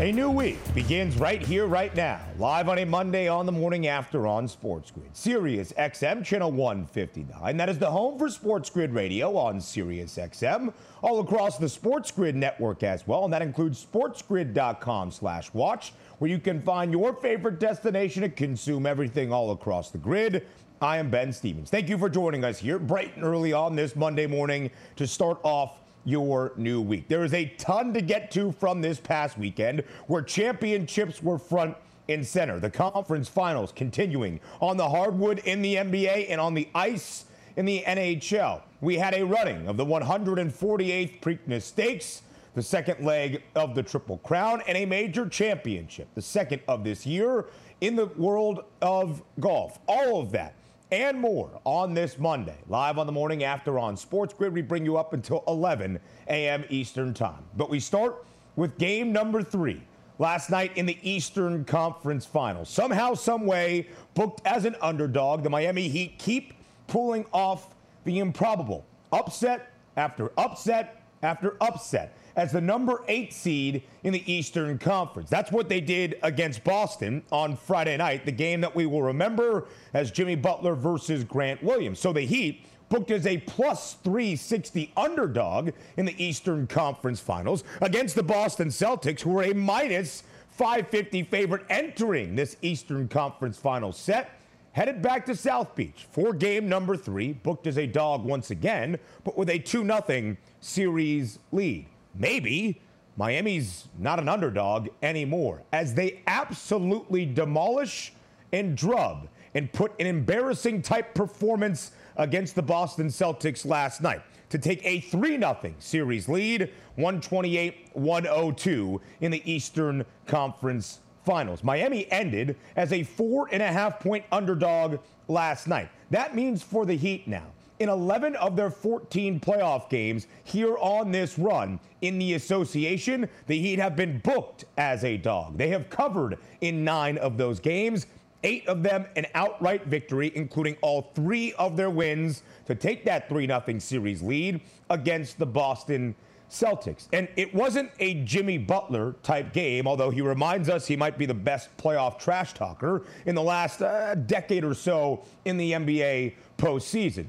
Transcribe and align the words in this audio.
A 0.00 0.12
new 0.12 0.30
week 0.30 0.58
begins 0.76 1.16
right 1.16 1.42
here, 1.42 1.66
right 1.66 1.92
now, 1.96 2.20
live 2.38 2.68
on 2.68 2.78
a 2.78 2.84
Monday 2.84 3.26
on 3.26 3.46
the 3.46 3.50
morning 3.50 3.88
after 3.88 4.28
on 4.28 4.46
Sports 4.46 4.92
Grid. 4.92 5.08
Sirius 5.12 5.72
XM, 5.72 6.24
channel 6.24 6.52
159. 6.52 7.56
That 7.56 7.68
is 7.68 7.80
the 7.80 7.90
home 7.90 8.16
for 8.16 8.28
Sports 8.28 8.70
Grid 8.70 8.94
Radio 8.94 9.36
on 9.36 9.60
Sirius 9.60 10.16
XM, 10.16 10.72
all 11.02 11.18
across 11.18 11.58
the 11.58 11.68
Sports 11.68 12.12
Grid 12.12 12.36
network 12.36 12.84
as 12.84 13.08
well. 13.08 13.24
And 13.24 13.32
that 13.32 13.42
includes 13.42 13.84
sportsgrid.com 13.84 15.10
slash 15.10 15.52
watch, 15.52 15.92
where 16.20 16.30
you 16.30 16.38
can 16.38 16.62
find 16.62 16.92
your 16.92 17.12
favorite 17.14 17.58
destination 17.58 18.22
to 18.22 18.28
consume 18.28 18.86
everything 18.86 19.32
all 19.32 19.50
across 19.50 19.90
the 19.90 19.98
grid. 19.98 20.46
I 20.80 20.98
am 20.98 21.10
Ben 21.10 21.32
Stevens. 21.32 21.70
Thank 21.70 21.88
you 21.88 21.98
for 21.98 22.08
joining 22.08 22.44
us 22.44 22.60
here 22.60 22.78
bright 22.78 23.16
and 23.16 23.24
early 23.24 23.52
on 23.52 23.74
this 23.74 23.96
Monday 23.96 24.28
morning 24.28 24.70
to 24.94 25.08
start 25.08 25.40
off 25.42 25.80
your 26.08 26.52
new 26.56 26.80
week. 26.80 27.06
There 27.06 27.22
is 27.22 27.34
a 27.34 27.44
ton 27.58 27.92
to 27.92 28.00
get 28.00 28.30
to 28.30 28.50
from 28.52 28.80
this 28.80 28.98
past 28.98 29.36
weekend 29.36 29.84
where 30.06 30.22
championships 30.22 31.22
were 31.22 31.38
front 31.38 31.76
and 32.08 32.26
center. 32.26 32.58
The 32.58 32.70
conference 32.70 33.28
finals 33.28 33.72
continuing 33.76 34.40
on 34.62 34.78
the 34.78 34.88
hardwood 34.88 35.40
in 35.40 35.60
the 35.60 35.74
NBA 35.76 36.30
and 36.30 36.40
on 36.40 36.54
the 36.54 36.66
ice 36.74 37.26
in 37.56 37.66
the 37.66 37.84
NHL. 37.86 38.62
We 38.80 38.96
had 38.96 39.12
a 39.12 39.22
running 39.22 39.68
of 39.68 39.76
the 39.76 39.84
148th 39.84 41.20
Preakness 41.20 41.62
Stakes, 41.62 42.22
the 42.54 42.62
second 42.62 43.04
leg 43.04 43.42
of 43.54 43.74
the 43.74 43.82
Triple 43.82 44.16
Crown, 44.18 44.62
and 44.66 44.78
a 44.78 44.86
major 44.86 45.28
championship, 45.28 46.08
the 46.14 46.22
second 46.22 46.62
of 46.68 46.84
this 46.84 47.04
year 47.04 47.44
in 47.82 47.96
the 47.96 48.06
world 48.06 48.64
of 48.80 49.22
golf. 49.40 49.78
All 49.86 50.22
of 50.22 50.32
that 50.32 50.54
and 50.90 51.18
more 51.18 51.60
on 51.64 51.94
this 51.94 52.18
Monday. 52.18 52.56
Live 52.68 52.98
on 52.98 53.06
the 53.06 53.12
morning 53.12 53.44
after 53.44 53.78
on 53.78 53.96
Sports 53.96 54.32
Grid, 54.32 54.52
we 54.52 54.62
bring 54.62 54.84
you 54.84 54.96
up 54.96 55.12
until 55.12 55.44
11 55.46 56.00
a.m. 56.28 56.64
Eastern 56.70 57.12
Time. 57.12 57.44
But 57.56 57.68
we 57.68 57.80
start 57.80 58.24
with 58.56 58.78
game 58.78 59.12
number 59.12 59.42
three 59.42 59.82
last 60.18 60.50
night 60.50 60.76
in 60.76 60.86
the 60.86 60.98
Eastern 61.02 61.64
Conference 61.64 62.24
Finals. 62.24 62.68
Somehow, 62.68 63.14
some 63.14 63.46
way, 63.46 63.88
booked 64.14 64.40
as 64.46 64.64
an 64.64 64.76
underdog, 64.80 65.42
the 65.42 65.50
Miami 65.50 65.88
Heat 65.88 66.18
keep 66.18 66.54
pulling 66.86 67.26
off 67.32 67.74
the 68.04 68.18
improbable. 68.18 68.86
Upset 69.12 69.72
after 69.96 70.32
upset 70.38 71.02
after 71.22 71.56
upset 71.60 72.16
as 72.38 72.52
the 72.52 72.60
number 72.60 73.02
eight 73.08 73.32
seed 73.32 73.82
in 74.04 74.12
the 74.12 74.32
Eastern 74.32 74.78
Conference. 74.78 75.28
That's 75.28 75.50
what 75.50 75.68
they 75.68 75.80
did 75.80 76.20
against 76.22 76.62
Boston 76.62 77.20
on 77.32 77.56
Friday 77.56 77.96
night, 77.96 78.24
the 78.24 78.32
game 78.32 78.60
that 78.60 78.76
we 78.76 78.86
will 78.86 79.02
remember 79.02 79.66
as 79.92 80.12
Jimmy 80.12 80.36
Butler 80.36 80.76
versus 80.76 81.24
Grant 81.24 81.60
Williams. 81.64 81.98
So 81.98 82.12
the 82.12 82.20
Heat 82.20 82.64
booked 82.90 83.10
as 83.10 83.26
a 83.26 83.38
plus 83.38 83.94
360 84.04 84.92
underdog 84.96 85.72
in 85.96 86.06
the 86.06 86.24
Eastern 86.24 86.68
Conference 86.68 87.18
Finals 87.18 87.64
against 87.80 88.14
the 88.14 88.22
Boston 88.22 88.68
Celtics, 88.68 89.20
who 89.20 89.30
were 89.30 89.42
a 89.42 89.52
minus 89.52 90.22
550 90.50 91.24
favorite 91.24 91.66
entering 91.68 92.36
this 92.36 92.56
Eastern 92.62 93.08
Conference 93.08 93.58
Final 93.58 93.90
set. 93.90 94.40
Headed 94.72 95.02
back 95.02 95.26
to 95.26 95.34
South 95.34 95.74
Beach 95.74 96.06
for 96.12 96.32
game 96.32 96.68
number 96.68 96.96
three, 96.96 97.32
booked 97.32 97.66
as 97.66 97.78
a 97.78 97.86
dog 97.88 98.24
once 98.24 98.52
again, 98.52 98.96
but 99.24 99.36
with 99.36 99.50
a 99.50 99.58
2 99.58 99.82
0 99.82 100.36
series 100.60 101.40
lead 101.50 101.88
maybe 102.18 102.80
Miami's 103.16 103.88
not 103.98 104.18
an 104.18 104.28
underdog 104.28 104.88
anymore 105.02 105.62
as 105.72 105.94
they 105.94 106.22
absolutely 106.26 107.26
demolish 107.26 108.12
and 108.52 108.76
drub 108.76 109.28
and 109.54 109.72
put 109.72 109.92
an 109.98 110.06
embarrassing 110.06 110.82
type 110.82 111.14
performance 111.14 111.92
against 112.16 112.54
the 112.54 112.62
Boston 112.62 113.08
Celtics 113.08 113.64
last 113.64 114.02
night 114.02 114.22
to 114.50 114.58
take 114.58 114.84
a 114.84 115.00
3 115.00 115.38
0 115.38 115.74
series 115.78 116.28
lead, 116.28 116.70
128 116.96 117.90
102 117.92 119.00
in 119.20 119.30
the 119.30 119.50
Eastern 119.50 120.04
Conference 120.26 121.00
Finals. 121.24 121.62
Miami 121.62 122.10
ended 122.10 122.56
as 122.76 122.92
a 122.92 123.02
four 123.02 123.48
and 123.52 123.62
a 123.62 123.66
half 123.66 124.00
point 124.00 124.24
underdog 124.32 124.98
last 125.28 125.68
night. 125.68 125.90
That 126.10 126.34
means 126.34 126.62
for 126.62 126.86
the 126.86 126.96
Heat 126.96 127.28
now, 127.28 127.46
in 127.80 127.88
11 127.88 128.36
of 128.36 128.56
their 128.56 128.70
14 128.70 129.40
playoff 129.40 129.88
games 129.88 130.26
here 130.44 130.76
on 130.78 131.12
this 131.12 131.38
run 131.38 131.78
in 132.02 132.18
the 132.18 132.34
association. 132.34 133.28
The 133.46 133.58
Heat 133.58 133.78
have 133.78 133.96
been 133.96 134.18
booked 134.18 134.64
as 134.76 135.04
a 135.04 135.16
dog. 135.16 135.56
They 135.56 135.68
have 135.68 135.90
covered 135.90 136.38
in 136.60 136.84
nine 136.84 137.18
of 137.18 137.36
those 137.36 137.60
games, 137.60 138.06
eight 138.42 138.66
of 138.66 138.82
them 138.82 139.06
an 139.16 139.26
outright 139.34 139.86
victory, 139.86 140.32
including 140.34 140.76
all 140.80 141.10
three 141.14 141.52
of 141.54 141.76
their 141.76 141.90
wins 141.90 142.42
to 142.66 142.74
take 142.74 143.04
that 143.04 143.28
3 143.28 143.46
0 143.46 143.78
series 143.78 144.22
lead 144.22 144.60
against 144.90 145.38
the 145.38 145.46
Boston 145.46 146.14
Celtics. 146.50 147.08
And 147.12 147.28
it 147.36 147.54
wasn't 147.54 147.90
a 147.98 148.24
Jimmy 148.24 148.56
Butler 148.56 149.16
type 149.22 149.52
game, 149.52 149.86
although 149.86 150.08
he 150.08 150.22
reminds 150.22 150.70
us 150.70 150.86
he 150.86 150.96
might 150.96 151.18
be 151.18 151.26
the 151.26 151.34
best 151.34 151.76
playoff 151.76 152.18
trash 152.18 152.54
talker 152.54 153.02
in 153.26 153.34
the 153.34 153.42
last 153.42 153.82
uh, 153.82 154.14
decade 154.14 154.64
or 154.64 154.72
so 154.74 155.24
in 155.44 155.58
the 155.58 155.72
NBA 155.72 156.34
postseason 156.56 157.26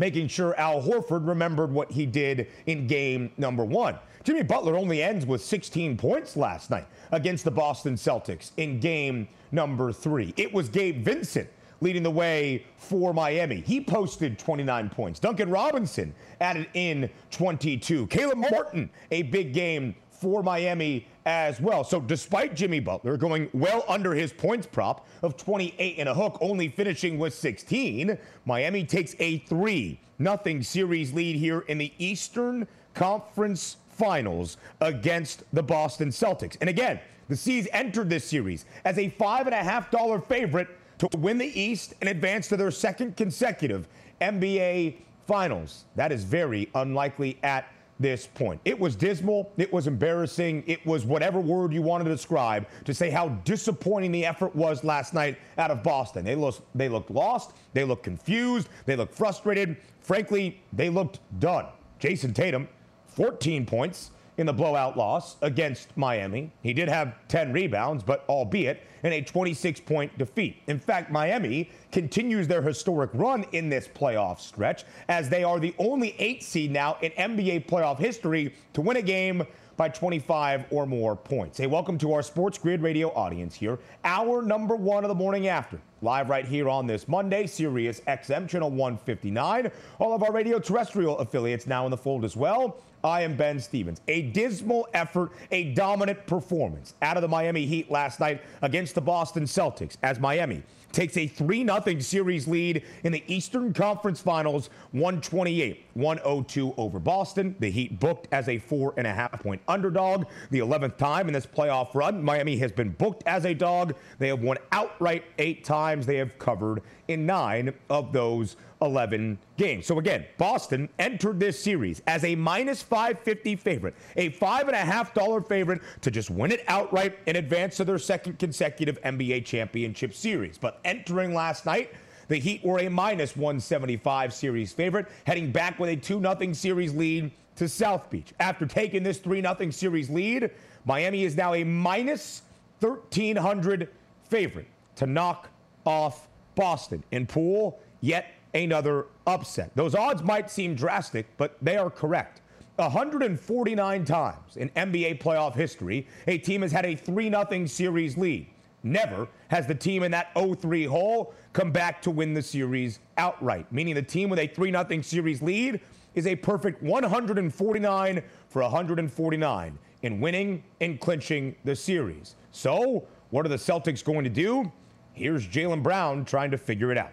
making 0.00 0.26
sure 0.26 0.58
Al 0.58 0.82
Horford 0.82 1.28
remembered 1.28 1.70
what 1.70 1.92
he 1.92 2.06
did 2.06 2.48
in 2.64 2.86
game 2.86 3.30
number 3.36 3.64
one. 3.64 3.96
Jimmy 4.24 4.42
Butler 4.42 4.76
only 4.76 5.02
ends 5.02 5.26
with 5.26 5.42
16 5.42 5.98
points 5.98 6.36
last 6.36 6.70
night 6.70 6.86
against 7.12 7.44
the 7.44 7.50
Boston 7.50 7.94
Celtics 7.94 8.50
in 8.56 8.80
game 8.80 9.28
number 9.52 9.92
three. 9.92 10.32
It 10.38 10.52
was 10.52 10.70
Gabe 10.70 11.04
Vincent 11.04 11.48
leading 11.82 12.02
the 12.02 12.10
way 12.10 12.64
for 12.78 13.12
Miami. 13.12 13.60
He 13.60 13.80
posted 13.80 14.38
29 14.38 14.88
points. 14.88 15.20
Duncan 15.20 15.50
Robinson 15.50 16.14
added 16.40 16.66
in 16.72 17.10
22. 17.30 18.06
Caleb 18.06 18.38
Martin, 18.38 18.90
a 19.10 19.22
big 19.22 19.52
game 19.52 19.94
for 20.10 20.42
Miami 20.42 21.06
as 21.26 21.60
well. 21.60 21.84
So 21.84 22.00
despite 22.00 22.54
Jimmy 22.54 22.80
Butler 22.80 23.16
going 23.16 23.48
well 23.52 23.84
under 23.88 24.14
his 24.14 24.32
points 24.32 24.66
prop 24.66 25.06
of 25.22 25.36
28 25.36 25.96
and 25.98 26.08
a 26.08 26.14
hook, 26.14 26.38
only 26.40 26.68
finishing 26.68 27.18
with 27.18 27.34
16, 27.34 28.16
Miami 28.44 28.84
takes 28.84 29.14
a 29.18 29.38
3 29.38 29.98
nothing 30.20 30.62
series 30.62 31.12
lead 31.12 31.34
here 31.34 31.60
in 31.60 31.78
the 31.78 31.92
Eastern 31.98 32.68
Conference 32.94 33.78
Finals 33.90 34.58
against 34.80 35.42
the 35.52 35.62
Boston 35.62 36.10
Celtics. 36.10 36.56
And 36.60 36.70
again, 36.70 37.00
the 37.28 37.36
C's 37.36 37.68
entered 37.72 38.10
this 38.10 38.24
series 38.24 38.64
as 38.84 38.98
a 38.98 39.08
five 39.10 39.46
and 39.46 39.54
a 39.54 39.62
half 39.62 39.90
dollar 39.90 40.20
favorite 40.20 40.68
to 40.98 41.08
win 41.18 41.38
the 41.38 41.60
East 41.60 41.94
and 42.00 42.10
advance 42.10 42.48
to 42.48 42.56
their 42.56 42.70
second 42.70 43.16
consecutive 43.16 43.88
NBA 44.20 44.96
Finals. 45.26 45.84
That 45.94 46.12
is 46.12 46.24
very 46.24 46.68
unlikely 46.74 47.38
at 47.42 47.72
this 48.00 48.26
point. 48.26 48.60
It 48.64 48.80
was 48.80 48.96
dismal. 48.96 49.52
It 49.58 49.72
was 49.72 49.86
embarrassing. 49.86 50.64
It 50.66 50.84
was 50.86 51.04
whatever 51.04 51.38
word 51.38 51.72
you 51.72 51.82
want 51.82 52.02
to 52.02 52.10
describe 52.10 52.66
to 52.86 52.94
say 52.94 53.10
how 53.10 53.28
disappointing 53.44 54.10
the 54.10 54.24
effort 54.24 54.56
was 54.56 54.82
last 54.82 55.14
night 55.14 55.38
out 55.58 55.70
of 55.70 55.82
Boston. 55.82 56.24
They 56.24 56.34
looked, 56.34 56.62
they 56.74 56.88
looked 56.88 57.10
lost. 57.10 57.52
They 57.74 57.84
looked 57.84 58.02
confused. 58.02 58.68
They 58.86 58.96
looked 58.96 59.14
frustrated. 59.14 59.76
Frankly, 60.00 60.60
they 60.72 60.88
looked 60.88 61.20
done. 61.38 61.66
Jayson 62.00 62.32
Tatum, 62.32 62.66
14 63.06 63.66
points 63.66 64.10
in 64.40 64.46
the 64.46 64.52
blowout 64.54 64.96
loss 64.96 65.36
against 65.42 65.94
Miami. 65.98 66.50
He 66.62 66.72
did 66.72 66.88
have 66.88 67.14
10 67.28 67.52
rebounds, 67.52 68.02
but 68.02 68.24
albeit 68.26 68.82
in 69.02 69.12
a 69.12 69.20
26 69.20 69.80
point 69.80 70.16
defeat. 70.16 70.62
In 70.66 70.78
fact, 70.78 71.10
Miami 71.10 71.70
continues 71.92 72.48
their 72.48 72.62
historic 72.62 73.10
run 73.12 73.44
in 73.52 73.68
this 73.68 73.86
playoff 73.86 74.40
stretch 74.40 74.84
as 75.10 75.28
they 75.28 75.44
are 75.44 75.60
the 75.60 75.74
only 75.78 76.14
eight 76.18 76.42
seed 76.42 76.70
now 76.70 76.96
in 77.02 77.12
NBA 77.12 77.66
playoff 77.66 77.98
history 77.98 78.54
to 78.72 78.80
win 78.80 78.96
a 78.96 79.02
game 79.02 79.46
by 79.76 79.90
25 79.90 80.64
or 80.70 80.86
more 80.86 81.16
points. 81.16 81.58
Hey, 81.58 81.66
welcome 81.66 81.98
to 81.98 82.12
our 82.14 82.22
Sports 82.22 82.56
Grid 82.56 82.80
Radio 82.80 83.10
audience 83.12 83.54
here. 83.54 83.78
Our 84.04 84.40
number 84.40 84.74
one 84.74 85.04
of 85.04 85.08
the 85.08 85.14
morning 85.14 85.48
after. 85.48 85.78
Live 86.02 86.30
right 86.30 86.46
here 86.46 86.70
on 86.70 86.86
this 86.86 87.08
Monday, 87.08 87.46
Sirius 87.46 88.00
XM, 88.00 88.48
channel 88.48 88.70
159. 88.70 89.70
All 89.98 90.14
of 90.14 90.22
our 90.22 90.32
radio 90.32 90.58
terrestrial 90.58 91.18
affiliates 91.18 91.66
now 91.66 91.84
in 91.84 91.90
the 91.90 91.96
fold 91.96 92.24
as 92.24 92.36
well. 92.36 92.78
I 93.02 93.22
am 93.22 93.36
Ben 93.36 93.60
Stevens. 93.60 94.00
A 94.08 94.22
dismal 94.22 94.88
effort, 94.94 95.32
a 95.50 95.72
dominant 95.74 96.26
performance 96.26 96.94
out 97.02 97.16
of 97.16 97.22
the 97.22 97.28
Miami 97.28 97.66
Heat 97.66 97.90
last 97.90 98.20
night 98.20 98.42
against 98.62 98.94
the 98.94 99.00
Boston 99.00 99.44
Celtics 99.44 99.96
as 100.02 100.18
Miami 100.18 100.62
takes 100.92 101.16
a 101.16 101.26
3 101.26 101.64
0 101.64 102.00
series 102.00 102.48
lead 102.48 102.82
in 103.04 103.12
the 103.12 103.22
Eastern 103.26 103.72
Conference 103.72 104.20
Finals, 104.20 104.70
128 104.92 105.84
102 105.94 106.74
over 106.76 106.98
Boston. 106.98 107.54
The 107.60 107.70
Heat 107.70 108.00
booked 108.00 108.28
as 108.32 108.48
a 108.48 108.58
four 108.58 108.94
and 108.96 109.06
a 109.06 109.12
half 109.12 109.40
point 109.40 109.60
underdog. 109.68 110.26
The 110.50 110.58
11th 110.58 110.96
time 110.96 111.28
in 111.28 111.34
this 111.34 111.46
playoff 111.46 111.94
run, 111.94 112.22
Miami 112.22 112.56
has 112.58 112.72
been 112.72 112.90
booked 112.90 113.22
as 113.26 113.44
a 113.44 113.54
dog. 113.54 113.94
They 114.18 114.28
have 114.28 114.42
won 114.42 114.58
outright 114.72 115.24
eight 115.38 115.64
times 115.64 116.06
they 116.06 116.16
have 116.16 116.38
covered 116.38 116.82
in 117.08 117.26
nine 117.26 117.74
of 117.88 118.12
those 118.12 118.56
11 118.82 119.38
games. 119.56 119.86
So 119.86 119.98
again, 119.98 120.24
Boston 120.38 120.88
entered 120.98 121.38
this 121.38 121.62
series 121.62 122.02
as 122.06 122.24
a 122.24 122.34
minus 122.34 122.82
550 122.82 123.56
favorite, 123.56 123.94
a 124.16 124.30
five 124.30 124.68
and 124.68 124.76
a 124.76 124.80
half 124.80 125.12
dollar 125.14 125.40
favorite 125.40 125.82
to 126.00 126.10
just 126.10 126.30
win 126.30 126.52
it 126.52 126.64
outright 126.68 127.18
in 127.26 127.36
advance 127.36 127.80
of 127.80 127.86
their 127.86 127.98
second 127.98 128.38
consecutive 128.38 129.00
NBA 129.02 129.44
championship 129.44 130.14
series. 130.14 130.58
But 130.58 130.80
entering 130.84 131.34
last 131.34 131.66
night, 131.66 131.92
the 132.28 132.38
Heat 132.38 132.64
were 132.64 132.78
a 132.78 132.88
minus 132.88 133.36
175 133.36 134.32
series 134.32 134.72
favorite, 134.72 135.06
heading 135.26 135.50
back 135.50 135.78
with 135.78 135.90
a 135.90 135.96
2 135.96 136.20
0 136.20 136.52
series 136.52 136.94
lead 136.94 137.32
to 137.56 137.68
South 137.68 138.08
Beach. 138.08 138.32
After 138.38 138.66
taking 138.66 139.02
this 139.02 139.18
3 139.18 139.42
0 139.42 139.70
series 139.70 140.08
lead, 140.08 140.50
Miami 140.84 141.24
is 141.24 141.36
now 141.36 141.54
a 141.54 141.64
minus 141.64 142.42
1,300 142.80 143.88
favorite 144.24 144.68
to 144.96 145.06
knock 145.06 145.48
off 145.84 146.28
Boston. 146.54 147.02
In 147.10 147.26
pool, 147.26 147.80
yet 148.00 148.34
another 148.54 149.06
upset. 149.26 149.70
Those 149.74 149.94
odds 149.94 150.22
might 150.22 150.50
seem 150.50 150.74
drastic, 150.74 151.26
but 151.36 151.56
they 151.62 151.76
are 151.76 151.90
correct. 151.90 152.42
149 152.76 154.04
times 154.04 154.56
in 154.56 154.70
NBA 154.70 155.20
playoff 155.20 155.54
history, 155.54 156.06
a 156.26 156.38
team 156.38 156.62
has 156.62 156.72
had 156.72 156.86
a 156.86 156.94
3 156.94 157.30
0 157.30 157.66
series 157.66 158.16
lead. 158.16 158.48
Never 158.82 159.28
has 159.48 159.66
the 159.66 159.74
team 159.74 160.02
in 160.02 160.10
that 160.12 160.30
0 160.36 160.54
3 160.54 160.84
hole 160.84 161.34
come 161.52 161.70
back 161.70 162.00
to 162.02 162.10
win 162.10 162.32
the 162.32 162.42
series 162.42 163.00
outright, 163.18 163.70
meaning 163.70 163.94
the 163.94 164.02
team 164.02 164.30
with 164.30 164.38
a 164.38 164.46
3 164.46 164.72
0 164.72 165.02
series 165.02 165.42
lead 165.42 165.80
is 166.14 166.26
a 166.26 166.34
perfect 166.36 166.82
149 166.82 168.22
for 168.48 168.62
149 168.62 169.78
in 170.02 170.20
winning 170.20 170.64
and 170.80 171.00
clinching 171.00 171.54
the 171.64 171.76
series. 171.76 172.36
So, 172.50 173.06
what 173.30 173.44
are 173.44 173.50
the 173.50 173.56
Celtics 173.56 174.02
going 174.02 174.24
to 174.24 174.30
do? 174.30 174.72
Here's 175.12 175.46
Jaylen 175.46 175.82
Brown 175.82 176.24
trying 176.24 176.50
to 176.50 176.58
figure 176.58 176.90
it 176.90 176.98
out. 176.98 177.12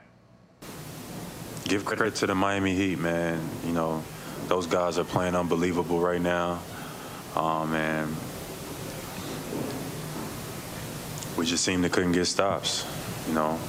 Give 1.68 1.84
credit 1.84 2.16
to 2.16 2.28
the 2.28 2.34
Miami 2.34 2.74
Heat, 2.74 2.98
man. 2.98 3.42
You 3.66 3.74
know, 3.74 4.02
those 4.48 4.68
guys 4.68 4.98
are 4.98 5.04
playing 5.04 5.36
unbelievable 5.36 6.00
right 6.00 6.22
now. 6.22 6.62
Um, 7.36 7.74
and 7.74 8.16
we 11.38 11.46
just 11.46 11.66
seemed 11.66 11.84
to 11.84 11.90
couldn't 11.90 12.14
get 12.14 12.24
stops. 12.24 12.86
You 13.28 13.34
know, 13.34 13.60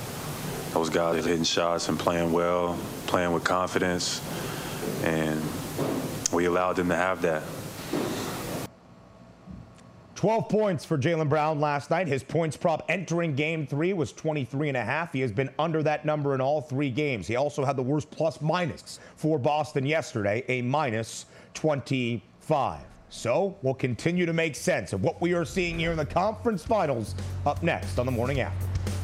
those 0.72 0.90
guys 0.90 1.24
hitting 1.24 1.42
shots 1.42 1.88
and 1.88 1.98
playing 1.98 2.30
well, 2.30 2.78
playing 3.08 3.32
with 3.32 3.42
confidence, 3.42 4.22
and 5.02 5.42
we 6.32 6.44
allowed 6.44 6.76
them 6.76 6.90
to 6.90 6.96
have 6.96 7.22
that. 7.22 7.42
12 10.18 10.48
points 10.48 10.84
for 10.84 10.98
Jaylen 10.98 11.28
Brown 11.28 11.60
last 11.60 11.90
night. 11.90 12.08
His 12.08 12.24
points 12.24 12.56
prop 12.56 12.84
entering 12.88 13.36
game 13.36 13.64
three 13.64 13.92
was 13.92 14.12
23 14.12 14.66
and 14.66 14.76
a 14.76 14.82
half. 14.82 15.12
He 15.12 15.20
has 15.20 15.30
been 15.30 15.48
under 15.60 15.80
that 15.84 16.04
number 16.04 16.34
in 16.34 16.40
all 16.40 16.60
three 16.60 16.90
games. 16.90 17.28
He 17.28 17.36
also 17.36 17.64
had 17.64 17.76
the 17.76 17.84
worst 17.84 18.10
plus 18.10 18.40
minus 18.40 18.98
for 19.14 19.38
Boston 19.38 19.86
yesterday, 19.86 20.44
a 20.48 20.60
minus 20.62 21.26
25. 21.54 22.80
So 23.10 23.56
we'll 23.62 23.74
continue 23.74 24.26
to 24.26 24.32
make 24.32 24.56
sense 24.56 24.92
of 24.92 25.04
what 25.04 25.20
we 25.20 25.34
are 25.34 25.44
seeing 25.44 25.78
here 25.78 25.92
in 25.92 25.96
the 25.96 26.04
conference 26.04 26.64
finals 26.64 27.14
up 27.46 27.62
next 27.62 27.96
on 28.00 28.04
the 28.04 28.10
morning 28.10 28.40
after. 28.40 28.97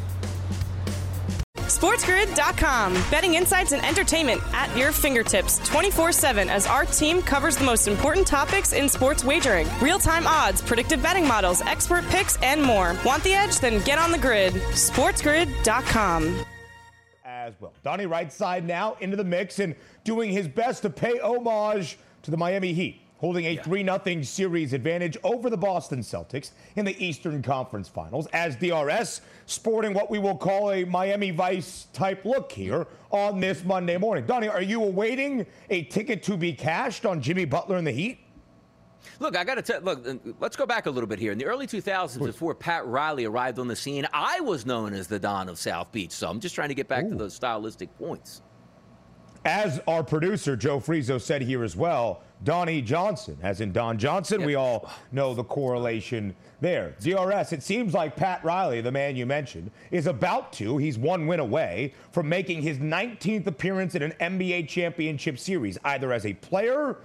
SportsGrid.com. 1.85 2.95
Betting 3.11 3.35
insights 3.35 3.73
and 3.73 3.85
entertainment 3.85 4.41
at 4.55 4.75
your 4.75 4.91
fingertips 4.91 5.59
24 5.69 6.13
7 6.13 6.49
as 6.49 6.67
our 6.67 6.87
team 6.87 7.21
covers 7.21 7.59
the 7.59 7.65
most 7.65 7.89
important 7.89 8.27
topics 8.27 8.73
in 8.73 8.89
sports 8.89 9.23
wagering 9.23 9.69
real 9.83 9.99
time 9.99 10.27
odds, 10.27 10.63
predictive 10.63 11.03
betting 11.03 11.29
models, 11.29 11.61
expert 11.61 12.03
picks, 12.07 12.39
and 12.39 12.63
more. 12.63 12.97
Want 13.05 13.23
the 13.23 13.35
edge? 13.35 13.59
Then 13.61 13.85
get 13.85 13.99
on 13.99 14.13
the 14.13 14.19
grid. 14.19 14.55
SportsGrid.com. 14.55 16.45
As 17.23 17.53
well. 17.61 17.75
Donnie 17.83 18.07
Rightside 18.07 18.65
now 18.65 18.97
into 19.01 19.19
the 19.19 19.25
mix 19.25 19.59
and 19.59 19.75
doing 20.05 20.31
his 20.31 20.49
best 20.49 20.81
to 20.83 20.91
pay 20.91 21.19
homage 21.19 21.99
to 22.23 22.31
the 22.31 22.39
Miami 22.39 22.73
Heat 22.73 23.04
holding 23.25 23.47
a 23.47 23.57
3 23.57 23.83
0 23.83 24.23
series 24.23 24.75
advantage 24.75 25.17
over 25.25 25.49
the 25.49 25.57
Boston 25.57 26.01
Celtics 26.01 26.51
in 26.77 26.85
the 26.85 27.03
Eastern 27.03 27.41
Conference 27.41 27.89
Finals, 27.89 28.27
as 28.35 28.55
DRS 28.57 29.23
sporting 29.47 29.95
what 29.95 30.11
we 30.11 30.19
will 30.19 30.37
call 30.37 30.73
a 30.73 30.85
Miami 30.85 31.31
Vice 31.31 31.87
type 31.95 32.27
look 32.27 32.53
here 32.53 32.87
on 33.11 33.41
this 33.41 33.65
Monday 33.65 33.97
morning. 33.97 34.27
Donnie, 34.27 34.49
are 34.49 34.61
you 34.61 34.85
awaiting 34.85 35.47
a 35.71 35.85
ticket 35.85 36.23
to 36.25 36.37
be 36.37 36.53
cashed 36.53 37.07
on 37.07 37.23
Jimmy 37.23 37.47
Butler 37.47 37.79
and 37.79 37.87
the 37.87 37.93
Heat? 37.93 38.19
Look, 39.21 39.39
I 39.39 39.45
got 39.45 39.55
to 39.55 39.63
tell. 39.63 39.81
Look, 39.81 40.07
uh, 40.07 40.17
let's 40.39 40.57
go 40.57 40.67
back 40.67 40.85
a 40.85 40.91
little 40.91 41.09
bit 41.09 41.19
here. 41.19 41.33
In 41.33 41.39
the 41.39 41.47
early 41.47 41.67
2000s, 41.67 42.23
before 42.23 42.55
Pat 42.55 42.87
Riley 42.87 43.25
arrived 43.25 43.59
on 43.59 43.69
the 43.69 43.77
scene, 43.77 44.07
I 44.13 44.41
was 44.41 44.67
known 44.67 44.93
as 44.93 45.09
the 45.09 45.19
Don 45.19 45.49
of 45.49 45.59
South 45.59 45.91
Beach. 45.93 46.13
So 46.13 46.29
I'm 46.29 46.41
just 46.41 46.55
trying 46.55 46.69
to 46.69 46.75
get 46.75 46.89
back 46.89 47.05
Ooh. 47.05 47.11
to 47.11 47.15
those 47.15 47.33
stylistic 47.33 47.97
points. 47.97 48.43
As 49.47 49.79
our 49.87 50.03
producer 50.03 50.57
Joe 50.57 50.81
Frizo 50.81 51.21
said 51.21 51.43
here 51.43 51.65
as 51.65 51.77
well, 51.77 52.23
Donnie 52.43 52.83
Johnson, 52.83 53.39
as 53.43 53.61
in 53.61 53.73
Don 53.73 53.97
Johnson. 53.97 54.41
Yep. 54.41 54.47
We 54.47 54.55
all 54.55 54.91
know 55.13 55.35
the 55.35 55.45
correlation 55.45 56.35
there. 56.61 56.95
DRS, 57.01 57.53
it 57.53 57.63
seems 57.63 57.95
like 57.95 58.17
Pat 58.17 58.45
Riley, 58.45 58.81
the 58.81 58.93
man 58.93 59.17
you 59.17 59.27
mentioned, 59.27 59.71
is 59.91 60.07
about 60.07 60.53
to, 60.55 60.77
he's 60.79 60.99
one 60.99 61.27
win 61.27 61.41
away 61.41 61.95
from 62.13 62.29
making 62.29 62.63
his 62.63 62.79
19th 62.79 63.47
appearance 63.47 63.95
in 63.95 64.03
an 64.03 64.13
NBA 64.21 64.69
championship 64.69 65.39
series, 65.39 65.79
either 65.85 66.13
as 66.13 66.27
a 66.27 66.35
player, 66.35 66.99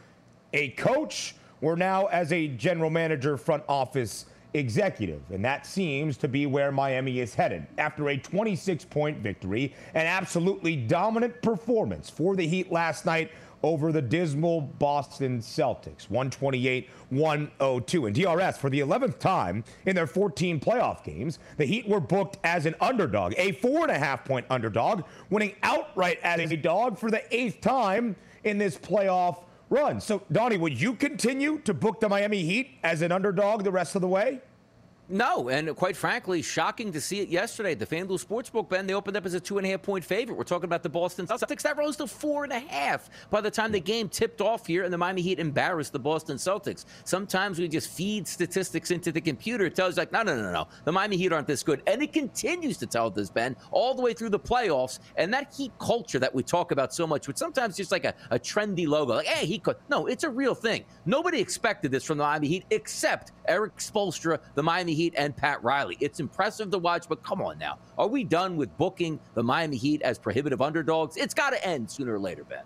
a 0.54 0.70
coach, 0.70 1.36
or 1.62 1.76
now 1.76 2.06
as 2.08 2.31
a 2.31 2.48
general 2.48 2.90
manager, 2.90 3.38
front 3.38 3.64
office 3.68 4.26
executive. 4.54 5.22
And 5.30 5.44
that 5.46 5.66
seems 5.66 6.18
to 6.18 6.28
be 6.28 6.46
where 6.46 6.72
Miami 6.72 7.20
is 7.20 7.36
headed. 7.36 7.68
After 7.78 8.10
a 8.10 8.18
26 8.18 8.86
point 8.86 9.20
victory, 9.20 9.74
an 9.94 10.06
absolutely 10.06 10.76
dominant 10.76 11.42
performance 11.42 12.10
for 12.10 12.36
the 12.36 12.48
Heat 12.48 12.72
last 12.72 13.06
night 13.06 13.31
over 13.63 13.91
the 13.91 14.01
dismal 14.01 14.61
Boston 14.61 15.39
Celtics, 15.39 16.09
128 16.09 16.89
102. 17.09 18.06
And 18.06 18.15
DRS, 18.15 18.57
for 18.57 18.69
the 18.69 18.79
11th 18.79 19.19
time 19.19 19.63
in 19.85 19.95
their 19.95 20.07
14 20.07 20.59
playoff 20.59 21.03
games, 21.03 21.39
the 21.57 21.65
Heat 21.65 21.88
were 21.88 22.00
booked 22.00 22.38
as 22.44 22.65
an 22.65 22.75
underdog, 22.81 23.33
a 23.38 23.53
four 23.53 23.83
and 23.83 23.91
a 23.91 23.97
half 23.97 24.25
point 24.25 24.45
underdog, 24.50 25.03
winning 25.29 25.56
outright 25.63 26.19
as 26.23 26.51
a 26.51 26.57
dog 26.57 26.97
for 26.97 27.11
the 27.11 27.23
eighth 27.35 27.61
time 27.61 28.15
in 28.44 28.57
this 28.57 28.77
playoff 28.77 29.44
run. 29.69 30.01
So, 30.01 30.23
Donnie, 30.31 30.57
would 30.57 30.79
you 30.79 30.94
continue 30.94 31.59
to 31.59 31.73
book 31.73 32.00
the 32.00 32.09
Miami 32.09 32.44
Heat 32.44 32.77
as 32.83 33.01
an 33.01 33.11
underdog 33.11 33.63
the 33.63 33.71
rest 33.71 33.95
of 33.95 34.01
the 34.01 34.07
way? 34.07 34.41
No, 35.11 35.50
and 35.50 35.75
quite 35.75 35.97
frankly, 35.97 36.44
shocking 36.44 36.91
to 36.91 37.01
see 37.01 37.19
it 37.19 37.29
yesterday. 37.29 37.73
The 37.73 37.88
FanDuel 37.88 38.23
Sportsbook, 38.23 38.69
Ben, 38.69 38.85
they 38.85 38.94
opened 38.94 39.17
up 39.17 39.25
as 39.25 39.33
a 39.33 39.39
two 39.39 39.57
and 39.57 39.65
a 39.65 39.71
half 39.71 39.81
point 39.81 40.06
favorite. 40.06 40.38
We're 40.38 40.44
talking 40.44 40.65
about 40.65 40.83
the 40.83 40.89
Boston 40.89 41.25
Celtics. 41.25 41.63
That 41.63 41.78
rose 41.78 41.97
to 41.97 42.06
four 42.06 42.44
and 42.44 42.54
a 42.54 42.59
half 42.59 43.09
by 43.31 43.42
the 43.42 43.49
time 43.49 43.71
the 43.71 43.80
game 43.80 44.07
tipped 44.07 44.39
off 44.39 44.68
here 44.68 44.83
and 44.83 44.94
the 44.94 44.99
Miami 44.99 45.23
Heat 45.23 45.39
embarrassed 45.39 45.94
the 45.94 45.99
Boston 45.99 46.37
Celtics. 46.37 46.85
Sometimes 47.06 47.57
we 47.57 47.68
just 47.68 47.89
feed 47.89 48.28
statistics 48.28 48.92
into 48.92 49.11
the 49.11 49.19
computer. 49.19 49.66
It 49.66 49.73
tells 49.73 49.97
like, 49.97 50.11
no, 50.11 50.21
no, 50.21 50.35
no, 50.35 50.51
no. 50.54 50.68
The 50.85 50.92
Miami 50.92 51.18
Heat 51.18 51.33
aren't 51.33 51.47
this 51.47 51.63
good. 51.63 51.81
And 51.87 52.04
it 52.04 52.13
continues 52.13 52.78
to 52.78 52.85
tell 52.85 53.09
this, 53.09 53.31
Ben, 53.31 53.56
all 53.71 53.95
the 53.95 54.04
way 54.04 54.13
through 54.13 54.30
the 54.30 54.39
playoffs. 54.39 54.99
And 55.16 55.33
that 55.33 55.51
Heat 55.56 55.71
culture 55.80 56.19
that 56.19 56.35
we 56.35 56.44
talk 56.44 56.71
about 56.71 56.94
so 56.94 57.07
much, 57.07 57.28
which 57.28 57.37
sometimes 57.37 57.75
just 57.75 57.92
like 57.92 58.06
a, 58.06 58.13
a 58.30 58.37
trendy 58.37 58.87
logo, 58.87 59.16
like, 59.16 59.25
hey, 59.25 59.47
Heat. 59.47 59.66
No, 59.89 60.06
it's 60.06 60.23
a 60.23 60.30
real 60.30 60.54
thing. 60.54 60.85
Nobody 61.07 61.39
expected 61.39 61.89
this 61.89 62.04
from 62.04 62.19
the 62.19 62.23
Miami 62.23 62.47
Heat 62.47 62.66
except 62.69 63.31
Erik 63.47 63.75
Spoelstra, 63.78 64.39
the 64.54 64.61
Miami 64.61 64.94
Heat, 64.94 64.98
and 65.15 65.35
Pat 65.35 65.63
Riley. 65.63 65.97
It's 65.99 66.19
impressive 66.19 66.71
to 66.71 66.77
watch, 66.77 67.07
but 67.07 67.23
come 67.23 67.41
on 67.41 67.57
now. 67.57 67.79
Are 67.97 68.07
we 68.07 68.23
done 68.23 68.57
with 68.57 68.75
booking 68.77 69.19
the 69.33 69.44
Miami 69.44 69.77
Heat 69.77 70.01
as 70.01 70.18
prohibitive 70.18 70.61
underdogs? 70.61 71.18
It's 71.18 71.33
got 71.33 71.51
to 71.51 71.65
end 71.65 71.89
sooner 71.89 72.13
or 72.13 72.19
later, 72.19 72.44
Ben. 72.44 72.63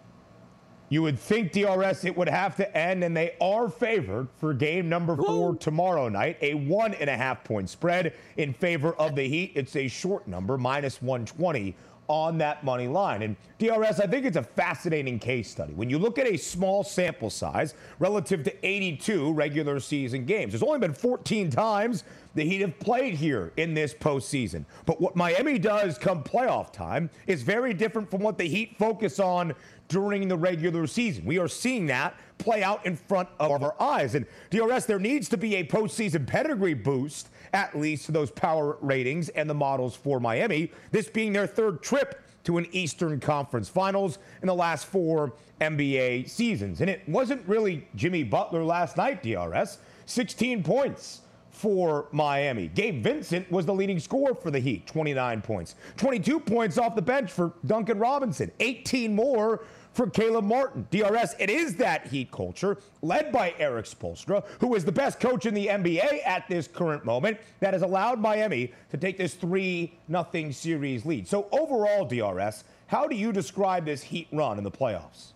You 0.90 1.02
would 1.02 1.18
think 1.18 1.52
DRS 1.54 2.06
it 2.06 2.16
would 2.16 2.30
have 2.30 2.56
to 2.58 2.78
end, 2.78 3.04
and 3.04 3.18
they 3.18 3.36
are 3.42 3.68
favored 3.68 4.28
for 4.38 4.54
game 4.54 4.90
number 4.90 5.16
four 5.16 5.54
Ooh. 5.54 5.58
tomorrow 5.58 6.08
night. 6.08 6.38
A 6.42 6.54
one 6.54 6.94
and 6.94 7.10
a 7.10 7.18
half 7.18 7.44
point 7.44 7.70
spread 7.70 8.14
in 8.38 8.54
favor 8.54 8.94
of 8.94 9.16
the 9.16 9.28
Heat. 9.28 9.54
It's 9.56 9.76
a 9.76 9.88
short 9.88 10.28
number, 10.28 10.56
minus 10.56 11.02
120 11.02 11.76
on 12.08 12.38
that 12.40 12.64
money 12.64 12.88
line. 12.88 13.22
And 13.22 13.36
DRS, 13.60 14.00
I 14.00 14.08
think 14.08 14.26
it's 14.26 14.38
a 14.38 14.44
fascinating 14.44 15.20
case 15.20 15.50
study. 15.50 15.74
When 15.74 15.90
you 15.90 15.98
look 15.98 16.18
at 16.18 16.28
a 16.28 16.38
small 16.38 16.84
sample 16.84 17.30
size 17.30 17.76
relative 18.00 18.44
to 18.44 18.66
82 18.66 19.34
regular 19.34 19.80
season 19.80 20.26
games, 20.26 20.52
there's 20.52 20.64
only 20.64 20.80
been 20.80 20.94
14 20.94 21.50
times 21.50 22.04
the 22.36 22.44
Heat 22.44 22.62
have 22.62 22.80
played 22.80 23.14
here 23.14 23.52
in 23.58 23.74
this 23.74 23.94
postseason. 23.94 24.66
But 24.86 25.00
what 25.00 25.16
Miami 25.16 25.60
does 25.60 25.98
come 25.98 26.24
playoff 26.24 26.74
time 26.74 27.10
is 27.28 27.44
very 27.44 27.74
different 27.74 28.10
from 28.10 28.22
what 28.22 28.38
the 28.38 28.48
Heat 28.48 28.76
focus 28.78 29.20
on 29.20 29.54
during 29.88 30.28
the 30.28 30.38
regular 30.38 30.88
season. 30.88 31.26
We 31.26 31.38
are 31.38 31.48
seeing 31.48 31.86
that 31.88 32.16
play 32.40 32.64
out 32.64 32.86
in 32.86 32.96
front 32.96 33.30
of 33.40 33.64
our 33.64 33.76
eyes. 33.80 34.16
And 34.16 34.26
DRS, 34.50 34.86
there 34.86 35.00
needs 35.00 35.30
to 35.30 35.38
be 35.38 35.56
a 35.56 35.64
postseason 35.64 36.26
pedigree 36.26 36.74
boost, 36.74 37.30
at 37.54 37.78
least 37.78 38.08
to 38.08 38.12
those 38.12 38.32
power 38.32 38.78
ratings 38.82 39.30
and 39.30 39.50
the 39.50 39.54
models 39.54 39.96
for 39.96 40.20
Miami. 40.20 40.72
This 40.92 41.08
being 41.08 41.34
their 41.34 41.48
third 41.48 41.82
trip 41.82 42.22
to 42.44 42.58
an 42.58 42.68
Eastern 42.72 43.20
Conference 43.20 43.70
Finals 43.70 44.18
in 44.42 44.48
the 44.48 44.56
last 44.56 44.86
four 44.88 45.34
NBA 45.62 46.30
seasons. 46.30 46.82
And 46.82 46.90
it 46.90 47.08
wasn't 47.08 47.48
really 47.48 47.88
Jimmy 47.96 48.24
Butler 48.24 48.64
last 48.64 48.98
night, 48.98 49.24
DRS. 49.24 49.78
16 50.06 50.64
points 50.64 51.22
for 51.52 52.08
Miami. 52.12 52.68
Gabe 52.68 53.02
Vincent 53.04 53.50
was 53.50 53.66
the 53.66 53.74
leading 53.74 54.00
scorer 54.00 54.34
for 54.34 54.52
the 54.52 54.60
Heat, 54.60 54.86
29 54.88 55.42
points. 55.42 55.76
22 55.98 56.40
points 56.40 56.78
off 56.78 56.96
the 56.96 57.02
bench 57.02 57.32
for 57.32 57.54
Duncan 57.66 58.00
Robinson, 58.00 58.52
18 58.60 59.16
more 59.16 59.64
for 59.94 60.10
Caleb 60.10 60.46
Martin. 60.46 60.88
DRS, 60.92 61.36
it 61.40 61.50
is 61.50 61.76
that 61.78 62.08
Heat 62.08 62.32
culture 62.32 62.78
led 63.02 63.32
by 63.32 63.54
Erik 63.58 63.86
Spoelstra, 63.86 64.44
who 64.60 64.76
is 64.76 64.84
the 64.84 64.92
best 64.92 65.20
coach 65.20 65.46
in 65.46 65.54
the 65.54 65.68
NBA 65.68 66.26
at 66.26 66.48
this 66.48 66.68
current 66.68 67.06
moment, 67.06 67.38
that 67.60 67.74
has 67.74 67.82
allowed 67.82 68.20
Miami 68.20 68.74
to 68.92 68.98
take 68.98 69.18
this 69.18 69.34
3 69.36 69.94
0 70.10 70.52
series 70.52 71.06
lead. 71.06 71.28
So, 71.28 71.48
overall, 71.52 72.06
DRS, 72.06 72.64
how 72.88 73.08
do 73.08 73.16
you 73.16 73.32
describe 73.32 73.86
this 73.86 74.04
Heat 74.04 74.28
run 74.32 74.58
in 74.58 74.64
the 74.64 74.72
playoffs? 74.72 75.34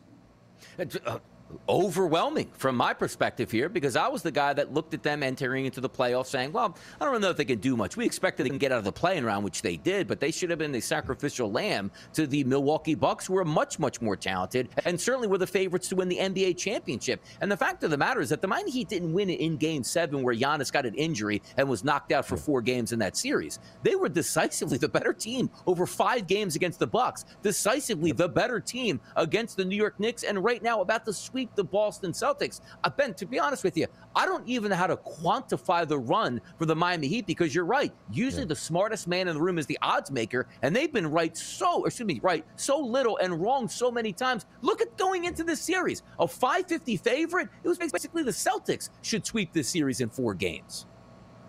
Overwhelming 1.70 2.50
from 2.54 2.76
my 2.76 2.94
perspective 2.94 3.52
here 3.52 3.70
because 3.70 3.96
I 3.96 4.08
was 4.08 4.22
the 4.22 4.32
guy 4.32 4.54
that 4.54 4.74
looked 4.74 4.94
at 4.94 5.04
them 5.04 5.24
entering 5.24 5.66
into 5.66 5.82
the 5.82 5.90
playoffs 5.90 6.28
saying, 6.28 6.52
well, 6.52 6.78
I 7.00 7.06
don't 7.06 7.22
know 7.22 7.30
if 7.30 7.38
they 7.38 7.46
can 7.46 7.60
do 7.60 7.76
much. 7.76 7.98
We 7.98 8.06
expected 8.06 8.46
they 8.46 8.50
can 8.50 8.58
get 8.58 8.72
out 8.72 8.80
of 8.80 8.84
the 8.84 8.92
playing 8.92 9.24
round, 9.26 9.44
which 9.44 9.62
they 9.62 9.78
did, 9.78 10.08
but 10.08 10.20
they 10.20 10.32
should 10.32 10.50
have 10.50 10.60
been 10.60 10.72
the 10.72 10.82
sacrificial 10.82 11.52
lamb 11.52 11.92
to 12.14 12.28
the 12.28 12.44
Milwaukee 12.44 12.96
Bucks, 12.96 13.26
who 13.28 13.38
are 13.38 13.46
much, 13.46 13.80
much 13.80 14.02
more 14.02 14.16
talented 14.16 14.70
and 14.86 15.00
certainly 15.00 15.28
were 15.28 15.38
the 15.38 15.48
favorites 15.48 15.90
to 15.90 15.96
win 15.96 16.08
the 16.08 16.18
NBA 16.18 16.58
championship. 16.58 17.24
And 17.42 17.52
the 17.52 17.58
fact 17.58 17.84
of 17.84 17.92
the 17.92 17.98
matter 17.98 18.22
is 18.22 18.30
that 18.30 18.42
the 18.42 18.48
Miami 18.48 18.72
Heat 18.72 18.90
didn't 18.90 19.14
win 19.14 19.30
it 19.30 19.40
in 19.40 19.58
game 19.58 19.84
seven 19.84 20.24
where 20.24 20.36
Giannis 20.36 20.72
got 20.72 20.86
an 20.86 20.96
injury 20.96 21.42
and 21.58 21.68
was 21.68 21.84
knocked 21.84 22.12
out 22.12 22.26
for 22.26 22.38
four 22.38 22.62
games 22.62 22.94
in 22.94 23.00
that 23.00 23.18
series. 23.18 23.60
They 23.84 23.96
were 23.96 24.10
decisively 24.10 24.78
the 24.78 24.90
better 24.90 25.14
team 25.14 25.50
over 25.66 25.86
five 25.86 26.28
games 26.28 26.56
against 26.56 26.80
the 26.80 26.88
Bucks, 26.88 27.26
decisively 27.42 28.12
the 28.12 28.30
better 28.30 28.60
team 28.60 29.00
against 29.16 29.58
the 29.58 29.66
New 29.66 29.76
York 29.76 30.00
Knicks, 30.00 30.24
and 30.24 30.44
right 30.44 30.62
now 30.62 30.82
about 30.82 31.06
sweep 31.14 31.37
the 31.56 31.64
Boston 31.64 32.12
Celtics. 32.12 32.62
Uh, 32.84 32.90
ben, 32.90 33.14
to 33.16 33.26
be 33.26 33.40
honest 33.40 33.64
with 33.64 33.78
you, 33.78 33.88
I 34.16 34.26
don't 34.26 34.48
even 34.48 34.70
know 34.70 34.76
how 34.76 34.88
to 34.88 34.98
quantify 34.98 35.88
the 35.88 36.00
run 36.00 36.42
for 36.58 36.66
the 36.66 36.76
Miami 36.76 37.08
Heat 37.08 37.28
because 37.28 37.54
you're 37.54 37.66
right. 37.66 37.94
Usually 38.12 38.44
yeah. 38.44 38.48
the 38.48 38.56
smartest 38.56 39.08
man 39.08 39.28
in 39.28 39.36
the 39.36 39.42
room 39.42 39.58
is 39.58 39.66
the 39.66 39.78
odds 39.82 40.12
maker, 40.12 40.48
and 40.62 40.76
they've 40.76 40.92
been 40.92 41.08
right 41.08 41.36
so, 41.38 41.86
excuse 41.86 42.08
me, 42.08 42.20
right 42.24 42.46
so 42.56 42.80
little 42.80 43.18
and 43.18 43.42
wrong 43.42 43.68
so 43.68 43.92
many 43.92 44.12
times. 44.12 44.46
Look 44.62 44.82
at 44.82 44.98
going 44.98 45.26
into 45.26 45.44
this 45.44 45.62
series. 45.62 46.04
A 46.20 46.28
550 46.28 46.98
favorite, 46.98 47.50
it 47.64 47.68
was 47.68 47.78
basically 47.78 48.24
the 48.24 48.32
Celtics 48.32 48.90
should 49.02 49.26
sweep 49.26 49.54
this 49.54 49.70
series 49.70 50.02
in 50.02 50.10
four 50.10 50.34
games. 50.34 50.86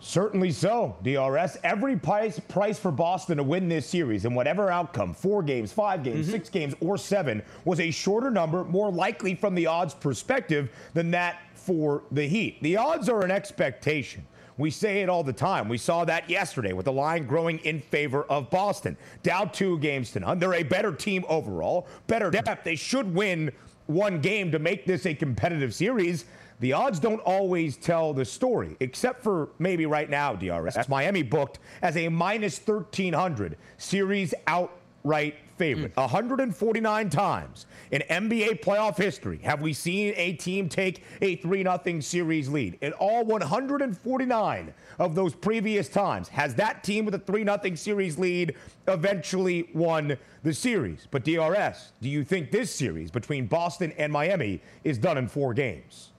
Certainly 0.00 0.52
so, 0.52 0.96
DRS. 1.02 1.56
Every 1.64 1.96
price 1.96 2.38
price 2.38 2.78
for 2.78 2.92
Boston 2.92 3.38
to 3.38 3.42
win 3.42 3.68
this 3.68 3.86
series 3.86 4.24
and 4.24 4.34
whatever 4.34 4.70
outcome, 4.70 5.12
four 5.12 5.42
games, 5.42 5.72
five 5.72 6.04
games, 6.04 6.26
mm-hmm. 6.26 6.32
six 6.32 6.48
games, 6.48 6.74
or 6.80 6.96
seven, 6.96 7.42
was 7.64 7.80
a 7.80 7.90
shorter 7.90 8.30
number, 8.30 8.64
more 8.64 8.90
likely 8.90 9.34
from 9.34 9.54
the 9.54 9.66
odds 9.66 9.94
perspective 9.94 10.70
than 10.94 11.10
that 11.10 11.40
for 11.54 12.04
the 12.12 12.26
Heat. 12.26 12.62
The 12.62 12.76
odds 12.76 13.08
are 13.08 13.22
an 13.22 13.30
expectation. 13.30 14.24
We 14.56 14.70
say 14.70 15.02
it 15.02 15.08
all 15.08 15.22
the 15.22 15.32
time. 15.32 15.68
We 15.68 15.78
saw 15.78 16.04
that 16.04 16.28
yesterday 16.28 16.72
with 16.72 16.86
the 16.86 16.92
line 16.92 17.26
growing 17.26 17.58
in 17.60 17.80
favor 17.80 18.24
of 18.24 18.50
Boston. 18.50 18.96
Down 19.22 19.50
two 19.50 19.78
games 19.78 20.10
to 20.12 20.20
none. 20.20 20.38
They're 20.38 20.54
a 20.54 20.64
better 20.64 20.92
team 20.92 21.24
overall, 21.28 21.86
better 22.08 22.30
depth. 22.30 22.64
They 22.64 22.74
should 22.74 23.14
win 23.14 23.52
one 23.86 24.20
game 24.20 24.50
to 24.52 24.58
make 24.58 24.84
this 24.84 25.06
a 25.06 25.14
competitive 25.14 25.74
series 25.74 26.24
the 26.60 26.72
odds 26.72 26.98
don't 26.98 27.20
always 27.20 27.76
tell 27.76 28.12
the 28.12 28.24
story, 28.24 28.76
except 28.80 29.22
for 29.22 29.50
maybe 29.58 29.86
right 29.86 30.10
now, 30.10 30.34
DRS. 30.34 30.88
Miami 30.88 31.22
booked 31.22 31.60
as 31.82 31.96
a 31.96 32.08
minus 32.08 32.58
1,300 32.58 33.56
series 33.76 34.34
outright 34.46 35.36
favorite. 35.58 35.94
Mm. 35.94 36.00
149 36.00 37.10
times 37.10 37.66
in 37.90 38.02
NBA 38.08 38.62
playoff 38.62 38.96
history 38.96 39.38
have 39.42 39.60
we 39.60 39.72
seen 39.72 40.14
a 40.16 40.34
team 40.34 40.68
take 40.68 41.02
a 41.20 41.36
3 41.36 41.62
0 41.62 42.00
series 42.00 42.48
lead. 42.48 42.78
In 42.80 42.92
all 42.94 43.24
149 43.24 44.74
of 44.98 45.14
those 45.14 45.34
previous 45.34 45.88
times, 45.88 46.28
has 46.28 46.54
that 46.54 46.84
team 46.84 47.04
with 47.04 47.14
a 47.14 47.18
3 47.18 47.44
0 47.44 47.74
series 47.74 48.18
lead 48.18 48.54
eventually 48.86 49.68
won 49.74 50.16
the 50.42 50.54
series? 50.54 51.06
But 51.10 51.24
DRS, 51.24 51.92
do 52.00 52.08
you 52.08 52.24
think 52.24 52.50
this 52.50 52.74
series 52.74 53.10
between 53.10 53.46
Boston 53.46 53.92
and 53.98 54.12
Miami 54.12 54.62
is 54.84 54.96
done 54.98 55.18
in 55.18 55.28
four 55.28 55.52
games? 55.52 56.10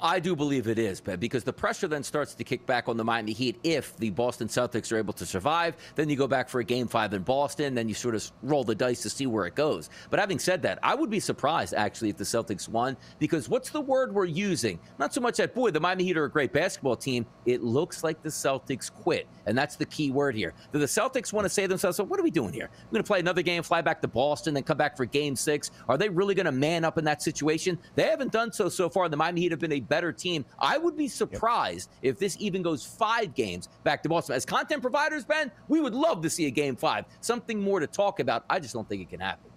I 0.00 0.20
do 0.20 0.36
believe 0.36 0.68
it 0.68 0.78
is, 0.78 1.00
Ben, 1.00 1.18
because 1.18 1.42
the 1.42 1.52
pressure 1.52 1.88
then 1.88 2.02
starts 2.02 2.34
to 2.34 2.44
kick 2.44 2.66
back 2.66 2.88
on 2.88 2.96
the 2.96 3.04
Miami 3.04 3.32
Heat 3.32 3.58
if 3.64 3.96
the 3.96 4.10
Boston 4.10 4.46
Celtics 4.46 4.92
are 4.92 4.98
able 4.98 5.14
to 5.14 5.24
survive. 5.24 5.76
Then 5.94 6.10
you 6.10 6.16
go 6.16 6.26
back 6.26 6.48
for 6.48 6.60
a 6.60 6.64
game 6.64 6.86
five 6.86 7.14
in 7.14 7.22
Boston, 7.22 7.74
then 7.74 7.88
you 7.88 7.94
sort 7.94 8.14
of 8.14 8.30
roll 8.42 8.62
the 8.62 8.74
dice 8.74 9.02
to 9.02 9.10
see 9.10 9.26
where 9.26 9.46
it 9.46 9.54
goes. 9.54 9.88
But 10.10 10.20
having 10.20 10.38
said 10.38 10.62
that, 10.62 10.78
I 10.82 10.94
would 10.94 11.08
be 11.08 11.20
surprised 11.20 11.72
actually 11.72 12.10
if 12.10 12.16
the 12.18 12.24
Celtics 12.24 12.68
won, 12.68 12.96
because 13.18 13.48
what's 13.48 13.70
the 13.70 13.80
word 13.80 14.14
we're 14.14 14.26
using? 14.26 14.78
Not 14.98 15.14
so 15.14 15.20
much 15.20 15.38
that, 15.38 15.54
boy, 15.54 15.70
the 15.70 15.80
Miami 15.80 16.04
Heat 16.04 16.18
are 16.18 16.24
a 16.24 16.30
great 16.30 16.52
basketball 16.52 16.96
team. 16.96 17.24
It 17.46 17.62
looks 17.62 18.04
like 18.04 18.22
the 18.22 18.28
Celtics 18.28 18.92
quit. 18.92 19.26
And 19.46 19.56
that's 19.56 19.76
the 19.76 19.86
key 19.86 20.10
word 20.10 20.34
here. 20.34 20.52
Do 20.72 20.78
the 20.78 20.86
Celtics 20.86 21.32
want 21.32 21.44
to 21.44 21.48
say 21.48 21.62
to 21.62 21.68
themselves, 21.68 22.00
what 22.00 22.20
are 22.20 22.24
we 22.24 22.30
doing 22.30 22.52
here? 22.52 22.68
We're 22.86 22.92
going 22.92 23.04
to 23.04 23.06
play 23.06 23.20
another 23.20 23.42
game, 23.42 23.62
fly 23.62 23.80
back 23.80 24.02
to 24.02 24.08
Boston, 24.08 24.54
then 24.54 24.64
come 24.64 24.76
back 24.76 24.96
for 24.96 25.04
game 25.04 25.36
six. 25.36 25.70
Are 25.88 25.96
they 25.96 26.08
really 26.08 26.34
going 26.34 26.46
to 26.46 26.52
man 26.52 26.84
up 26.84 26.98
in 26.98 27.04
that 27.04 27.22
situation? 27.22 27.78
They 27.94 28.04
haven't 28.04 28.32
done 28.32 28.52
so 28.52 28.68
so 28.68 28.90
far. 28.90 29.08
The 29.08 29.16
Miami 29.16 29.42
Heat 29.42 29.52
have 29.52 29.60
been 29.60 29.72
a 29.72 29.80
better 29.88 30.12
team. 30.12 30.44
I 30.58 30.78
would 30.78 30.96
be 30.96 31.08
surprised 31.08 31.90
yep. 32.02 32.14
if 32.14 32.18
this 32.18 32.36
even 32.40 32.62
goes 32.62 32.84
five 32.84 33.34
games 33.34 33.68
back 33.84 34.02
to 34.02 34.08
Boston. 34.08 34.36
As 34.36 34.44
content 34.44 34.82
providers, 34.82 35.24
Ben, 35.24 35.50
we 35.68 35.80
would 35.80 35.94
love 35.94 36.22
to 36.22 36.30
see 36.30 36.46
a 36.46 36.50
game 36.50 36.76
five. 36.76 37.04
Something 37.20 37.60
more 37.60 37.80
to 37.80 37.86
talk 37.86 38.20
about. 38.20 38.44
I 38.48 38.58
just 38.58 38.74
don't 38.74 38.88
think 38.88 39.02
it 39.02 39.10
can 39.10 39.20
happen. 39.20 39.50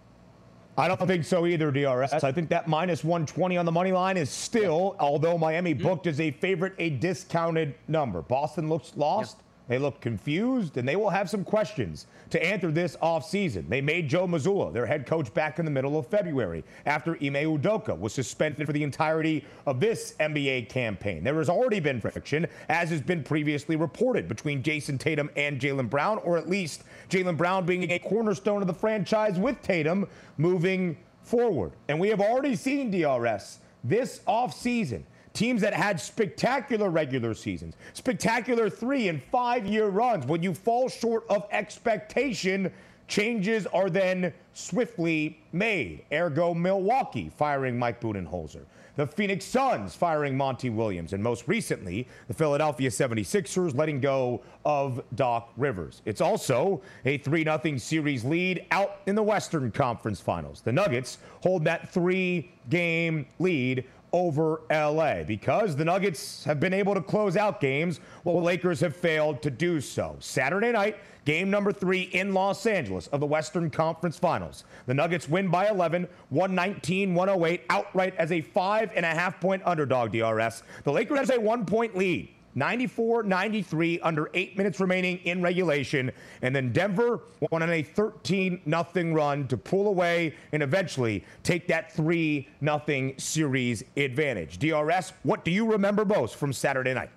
I 0.77 0.87
don't 0.87 1.05
think 1.05 1.25
so 1.25 1.45
either, 1.45 1.71
DRS. 1.71 2.13
I 2.23 2.31
think 2.31 2.47
that 2.49 2.69
minus 2.69 3.03
120 3.03 3.57
on 3.57 3.65
the 3.65 3.71
money 3.71 3.91
line 3.91 4.15
is 4.15 4.29
still, 4.29 4.95
although 4.99 5.37
Miami 5.37 5.73
mm-hmm. 5.73 5.83
booked 5.83 6.07
as 6.07 6.21
a 6.21 6.31
favorite, 6.31 6.73
a 6.79 6.91
discounted 6.91 7.75
number. 7.89 8.21
Boston 8.21 8.69
looks 8.69 8.93
lost. 8.95 9.43
They 9.69 9.77
look 9.77 10.01
confused, 10.01 10.77
and 10.77 10.87
they 10.87 10.95
will 10.95 11.11
have 11.11 11.29
some 11.29 11.43
questions 11.43 12.07
to 12.31 12.43
answer 12.43 12.71
this 12.71 12.97
offseason. 13.03 13.69
They 13.69 13.81
made 13.81 14.09
Joe 14.09 14.27
Mazzulla 14.27 14.73
their 14.73 14.87
head 14.87 15.05
coach 15.05 15.31
back 15.35 15.59
in 15.59 15.65
the 15.65 15.69
middle 15.69 15.97
of 15.97 16.07
February 16.07 16.63
after 16.87 17.13
Ime 17.13 17.45
Udoka 17.45 17.97
was 17.97 18.11
suspended 18.11 18.65
for 18.65 18.73
the 18.73 18.81
entirety 18.81 19.45
of 19.67 19.79
this 19.79 20.15
NBA 20.19 20.69
campaign. 20.69 21.23
There 21.23 21.35
has 21.35 21.49
already 21.49 21.79
been 21.79 22.01
friction, 22.01 22.47
as 22.67 22.89
has 22.89 23.01
been 23.01 23.23
previously 23.23 23.75
reported, 23.75 24.27
between 24.27 24.63
Jayson 24.63 24.97
Tatum 24.97 25.29
and 25.35 25.61
Jaylen 25.61 25.87
Brown, 25.87 26.17
or 26.23 26.35
at 26.35 26.49
least 26.49 26.83
Jaylen 27.09 27.37
Brown 27.37 27.67
being 27.67 27.91
a 27.91 27.99
cornerstone 27.99 28.61
of 28.61 28.67
the 28.67 28.73
franchise 28.73 29.37
with 29.37 29.61
Tatum 29.61 30.07
moving 30.37 30.97
forward. 31.21 31.73
And 31.87 31.99
we 31.99 32.09
have 32.09 32.21
already 32.21 32.55
seen 32.55 32.89
DRS 32.89 33.59
this 33.83 34.21
offseason 34.27 35.03
Teams 35.39 35.61
that 35.61 35.73
had 35.73 36.01
spectacular 36.01 36.89
regular 36.89 37.33
seasons, 37.33 37.77
spectacular 37.93 38.69
three 38.69 39.07
and 39.07 39.23
five 39.31 39.65
year 39.65 39.87
runs. 39.87 40.25
When 40.25 40.43
you 40.43 40.53
fall 40.53 40.89
short 40.89 41.23
of 41.29 41.47
expectation, 41.51 42.69
changes 43.07 43.65
are 43.67 43.89
then 43.89 44.33
swiftly 44.53 45.39
made. 45.53 46.03
Ergo, 46.11 46.53
Milwaukee 46.53 47.31
firing 47.37 47.79
Mike 47.79 48.01
Budenholzer. 48.01 48.65
The 48.97 49.07
Phoenix 49.07 49.45
Suns 49.45 49.95
firing 49.95 50.35
Monty 50.35 50.69
Williams. 50.69 51.13
And 51.13 51.23
most 51.23 51.47
recently, 51.47 52.05
the 52.27 52.33
Philadelphia 52.33 52.89
76ers 52.89 53.73
letting 53.73 54.01
go 54.01 54.41
of 54.65 55.01
Doc 55.15 55.53
Rivers. 55.55 56.01
It's 56.03 56.19
also 56.19 56.81
a 57.05 57.17
3 57.19 57.45
0 57.45 57.77
series 57.77 58.25
lead 58.25 58.65
out 58.71 58.97
in 59.05 59.15
the 59.15 59.23
Western 59.23 59.71
Conference 59.71 60.19
Finals. 60.19 60.59
The 60.59 60.73
Nuggets 60.73 61.19
hold 61.41 61.63
that 61.63 61.87
three 61.87 62.51
game 62.69 63.25
lead 63.39 63.85
over 64.13 64.61
LA 64.71 65.23
because 65.23 65.75
the 65.75 65.85
Nuggets 65.85 66.43
have 66.43 66.59
been 66.59 66.73
able 66.73 66.93
to 66.93 67.01
close 67.01 67.37
out 67.37 67.61
games 67.61 67.99
while 68.23 68.35
the 68.35 68.41
Lakers 68.41 68.79
have 68.79 68.95
failed 68.95 69.41
to 69.41 69.51
do 69.51 69.79
so. 69.81 70.15
Saturday 70.19 70.71
night, 70.71 70.97
game 71.25 71.49
number 71.49 71.71
three 71.71 72.03
in 72.03 72.33
Los 72.33 72.65
Angeles 72.65 73.07
of 73.07 73.19
the 73.19 73.25
Western 73.25 73.69
Conference 73.69 74.17
Finals. 74.17 74.63
The 74.85 74.93
Nuggets 74.93 75.29
win 75.29 75.49
by 75.49 75.67
11, 75.67 76.07
119 76.29 77.13
108, 77.13 77.61
outright 77.69 78.15
as 78.17 78.31
a 78.31 78.41
five 78.41 78.91
and 78.95 79.05
a 79.05 79.09
half 79.09 79.39
point 79.39 79.61
underdog, 79.65 80.11
DRS. 80.11 80.63
The 80.83 80.91
Lakers 80.91 81.19
has 81.19 81.29
a 81.29 81.39
one 81.39 81.65
point 81.65 81.95
lead. 81.95 82.29
94 82.59 83.23
93 83.23 83.99
under 84.01 84.29
eight 84.35 84.57
minutes 84.57 84.79
remaining 84.79 85.17
in 85.23 85.41
regulation. 85.41 86.11
And 86.43 86.55
then 86.55 86.71
Denver 86.71 87.21
won 87.49 87.63
on 87.63 87.71
a 87.71 87.81
13 87.81 88.61
0 88.69 89.13
run 89.15 89.47
to 89.47 89.57
pull 89.57 89.87
away 89.87 90.35
and 90.51 90.61
eventually 90.61 91.23
take 91.41 91.67
that 91.69 91.91
3 91.93 92.47
0 92.63 93.13
series 93.17 93.83
advantage. 93.97 94.59
DRS, 94.59 95.13
what 95.23 95.43
do 95.43 95.51
you 95.51 95.71
remember 95.71 96.05
most 96.05 96.35
from 96.35 96.53
Saturday 96.53 96.93
night? 96.93 97.09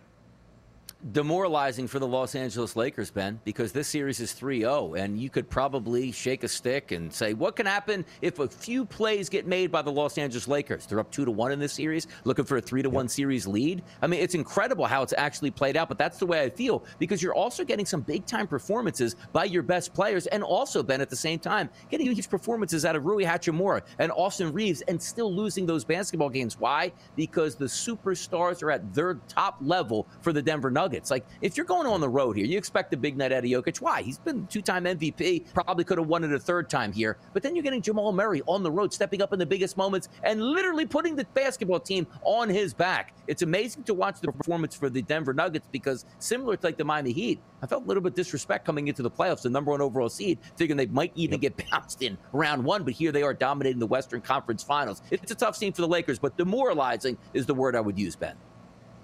Demoralizing 1.10 1.88
for 1.88 1.98
the 1.98 2.06
Los 2.06 2.36
Angeles 2.36 2.76
Lakers, 2.76 3.10
Ben, 3.10 3.40
because 3.42 3.72
this 3.72 3.88
series 3.88 4.20
is 4.20 4.32
3 4.34 4.60
0, 4.60 4.94
and 4.94 5.18
you 5.18 5.30
could 5.30 5.50
probably 5.50 6.12
shake 6.12 6.44
a 6.44 6.48
stick 6.48 6.92
and 6.92 7.12
say, 7.12 7.34
what 7.34 7.56
can 7.56 7.66
happen 7.66 8.04
if 8.20 8.38
a 8.38 8.46
few 8.46 8.84
plays 8.84 9.28
get 9.28 9.44
made 9.44 9.72
by 9.72 9.82
the 9.82 9.90
Los 9.90 10.16
Angeles 10.16 10.46
Lakers? 10.46 10.86
They're 10.86 11.00
up 11.00 11.10
2 11.10 11.24
to 11.24 11.30
1 11.32 11.50
in 11.50 11.58
this 11.58 11.72
series, 11.72 12.06
looking 12.22 12.44
for 12.44 12.58
a 12.58 12.60
3 12.60 12.82
to 12.82 12.88
1 12.88 13.08
series 13.08 13.48
lead. 13.48 13.82
I 14.00 14.06
mean, 14.06 14.20
it's 14.20 14.36
incredible 14.36 14.86
how 14.86 15.02
it's 15.02 15.12
actually 15.18 15.50
played 15.50 15.76
out, 15.76 15.88
but 15.88 15.98
that's 15.98 16.20
the 16.20 16.26
way 16.26 16.40
I 16.40 16.50
feel 16.50 16.84
because 17.00 17.20
you're 17.20 17.34
also 17.34 17.64
getting 17.64 17.84
some 17.84 18.02
big 18.02 18.24
time 18.24 18.46
performances 18.46 19.16
by 19.32 19.46
your 19.46 19.64
best 19.64 19.92
players, 19.92 20.28
and 20.28 20.44
also, 20.44 20.84
Ben, 20.84 21.00
at 21.00 21.10
the 21.10 21.16
same 21.16 21.40
time, 21.40 21.68
getting 21.90 22.06
huge 22.06 22.30
performances 22.30 22.84
out 22.84 22.94
of 22.94 23.04
Rui 23.04 23.24
Hachimura 23.24 23.82
and 23.98 24.12
Austin 24.12 24.52
Reaves, 24.52 24.82
and 24.82 25.02
still 25.02 25.34
losing 25.34 25.66
those 25.66 25.84
basketball 25.84 26.30
games. 26.30 26.60
Why? 26.60 26.92
Because 27.16 27.56
the 27.56 27.64
superstars 27.64 28.62
are 28.62 28.70
at 28.70 28.94
their 28.94 29.14
top 29.26 29.56
level 29.60 30.06
for 30.20 30.32
the 30.32 30.40
Denver 30.40 30.70
Nuggets. 30.70 30.91
Nuggets. 30.92 31.10
Like, 31.10 31.24
if 31.40 31.56
you're 31.56 31.66
going 31.66 31.86
on 31.86 32.00
the 32.00 32.08
road 32.08 32.36
here, 32.36 32.44
you 32.44 32.58
expect 32.58 32.92
a 32.92 32.96
big 32.96 33.16
night 33.16 33.32
out 33.32 33.44
of 33.44 33.50
Jokic. 33.50 33.80
Why? 33.80 34.02
He's 34.02 34.18
been 34.18 34.46
two 34.46 34.60
time 34.60 34.84
MVP, 34.84 35.52
probably 35.54 35.84
could 35.84 35.98
have 35.98 36.06
won 36.06 36.22
it 36.22 36.32
a 36.32 36.38
third 36.38 36.68
time 36.68 36.92
here. 36.92 37.16
But 37.32 37.42
then 37.42 37.56
you're 37.56 37.62
getting 37.62 37.80
Jamal 37.80 38.12
Murray 38.12 38.42
on 38.46 38.62
the 38.62 38.70
road, 38.70 38.92
stepping 38.92 39.22
up 39.22 39.32
in 39.32 39.38
the 39.38 39.46
biggest 39.46 39.76
moments 39.76 40.08
and 40.22 40.42
literally 40.42 40.86
putting 40.86 41.16
the 41.16 41.24
basketball 41.32 41.80
team 41.80 42.06
on 42.24 42.48
his 42.48 42.74
back. 42.74 43.14
It's 43.26 43.42
amazing 43.42 43.84
to 43.84 43.94
watch 43.94 44.20
the 44.20 44.30
performance 44.30 44.74
for 44.74 44.90
the 44.90 45.00
Denver 45.00 45.32
Nuggets 45.32 45.66
because, 45.72 46.04
similar 46.18 46.56
to 46.56 46.66
like 46.66 46.76
the 46.76 46.84
Miami 46.84 47.12
Heat, 47.12 47.40
I 47.62 47.66
felt 47.66 47.84
a 47.84 47.86
little 47.86 48.02
bit 48.02 48.14
disrespect 48.14 48.66
coming 48.66 48.88
into 48.88 49.02
the 49.02 49.10
playoffs, 49.10 49.42
the 49.42 49.50
number 49.50 49.70
one 49.70 49.80
overall 49.80 50.10
seed, 50.10 50.38
thinking 50.56 50.76
they 50.76 50.86
might 50.86 51.12
even 51.14 51.40
yep. 51.40 51.56
get 51.56 51.70
bounced 51.70 52.02
in 52.02 52.18
round 52.32 52.62
one. 52.62 52.82
But 52.82 52.94
here 52.94 53.12
they 53.12 53.22
are 53.22 53.32
dominating 53.32 53.78
the 53.78 53.86
Western 53.86 54.20
Conference 54.20 54.62
Finals. 54.62 55.00
It's 55.10 55.32
a 55.32 55.36
tough 55.36 55.56
scene 55.56 55.72
for 55.72 55.82
the 55.82 55.88
Lakers, 55.88 56.18
but 56.18 56.36
demoralizing 56.36 57.16
is 57.32 57.46
the 57.46 57.54
word 57.54 57.76
I 57.76 57.80
would 57.80 57.98
use, 57.98 58.16
Ben 58.16 58.36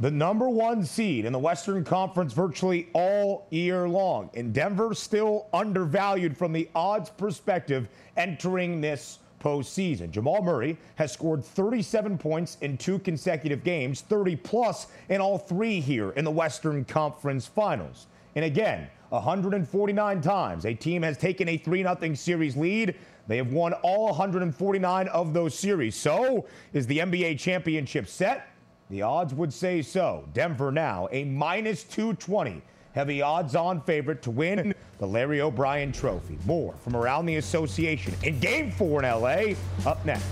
the 0.00 0.10
number 0.10 0.48
one 0.48 0.84
seed 0.84 1.24
in 1.24 1.32
the 1.32 1.38
Western 1.38 1.84
Conference 1.84 2.32
virtually 2.32 2.88
all 2.92 3.46
year 3.50 3.88
long. 3.88 4.30
And 4.34 4.52
Denver 4.52 4.94
still 4.94 5.46
undervalued 5.52 6.36
from 6.36 6.52
the 6.52 6.68
odds 6.74 7.10
perspective 7.10 7.88
entering 8.16 8.80
this 8.80 9.18
postseason. 9.40 10.10
Jamal 10.10 10.42
Murray 10.42 10.76
has 10.96 11.12
scored 11.12 11.44
37 11.44 12.18
points 12.18 12.58
in 12.60 12.76
two 12.76 12.98
consecutive 13.00 13.64
games, 13.64 14.00
30 14.02 14.36
plus 14.36 14.88
in 15.08 15.20
all 15.20 15.38
three 15.38 15.80
here 15.80 16.10
in 16.10 16.24
the 16.24 16.30
Western 16.30 16.84
Conference 16.84 17.46
Finals. 17.46 18.06
And 18.34 18.44
again, 18.44 18.88
149 19.10 20.20
times 20.20 20.66
a 20.66 20.74
team 20.74 21.02
has 21.02 21.16
taken 21.16 21.48
a 21.48 21.56
3 21.56 21.82
0 21.82 22.14
series 22.14 22.56
lead. 22.56 22.94
They 23.26 23.36
have 23.36 23.52
won 23.52 23.72
all 23.74 24.06
149 24.06 25.08
of 25.08 25.32
those 25.32 25.58
series. 25.58 25.96
So, 25.96 26.46
is 26.72 26.86
the 26.86 26.98
NBA 26.98 27.38
championship 27.38 28.06
set? 28.06 28.48
The 28.90 29.02
odds 29.02 29.34
would 29.34 29.52
say 29.52 29.82
so. 29.82 30.26
Denver 30.32 30.72
now 30.72 31.08
a 31.12 31.24
minus 31.24 31.84
220 31.84 32.62
heavy 32.94 33.22
odds 33.22 33.54
on 33.54 33.80
favorite 33.82 34.22
to 34.22 34.30
win 34.30 34.74
the 34.98 35.06
Larry 35.06 35.40
O'Brien 35.40 35.92
Trophy. 35.92 36.38
More 36.46 36.74
from 36.82 36.96
around 36.96 37.26
the 37.26 37.36
association 37.36 38.14
in 38.22 38.40
game 38.40 38.70
four 38.70 39.02
in 39.02 39.08
LA 39.08 39.54
up 39.86 40.04
next. 40.04 40.24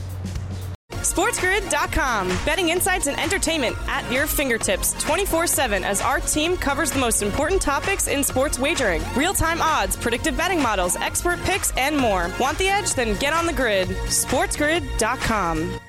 SportsGrid.com. 0.90 2.28
Betting 2.44 2.70
insights 2.70 3.06
and 3.06 3.18
entertainment 3.20 3.76
at 3.86 4.10
your 4.10 4.26
fingertips 4.26 4.92
24 5.04 5.46
7 5.46 5.84
as 5.84 6.00
our 6.00 6.18
team 6.18 6.56
covers 6.56 6.90
the 6.90 6.98
most 6.98 7.22
important 7.22 7.62
topics 7.62 8.08
in 8.08 8.24
sports 8.24 8.58
wagering 8.58 9.02
real 9.14 9.32
time 9.32 9.62
odds, 9.62 9.96
predictive 9.96 10.36
betting 10.36 10.60
models, 10.60 10.96
expert 10.96 11.40
picks, 11.44 11.70
and 11.76 11.96
more. 11.96 12.30
Want 12.40 12.58
the 12.58 12.68
edge? 12.68 12.94
Then 12.94 13.16
get 13.18 13.32
on 13.32 13.46
the 13.46 13.52
grid. 13.52 13.88
SportsGrid.com. 13.88 15.80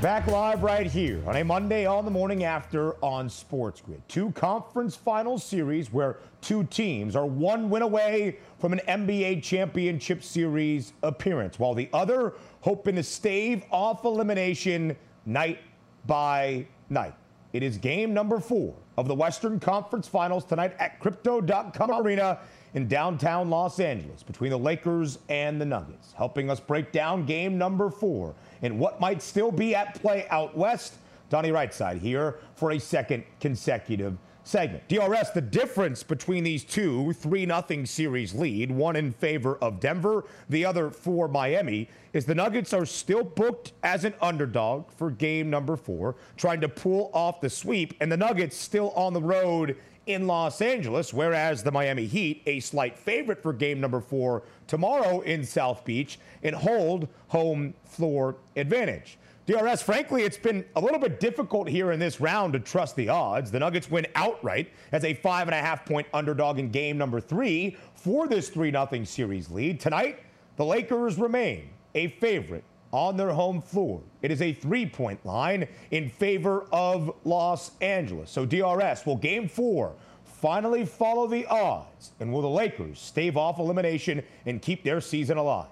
Back 0.00 0.28
live 0.28 0.62
right 0.62 0.86
here 0.86 1.20
on 1.26 1.34
a 1.34 1.42
Monday 1.42 1.84
on 1.84 2.04
the 2.04 2.10
morning 2.12 2.44
after 2.44 2.94
on 3.04 3.28
Sports 3.28 3.80
Grid. 3.80 4.00
Two 4.06 4.30
conference 4.30 4.94
final 4.94 5.38
series 5.38 5.92
where 5.92 6.18
two 6.40 6.62
teams 6.62 7.16
are 7.16 7.26
one 7.26 7.68
win 7.68 7.82
away 7.82 8.38
from 8.60 8.72
an 8.72 8.80
NBA 8.86 9.42
championship 9.42 10.22
series 10.22 10.92
appearance, 11.02 11.58
while 11.58 11.74
the 11.74 11.88
other 11.92 12.34
hoping 12.60 12.94
to 12.94 13.02
stave 13.02 13.64
off 13.72 14.04
elimination 14.04 14.96
night 15.26 15.58
by 16.06 16.64
night. 16.90 17.14
It 17.52 17.64
is 17.64 17.76
game 17.76 18.14
number 18.14 18.38
four 18.38 18.76
of 18.98 19.08
the 19.08 19.16
Western 19.16 19.58
Conference 19.58 20.06
Finals 20.06 20.44
tonight 20.44 20.76
at 20.78 21.00
Crypto.com 21.00 21.90
Arena 21.90 22.38
in 22.74 22.88
downtown 22.88 23.50
Los 23.50 23.80
Angeles 23.80 24.22
between 24.22 24.50
the 24.50 24.58
Lakers 24.58 25.18
and 25.28 25.60
the 25.60 25.64
Nuggets. 25.64 26.12
Helping 26.12 26.50
us 26.50 26.60
break 26.60 26.92
down 26.92 27.26
game 27.26 27.58
number 27.58 27.90
four 27.90 28.34
and 28.62 28.78
what 28.78 29.00
might 29.00 29.22
still 29.22 29.50
be 29.50 29.74
at 29.74 30.00
play 30.00 30.26
out 30.30 30.56
west. 30.56 30.94
Donnie 31.30 31.50
Rightside 31.50 32.00
here 32.00 32.38
for 32.54 32.72
a 32.72 32.78
second 32.78 33.24
consecutive 33.38 34.16
segment. 34.48 34.88
DRS, 34.88 35.30
the 35.34 35.42
difference 35.42 36.02
between 36.02 36.42
these 36.42 36.64
two 36.64 37.12
3 37.12 37.44
0 37.44 37.84
series 37.84 38.34
lead, 38.34 38.70
one 38.70 38.96
in 38.96 39.12
favor 39.12 39.56
of 39.56 39.78
Denver, 39.78 40.24
the 40.48 40.64
other 40.64 40.90
for 40.90 41.28
Miami, 41.28 41.88
is 42.14 42.24
the 42.24 42.34
Nuggets 42.34 42.72
are 42.72 42.86
still 42.86 43.22
booked 43.22 43.72
as 43.82 44.04
an 44.04 44.14
underdog 44.22 44.90
for 44.90 45.10
game 45.10 45.50
number 45.50 45.76
four, 45.76 46.16
trying 46.38 46.62
to 46.62 46.68
pull 46.68 47.10
off 47.12 47.42
the 47.42 47.50
sweep, 47.50 47.92
and 48.00 48.10
the 48.10 48.16
Nuggets 48.16 48.56
still 48.56 48.90
on 48.92 49.12
the 49.12 49.20
road 49.20 49.76
in 50.08 50.26
Los 50.26 50.62
Angeles, 50.62 51.12
whereas 51.12 51.62
the 51.62 51.70
Miami 51.70 52.06
Heat, 52.06 52.42
a 52.46 52.60
slight 52.60 52.98
favorite 52.98 53.42
for 53.42 53.52
game 53.52 53.80
number 53.80 54.00
four 54.00 54.42
tomorrow 54.66 55.20
in 55.20 55.44
South 55.44 55.84
Beach, 55.84 56.18
and 56.42 56.56
hold 56.56 57.08
home 57.28 57.74
floor 57.84 58.36
advantage. 58.56 59.18
DRS, 59.46 59.80
frankly, 59.82 60.24
it's 60.24 60.36
been 60.36 60.64
a 60.76 60.80
little 60.80 60.98
bit 60.98 61.20
difficult 61.20 61.68
here 61.68 61.92
in 61.92 62.00
this 62.00 62.20
round 62.20 62.52
to 62.54 62.58
trust 62.58 62.96
the 62.96 63.08
odds. 63.08 63.50
The 63.50 63.58
Nuggets 63.58 63.90
win 63.90 64.06
outright 64.14 64.70
as 64.92 65.04
a 65.04 65.14
five 65.14 65.46
and 65.46 65.54
a 65.54 65.58
half 65.58 65.86
point 65.86 66.06
underdog 66.12 66.58
in 66.58 66.70
game 66.70 66.98
number 66.98 67.20
three 67.20 67.76
for 67.94 68.28
this 68.28 68.48
3 68.48 68.70
0 68.70 69.04
series 69.04 69.50
lead. 69.50 69.80
Tonight, 69.80 70.18
the 70.56 70.64
Lakers 70.64 71.18
remain 71.18 71.70
a 71.94 72.08
favorite 72.08 72.64
on 72.92 73.16
their 73.16 73.30
home 73.30 73.60
floor. 73.60 74.00
It 74.22 74.30
is 74.30 74.42
a 74.42 74.52
three 74.52 74.86
point 74.86 75.24
line 75.24 75.68
in 75.90 76.08
favor 76.08 76.66
of 76.72 77.14
Los 77.24 77.72
Angeles. 77.80 78.30
So, 78.30 78.44
DRS 78.44 79.06
will 79.06 79.16
game 79.16 79.48
four 79.48 79.94
finally 80.24 80.84
follow 80.84 81.26
the 81.26 81.46
odds? 81.46 82.12
And 82.20 82.32
will 82.32 82.42
the 82.42 82.48
Lakers 82.48 82.98
stave 82.98 83.36
off 83.36 83.58
elimination 83.58 84.22
and 84.46 84.62
keep 84.62 84.84
their 84.84 85.00
season 85.00 85.36
alive? 85.38 85.68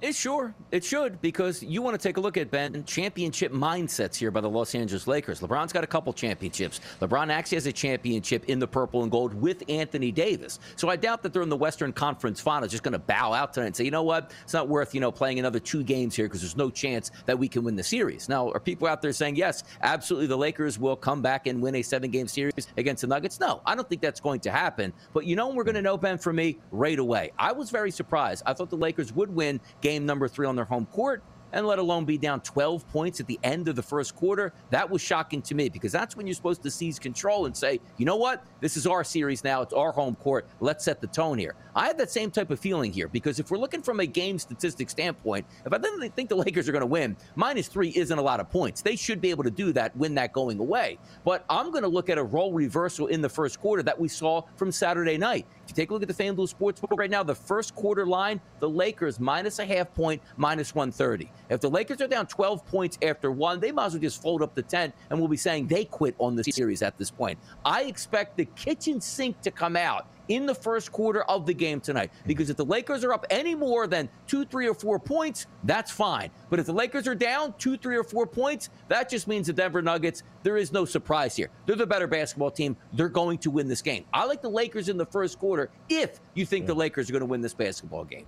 It 0.00 0.14
sure 0.14 0.54
it 0.70 0.84
should 0.84 1.20
because 1.20 1.60
you 1.60 1.82
want 1.82 2.00
to 2.00 2.08
take 2.08 2.18
a 2.18 2.20
look 2.20 2.36
at 2.36 2.52
Ben 2.52 2.84
championship 2.84 3.52
mindsets 3.52 4.14
here 4.14 4.30
by 4.30 4.40
the 4.40 4.48
Los 4.48 4.76
Angeles 4.76 5.08
Lakers. 5.08 5.40
LeBron's 5.40 5.72
got 5.72 5.82
a 5.82 5.88
couple 5.88 6.12
championships. 6.12 6.80
LeBron 7.00 7.30
actually 7.30 7.56
has 7.56 7.66
a 7.66 7.72
championship 7.72 8.44
in 8.44 8.60
the 8.60 8.66
purple 8.68 9.02
and 9.02 9.10
gold 9.10 9.34
with 9.34 9.64
Anthony 9.68 10.12
Davis. 10.12 10.60
So 10.76 10.88
I 10.88 10.94
doubt 10.94 11.24
that 11.24 11.32
they're 11.32 11.42
in 11.42 11.48
the 11.48 11.56
Western 11.56 11.92
Conference 11.92 12.40
Finals 12.40 12.70
just 12.70 12.84
going 12.84 12.92
to 12.92 13.00
bow 13.00 13.32
out 13.32 13.52
tonight 13.52 13.66
and 13.66 13.76
say, 13.76 13.82
you 13.82 13.90
know 13.90 14.04
what, 14.04 14.30
it's 14.44 14.52
not 14.52 14.68
worth 14.68 14.94
you 14.94 15.00
know 15.00 15.10
playing 15.10 15.40
another 15.40 15.58
two 15.58 15.82
games 15.82 16.14
here 16.14 16.26
because 16.26 16.42
there's 16.42 16.56
no 16.56 16.70
chance 16.70 17.10
that 17.26 17.36
we 17.36 17.48
can 17.48 17.64
win 17.64 17.74
the 17.74 17.82
series. 17.82 18.28
Now, 18.28 18.52
are 18.52 18.60
people 18.60 18.86
out 18.86 19.02
there 19.02 19.12
saying 19.12 19.34
yes, 19.34 19.64
absolutely, 19.82 20.28
the 20.28 20.38
Lakers 20.38 20.78
will 20.78 20.96
come 20.96 21.22
back 21.22 21.48
and 21.48 21.60
win 21.60 21.74
a 21.74 21.82
seven-game 21.82 22.28
series 22.28 22.68
against 22.76 23.00
the 23.00 23.08
Nuggets? 23.08 23.40
No, 23.40 23.62
I 23.66 23.74
don't 23.74 23.88
think 23.88 24.02
that's 24.02 24.20
going 24.20 24.38
to 24.40 24.52
happen. 24.52 24.92
But 25.12 25.26
you 25.26 25.34
know, 25.34 25.48
we're 25.48 25.64
going 25.64 25.74
to 25.74 25.82
know 25.82 25.96
Ben 25.96 26.18
for 26.18 26.32
me 26.32 26.58
right 26.70 27.00
away. 27.00 27.32
I 27.36 27.50
was 27.50 27.70
very 27.70 27.90
surprised. 27.90 28.44
I 28.46 28.52
thought 28.52 28.70
the 28.70 28.76
Lakers 28.76 29.12
would 29.12 29.34
win 29.34 29.60
game 29.80 29.87
number 29.96 30.28
three 30.28 30.46
on 30.46 30.56
their 30.56 30.64
home 30.64 30.86
court 30.86 31.22
and 31.52 31.66
let 31.66 31.78
alone 31.78 32.04
be 32.04 32.18
down 32.18 32.40
12 32.40 32.86
points 32.88 33.20
at 33.20 33.26
the 33.26 33.38
end 33.42 33.68
of 33.68 33.76
the 33.76 33.82
first 33.82 34.14
quarter. 34.14 34.52
That 34.70 34.88
was 34.88 35.00
shocking 35.00 35.42
to 35.42 35.54
me 35.54 35.68
because 35.68 35.92
that's 35.92 36.16
when 36.16 36.26
you're 36.26 36.34
supposed 36.34 36.62
to 36.62 36.70
seize 36.70 36.98
control 36.98 37.46
and 37.46 37.56
say, 37.56 37.80
you 37.96 38.04
know 38.04 38.16
what? 38.16 38.44
This 38.60 38.76
is 38.76 38.86
our 38.86 39.04
series 39.04 39.44
now. 39.44 39.62
It's 39.62 39.72
our 39.72 39.92
home 39.92 40.14
court. 40.16 40.46
Let's 40.60 40.84
set 40.84 41.00
the 41.00 41.06
tone 41.06 41.38
here. 41.38 41.54
I 41.74 41.86
have 41.86 41.96
that 41.98 42.10
same 42.10 42.30
type 42.30 42.50
of 42.50 42.58
feeling 42.58 42.92
here 42.92 43.08
because 43.08 43.38
if 43.38 43.50
we're 43.50 43.58
looking 43.58 43.82
from 43.82 44.00
a 44.00 44.06
game 44.06 44.38
statistic 44.38 44.90
standpoint, 44.90 45.46
if 45.64 45.72
I 45.72 45.78
didn't 45.78 46.10
think 46.14 46.28
the 46.28 46.36
Lakers 46.36 46.68
are 46.68 46.72
going 46.72 46.80
to 46.80 46.86
win, 46.86 47.16
minus 47.36 47.68
three 47.68 47.92
isn't 47.94 48.18
a 48.18 48.22
lot 48.22 48.40
of 48.40 48.50
points. 48.50 48.82
They 48.82 48.96
should 48.96 49.20
be 49.20 49.30
able 49.30 49.44
to 49.44 49.50
do 49.50 49.72
that, 49.72 49.96
win 49.96 50.14
that 50.16 50.32
going 50.32 50.58
away. 50.58 50.98
But 51.24 51.44
I'm 51.48 51.70
going 51.70 51.82
to 51.82 51.88
look 51.88 52.10
at 52.10 52.18
a 52.18 52.22
role 52.22 52.52
reversal 52.52 53.06
in 53.06 53.20
the 53.20 53.28
first 53.28 53.60
quarter 53.60 53.82
that 53.84 53.98
we 53.98 54.08
saw 54.08 54.42
from 54.56 54.72
Saturday 54.72 55.16
night. 55.16 55.46
If 55.68 55.76
you 55.76 55.82
take 55.82 55.90
a 55.90 55.92
look 55.92 56.02
at 56.02 56.08
the 56.08 56.14
FanDuel 56.14 56.50
Sportsbook 56.50 56.96
right 56.96 57.10
now, 57.10 57.22
the 57.22 57.34
first 57.34 57.74
quarter 57.74 58.06
line, 58.06 58.40
the 58.58 58.68
Lakers 58.68 59.20
minus 59.20 59.58
a 59.58 59.66
half 59.66 59.92
point, 59.92 60.22
minus 60.38 60.74
130. 60.74 61.30
If 61.50 61.60
the 61.60 61.68
Lakers 61.68 62.00
are 62.00 62.08
down 62.08 62.26
12 62.26 62.64
points 62.64 62.96
after 63.02 63.30
one, 63.30 63.60
they 63.60 63.70
might 63.70 63.84
as 63.84 63.92
well 63.92 64.00
just 64.00 64.22
fold 64.22 64.40
up 64.40 64.54
the 64.54 64.62
tent 64.62 64.94
and 65.10 65.18
we'll 65.18 65.28
be 65.28 65.36
saying 65.36 65.66
they 65.66 65.84
quit 65.84 66.14
on 66.18 66.36
the 66.36 66.44
series 66.44 66.80
at 66.80 66.96
this 66.96 67.10
point. 67.10 67.38
I 67.66 67.82
expect 67.82 68.38
the 68.38 68.46
kitchen 68.46 68.98
sink 69.02 69.42
to 69.42 69.50
come 69.50 69.76
out 69.76 70.06
in 70.28 70.46
the 70.46 70.54
first 70.54 70.92
quarter 70.92 71.22
of 71.22 71.46
the 71.46 71.54
game 71.54 71.80
tonight. 71.80 72.10
Hmm. 72.22 72.28
Because 72.28 72.50
if 72.50 72.56
the 72.56 72.64
Lakers 72.64 73.04
are 73.04 73.12
up 73.12 73.26
any 73.30 73.54
more 73.54 73.86
than 73.86 74.08
two, 74.26 74.44
three, 74.44 74.68
or 74.68 74.74
four 74.74 74.98
points, 74.98 75.46
that's 75.64 75.90
fine. 75.90 76.30
But 76.50 76.58
if 76.58 76.66
the 76.66 76.72
Lakers 76.72 77.06
are 77.06 77.14
down 77.14 77.54
two, 77.58 77.76
three, 77.76 77.96
or 77.96 78.04
four 78.04 78.26
points, 78.26 78.70
that 78.88 79.08
just 79.08 79.28
means 79.28 79.46
the 79.46 79.52
Denver 79.52 79.82
Nuggets, 79.82 80.22
there 80.42 80.56
is 80.56 80.72
no 80.72 80.84
surprise 80.84 81.36
here. 81.36 81.50
They're 81.66 81.76
the 81.76 81.86
better 81.86 82.06
basketball 82.06 82.50
team. 82.50 82.76
They're 82.92 83.08
going 83.08 83.38
to 83.38 83.50
win 83.50 83.68
this 83.68 83.82
game. 83.82 84.04
I 84.12 84.24
like 84.24 84.42
the 84.42 84.50
Lakers 84.50 84.88
in 84.88 84.96
the 84.96 85.06
first 85.06 85.38
quarter 85.38 85.70
if 85.88 86.20
you 86.34 86.46
think 86.46 86.66
the 86.66 86.74
Lakers 86.74 87.08
are 87.08 87.12
going 87.12 87.20
to 87.20 87.26
win 87.26 87.40
this 87.40 87.54
basketball 87.54 88.04
game. 88.04 88.26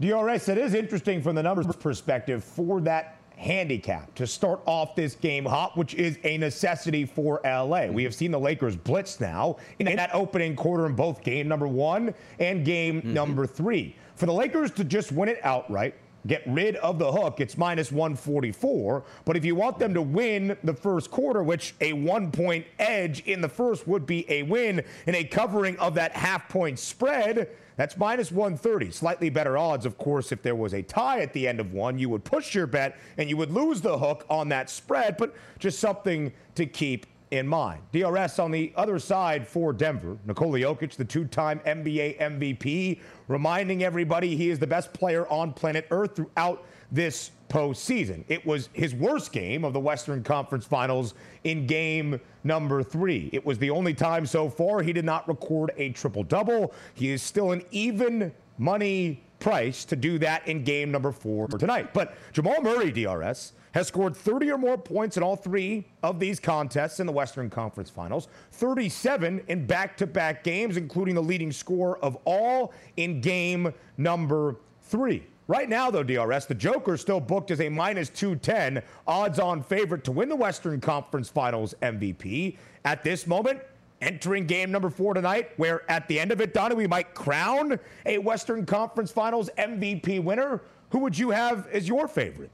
DRS, 0.00 0.48
it 0.48 0.58
is 0.58 0.74
interesting 0.74 1.20
from 1.20 1.34
the 1.34 1.42
numbers 1.42 1.66
perspective 1.66 2.44
for 2.44 2.80
that 2.82 3.17
handicap 3.38 4.14
to 4.16 4.26
start 4.26 4.60
off 4.66 4.94
this 4.94 5.14
game 5.14 5.44
hot, 5.44 5.76
which 5.76 5.94
is 5.94 6.18
a 6.24 6.36
necessity 6.38 7.04
for 7.04 7.40
LA. 7.44 7.86
We 7.86 8.02
have 8.04 8.14
seen 8.14 8.30
the 8.30 8.40
Lakers 8.40 8.76
blitz 8.76 9.20
now 9.20 9.56
in 9.78 9.86
that 9.86 10.10
opening 10.12 10.56
quarter 10.56 10.86
in 10.86 10.94
both 10.94 11.22
game 11.22 11.48
number 11.48 11.68
one 11.68 12.14
and 12.38 12.64
game 12.64 13.00
mm-hmm. 13.00 13.14
number 13.14 13.46
three. 13.46 13.96
For 14.16 14.26
the 14.26 14.32
Lakers 14.32 14.72
to 14.72 14.84
just 14.84 15.12
win 15.12 15.28
it 15.28 15.38
outright, 15.44 15.94
get 16.26 16.42
rid 16.46 16.76
of 16.76 16.98
the 16.98 17.10
hook, 17.10 17.40
it's 17.40 17.56
minus 17.56 17.92
144. 17.92 19.04
But 19.24 19.36
if 19.36 19.44
you 19.44 19.54
want 19.54 19.78
them 19.78 19.94
to 19.94 20.02
win 20.02 20.56
the 20.64 20.74
first 20.74 21.10
quarter, 21.10 21.42
which 21.42 21.74
a 21.80 21.92
one 21.92 22.30
point 22.32 22.66
edge 22.78 23.20
in 23.20 23.40
the 23.40 23.48
first 23.48 23.86
would 23.86 24.06
be 24.06 24.30
a 24.30 24.42
win 24.42 24.82
in 25.06 25.14
a 25.14 25.24
covering 25.24 25.78
of 25.78 25.94
that 25.94 26.12
half 26.12 26.48
point 26.48 26.78
spread, 26.78 27.48
that's 27.78 27.96
minus 27.96 28.32
130. 28.32 28.90
Slightly 28.90 29.30
better 29.30 29.56
odds, 29.56 29.86
of 29.86 29.96
course, 29.98 30.32
if 30.32 30.42
there 30.42 30.56
was 30.56 30.74
a 30.74 30.82
tie 30.82 31.20
at 31.20 31.32
the 31.32 31.46
end 31.46 31.60
of 31.60 31.72
one, 31.72 31.96
you 31.96 32.08
would 32.08 32.24
push 32.24 32.52
your 32.52 32.66
bet 32.66 32.98
and 33.16 33.30
you 33.30 33.36
would 33.36 33.52
lose 33.52 33.80
the 33.80 33.96
hook 33.96 34.26
on 34.28 34.48
that 34.48 34.68
spread, 34.68 35.16
but 35.16 35.32
just 35.60 35.78
something 35.78 36.32
to 36.56 36.66
keep 36.66 37.06
in 37.30 37.46
mind. 37.46 37.80
DRS 37.92 38.40
on 38.40 38.50
the 38.50 38.72
other 38.74 38.98
side 38.98 39.46
for 39.46 39.72
Denver. 39.72 40.18
Nikola 40.26 40.58
Jokic, 40.58 40.96
the 40.96 41.04
two 41.04 41.26
time 41.26 41.60
NBA 41.60 42.18
MVP, 42.18 42.98
reminding 43.28 43.84
everybody 43.84 44.36
he 44.36 44.50
is 44.50 44.58
the 44.58 44.66
best 44.66 44.92
player 44.92 45.28
on 45.28 45.52
planet 45.52 45.86
Earth 45.92 46.16
throughout 46.16 46.66
this 46.90 47.30
postseason. 47.48 48.24
It 48.28 48.44
was 48.44 48.68
his 48.72 48.94
worst 48.94 49.32
game 49.32 49.64
of 49.64 49.72
the 49.72 49.80
Western 49.80 50.22
Conference 50.22 50.66
Finals 50.66 51.14
in 51.44 51.66
game 51.66 52.20
number 52.44 52.82
three. 52.82 53.30
It 53.32 53.44
was 53.44 53.58
the 53.58 53.70
only 53.70 53.94
time 53.94 54.26
so 54.26 54.48
far 54.48 54.82
he 54.82 54.92
did 54.92 55.04
not 55.04 55.26
record 55.28 55.72
a 55.76 55.90
triple 55.90 56.22
double. 56.22 56.74
He 56.94 57.10
is 57.10 57.22
still 57.22 57.52
an 57.52 57.62
even 57.70 58.32
money 58.58 59.22
price 59.40 59.84
to 59.84 59.96
do 59.96 60.18
that 60.18 60.46
in 60.48 60.64
game 60.64 60.90
number 60.90 61.12
four 61.12 61.46
tonight. 61.48 61.94
But 61.94 62.14
Jamal 62.32 62.60
Murray, 62.60 62.90
DRS, 62.90 63.52
has 63.72 63.86
scored 63.86 64.16
30 64.16 64.50
or 64.50 64.58
more 64.58 64.76
points 64.76 65.16
in 65.16 65.22
all 65.22 65.36
three 65.36 65.86
of 66.02 66.18
these 66.18 66.40
contests 66.40 67.00
in 67.00 67.06
the 67.06 67.12
Western 67.12 67.48
Conference 67.48 67.90
Finals, 67.90 68.28
37 68.52 69.42
in 69.48 69.66
back 69.66 69.96
to 69.98 70.06
back 70.06 70.42
games, 70.42 70.76
including 70.76 71.14
the 71.14 71.22
leading 71.22 71.52
score 71.52 71.98
of 71.98 72.16
all 72.24 72.72
in 72.96 73.20
game 73.20 73.72
number 73.96 74.56
three. 74.82 75.24
Right 75.48 75.70
now, 75.70 75.90
though, 75.90 76.02
DRS, 76.02 76.44
the 76.44 76.54
Joker 76.54 76.98
still 76.98 77.20
booked 77.20 77.50
as 77.50 77.62
a 77.62 77.70
minus 77.70 78.10
210 78.10 78.82
odds 79.06 79.38
on 79.38 79.62
favorite 79.62 80.04
to 80.04 80.12
win 80.12 80.28
the 80.28 80.36
Western 80.36 80.78
Conference 80.78 81.30
Finals 81.30 81.74
MVP. 81.80 82.58
At 82.84 83.02
this 83.02 83.26
moment, 83.26 83.60
entering 84.02 84.46
game 84.46 84.70
number 84.70 84.90
four 84.90 85.14
tonight, 85.14 85.52
where 85.56 85.90
at 85.90 86.06
the 86.06 86.20
end 86.20 86.32
of 86.32 86.42
it, 86.42 86.52
Donnie, 86.52 86.74
we 86.74 86.86
might 86.86 87.14
crown 87.14 87.80
a 88.04 88.18
Western 88.18 88.66
Conference 88.66 89.10
Finals 89.10 89.48
MVP 89.56 90.22
winner. 90.22 90.60
Who 90.90 90.98
would 90.98 91.18
you 91.18 91.30
have 91.30 91.66
as 91.68 91.88
your 91.88 92.08
favorite? 92.08 92.50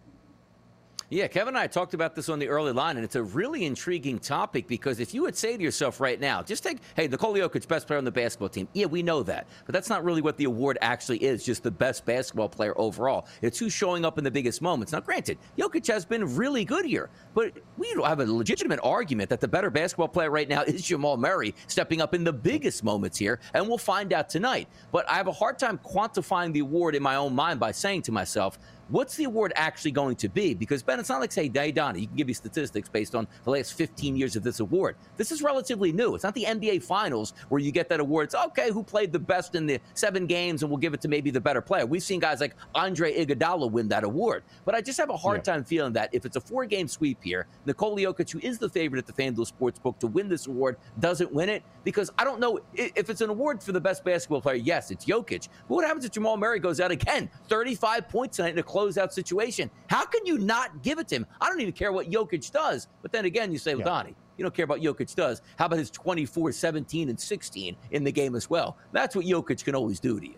Yeah, 1.11 1.27
Kevin 1.27 1.49
and 1.49 1.59
I 1.59 1.67
talked 1.67 1.93
about 1.93 2.15
this 2.15 2.31
on 2.31 2.39
the 2.39 2.49
early 2.49 2.73
line, 2.73 2.97
and 2.97 3.05
it's 3.05 3.15
a 3.15 3.23
really 3.23 3.67
intriguing 3.67 4.19
topic 4.19 4.67
because 4.67 5.01
if 5.01 5.13
you 5.13 5.21
would 5.23 5.37
say 5.37 5.55
to 5.55 5.63
yourself 5.63 6.01
right 6.01 6.19
now, 6.19 6.43
just 6.43 6.63
take, 6.63 6.79
hey, 6.97 7.07
Nikola 7.09 7.41
Jokic, 7.41 7.69
best 7.69 7.87
player 7.87 7.99
on 7.99 8.05
the 8.05 8.11
basketball 8.11 8.49
team. 8.49 8.67
Yeah, 8.73 8.87
we 8.87 9.03
know 9.03 9.23
that. 9.25 9.47
But 9.67 9.75
that's 9.75 9.91
not 9.91 10.03
really 10.03 10.23
what 10.23 10.39
the 10.39 10.45
award 10.45 10.79
actually 10.81 11.19
is, 11.19 11.45
just 11.45 11.63
the 11.63 11.71
best 11.71 12.07
basketball 12.07 12.49
player 12.49 12.73
overall. 12.77 13.27
It's 13.43 13.59
who's 13.59 13.75
showing 13.75 14.07
up 14.07 14.17
in 14.17 14.25
the 14.25 14.31
biggest 14.31 14.63
moments. 14.63 14.93
Now, 14.93 15.01
granted, 15.01 15.37
Jokic 15.59 15.87
has 15.89 16.07
been 16.07 16.37
really 16.37 16.65
good 16.65 16.87
here, 16.87 17.11
but 17.35 17.53
we 17.77 17.95
have 18.03 18.21
a 18.21 18.25
legitimate 18.25 18.81
argument 18.83 19.29
that 19.29 19.43
the 19.43 19.49
better 19.49 19.69
basketball 19.69 20.09
player 20.09 20.31
right 20.31 20.49
now 20.49 20.63
is 20.67 20.83
Jamal 20.83 21.19
Murray 21.19 21.55
stepping 21.67 22.01
up 22.01 22.15
in 22.15 22.25
the 22.25 22.33
biggest 22.33 22.83
moments 22.83 23.19
here, 23.19 23.41
and 23.53 23.69
we'll 23.69 23.77
find 23.77 24.15
out 24.15 24.31
tonight. 24.31 24.69
But 24.91 25.09
I 25.11 25.17
have 25.17 25.29
a 25.29 25.33
hard 25.33 25.59
time 25.59 25.79
quantifying 25.85 26.55
the 26.55 26.61
award 26.61 26.95
in 26.95 27.03
my 27.03 27.17
own 27.17 27.35
mind 27.35 27.61
by 27.61 27.73
saying 27.73 28.03
to 28.03 28.13
myself, 28.13 28.59
what's 28.89 29.17
the 29.17 29.25
award 29.25 29.53
actually 29.57 29.91
going 29.91 30.17
to 30.17 30.29
be? 30.29 30.55
Because 30.55 30.83
Ben, 30.83 31.01
it's 31.01 31.09
not 31.09 31.21
like 31.21 31.33
say 31.33 31.49
Daytona. 31.49 31.99
You 31.99 32.07
can 32.07 32.17
give 32.17 32.27
me 32.27 32.33
statistics 32.33 32.89
based 32.89 33.15
on 33.15 33.27
the 33.45 33.51
last 33.51 33.75
15 33.75 34.17
years 34.17 34.37
of 34.37 34.43
this 34.43 34.61
award. 34.61 34.97
This 35.17 35.33
is 35.33 35.43
relatively 35.43 35.93
new. 35.93 36.15
It's 36.15 36.25
not 36.25 36.35
the 36.35 36.45
NBA 36.45 36.83
Finals 36.83 37.35
where 37.49 37.61
you 37.61 37.73
get 37.73 37.89
that 37.89 38.01
award. 38.01 38.25
It's 38.25 38.35
okay, 38.35 38.71
who 38.71 38.83
played 38.83 39.13
the 39.13 39.19
best 39.19 39.55
in 39.55 39.67
the 39.67 39.81
seven 39.95 40.27
games, 40.27 40.63
and 40.63 40.71
we'll 40.71 40.79
give 40.79 40.95
it 40.95 41.01
to 41.03 41.09
maybe 41.09 41.31
the 41.31 41.41
better 41.41 41.61
player. 41.61 41.87
We've 41.87 42.03
seen 42.03 42.21
guys 42.21 42.41
like 42.41 42.55
Andre 42.75 43.25
Iguodala 43.25 43.71
win 43.71 43.89
that 43.89 44.05
award, 44.05 44.43
but 44.65 44.75
I 44.75 44.81
just 44.81 44.99
have 44.99 45.11
a 45.11 45.17
hard 45.17 45.39
yeah. 45.39 45.55
time 45.55 45.65
feeling 45.65 45.93
that 45.95 46.11
if 46.13 46.25
it's 46.25 46.37
a 46.37 46.41
four-game 46.41 46.89
sweep 46.89 47.23
here, 47.23 47.47
Nikola 47.67 48.01
Jokic, 48.01 48.31
who 48.31 48.41
is 48.41 48.59
the 48.59 48.69
favorite 48.69 48.99
at 48.99 49.07
the 49.07 49.13
FanDuel 49.13 49.51
Sportsbook 49.51 49.99
to 50.01 50.07
win 50.07 50.29
this 50.29 50.47
award, 50.47 50.77
doesn't 51.01 51.33
win 51.33 51.49
it 51.49 51.63
because 51.85 52.11
I 52.19 52.25
don't 52.25 52.41
know 52.41 52.61
if 52.75 53.11
it's 53.11 53.21
an 53.21 53.31
award 53.31 53.63
for 53.63 53.73
the 53.73 53.81
best 53.81 54.05
basketball 54.05 54.41
player. 54.41 54.57
Yes, 54.57 54.91
it's 54.91 55.05
Jokic. 55.05 55.49
But 55.69 55.75
what 55.75 55.85
happens 55.85 56.05
if 56.05 56.13
Jamal 56.13 56.37
Murray 56.37 56.59
goes 56.59 56.81
out 56.81 56.91
again, 56.91 57.31
35 57.49 58.09
points 58.09 58.37
tonight 58.37 58.53
in 58.53 58.59
a 58.59 58.63
closeout 58.85 59.13
situation. 59.13 59.71
How 59.89 60.05
can 60.05 60.25
you 60.27 60.39
not 60.39 60.83
give 60.83 60.99
it 60.99 61.09
to 61.09 61.17
him? 61.17 61.27
I 61.41 61.49
don't 61.49 61.61
even 61.61 61.73
care 61.73 61.93
what 61.93 62.11
Jokic 62.11 62.51
does. 62.51 62.89
But 63.03 63.13
then 63.13 63.25
again, 63.25 63.53
you 63.53 63.59
say, 63.59 63.75
well, 63.75 63.81
yeah. 63.81 63.85
Donnie, 63.85 64.15
you 64.37 64.45
don't 64.45 64.55
care 64.55 64.65
about 64.65 64.81
Jokic 64.81 65.15
does. 65.15 65.43
How 65.57 65.67
about 65.67 65.79
his 65.79 65.91
24, 65.91 66.53
17, 66.53 67.09
and 67.09 67.19
16 67.19 67.77
in 67.91 68.05
the 68.05 68.13
game 68.13 68.35
as 68.35 68.51
well? 68.51 68.77
That's 68.93 69.17
what 69.17 69.25
Jokic 69.25 69.65
can 69.65 69.75
always 69.75 70.01
do 70.01 70.21
to 70.21 70.27
you. 70.27 70.35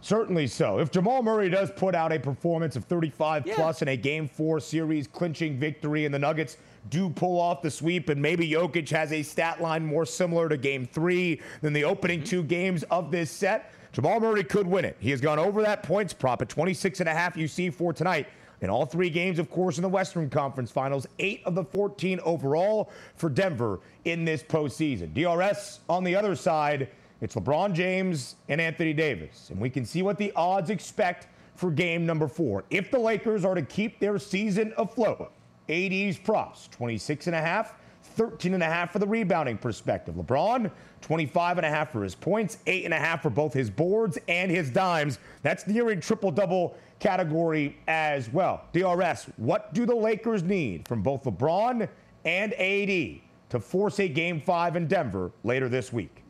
Certainly 0.00 0.46
so. 0.46 0.78
If 0.78 0.92
Jamal 0.92 1.24
Murray 1.24 1.48
does 1.48 1.72
put 1.72 1.94
out 1.94 2.12
a 2.12 2.20
performance 2.20 2.76
of 2.76 2.84
35 2.84 3.46
yeah. 3.46 3.56
plus 3.56 3.82
in 3.82 3.88
a 3.88 3.96
game 3.96 4.28
four 4.28 4.60
series 4.60 5.08
clinching 5.08 5.58
victory, 5.58 6.04
and 6.04 6.14
the 6.14 6.18
Nuggets 6.20 6.56
do 6.88 7.10
pull 7.10 7.40
off 7.40 7.62
the 7.62 7.70
sweep, 7.70 8.08
and 8.08 8.22
maybe 8.22 8.48
Jokic 8.48 8.88
has 8.90 9.12
a 9.12 9.24
stat 9.24 9.60
line 9.60 9.84
more 9.84 10.06
similar 10.06 10.48
to 10.48 10.56
game 10.56 10.86
three 10.86 11.40
than 11.62 11.72
the 11.72 11.82
opening 11.82 12.20
mm-hmm. 12.20 12.28
two 12.28 12.42
games 12.44 12.84
of 12.84 13.10
this 13.10 13.28
set, 13.28 13.72
Jamal 13.92 14.20
Murray 14.20 14.44
could 14.44 14.66
win 14.66 14.84
it. 14.84 14.96
He 14.98 15.10
has 15.10 15.20
gone 15.20 15.38
over 15.38 15.62
that 15.62 15.82
points 15.82 16.12
prop 16.12 16.42
at 16.42 16.48
26 16.48 17.00
and 17.00 17.08
a 17.08 17.14
half 17.14 17.36
you 17.36 17.48
see 17.48 17.70
for 17.70 17.92
tonight. 17.92 18.26
In 18.60 18.70
all 18.70 18.86
three 18.86 19.08
games, 19.08 19.38
of 19.38 19.50
course, 19.50 19.78
in 19.78 19.82
the 19.82 19.88
Western 19.88 20.28
Conference 20.28 20.70
Finals, 20.70 21.06
eight 21.20 21.42
of 21.44 21.54
the 21.54 21.64
14 21.64 22.18
overall 22.24 22.90
for 23.14 23.30
Denver 23.30 23.80
in 24.04 24.24
this 24.24 24.42
postseason. 24.42 25.14
DRS 25.14 25.80
on 25.88 26.02
the 26.02 26.16
other 26.16 26.34
side, 26.34 26.88
it's 27.20 27.36
LeBron 27.36 27.72
James 27.72 28.34
and 28.48 28.60
Anthony 28.60 28.92
Davis. 28.92 29.50
And 29.50 29.60
we 29.60 29.70
can 29.70 29.84
see 29.84 30.02
what 30.02 30.18
the 30.18 30.32
odds 30.34 30.70
expect 30.70 31.28
for 31.54 31.70
game 31.70 32.04
number 32.04 32.26
four. 32.26 32.64
If 32.70 32.90
the 32.90 32.98
Lakers 32.98 33.44
are 33.44 33.54
to 33.54 33.62
keep 33.62 34.00
their 34.00 34.18
season 34.18 34.72
afloat, 34.76 35.32
AD's 35.68 36.18
props, 36.18 36.68
26 36.68 37.28
and 37.28 37.36
a 37.36 37.40
half 37.40 37.74
13 38.18 38.52
and 38.52 38.62
a 38.62 38.66
half 38.66 38.92
for 38.92 38.98
the 38.98 39.06
rebounding 39.06 39.56
perspective. 39.56 40.16
LeBron, 40.16 40.70
25 41.00 41.58
and 41.58 41.64
a 41.64 41.70
half 41.70 41.92
for 41.92 42.02
his 42.02 42.16
points, 42.16 42.58
eight 42.66 42.84
and 42.84 42.92
a 42.92 42.98
half 42.98 43.22
for 43.22 43.30
both 43.30 43.54
his 43.54 43.70
boards 43.70 44.18
and 44.26 44.50
his 44.50 44.70
dimes. 44.70 45.20
That's 45.42 45.66
nearing 45.68 46.00
triple 46.00 46.32
double 46.32 46.76
category 46.98 47.76
as 47.86 48.28
well. 48.32 48.64
DRS, 48.72 49.30
what 49.36 49.72
do 49.72 49.86
the 49.86 49.94
Lakers 49.94 50.42
need 50.42 50.86
from 50.88 51.00
both 51.00 51.22
LeBron 51.22 51.88
and 52.24 52.52
AD 52.54 53.20
to 53.50 53.60
force 53.60 54.00
a 54.00 54.08
game 54.08 54.40
five 54.40 54.74
in 54.74 54.88
Denver 54.88 55.30
later 55.44 55.68
this 55.68 55.92
week? 55.92 56.24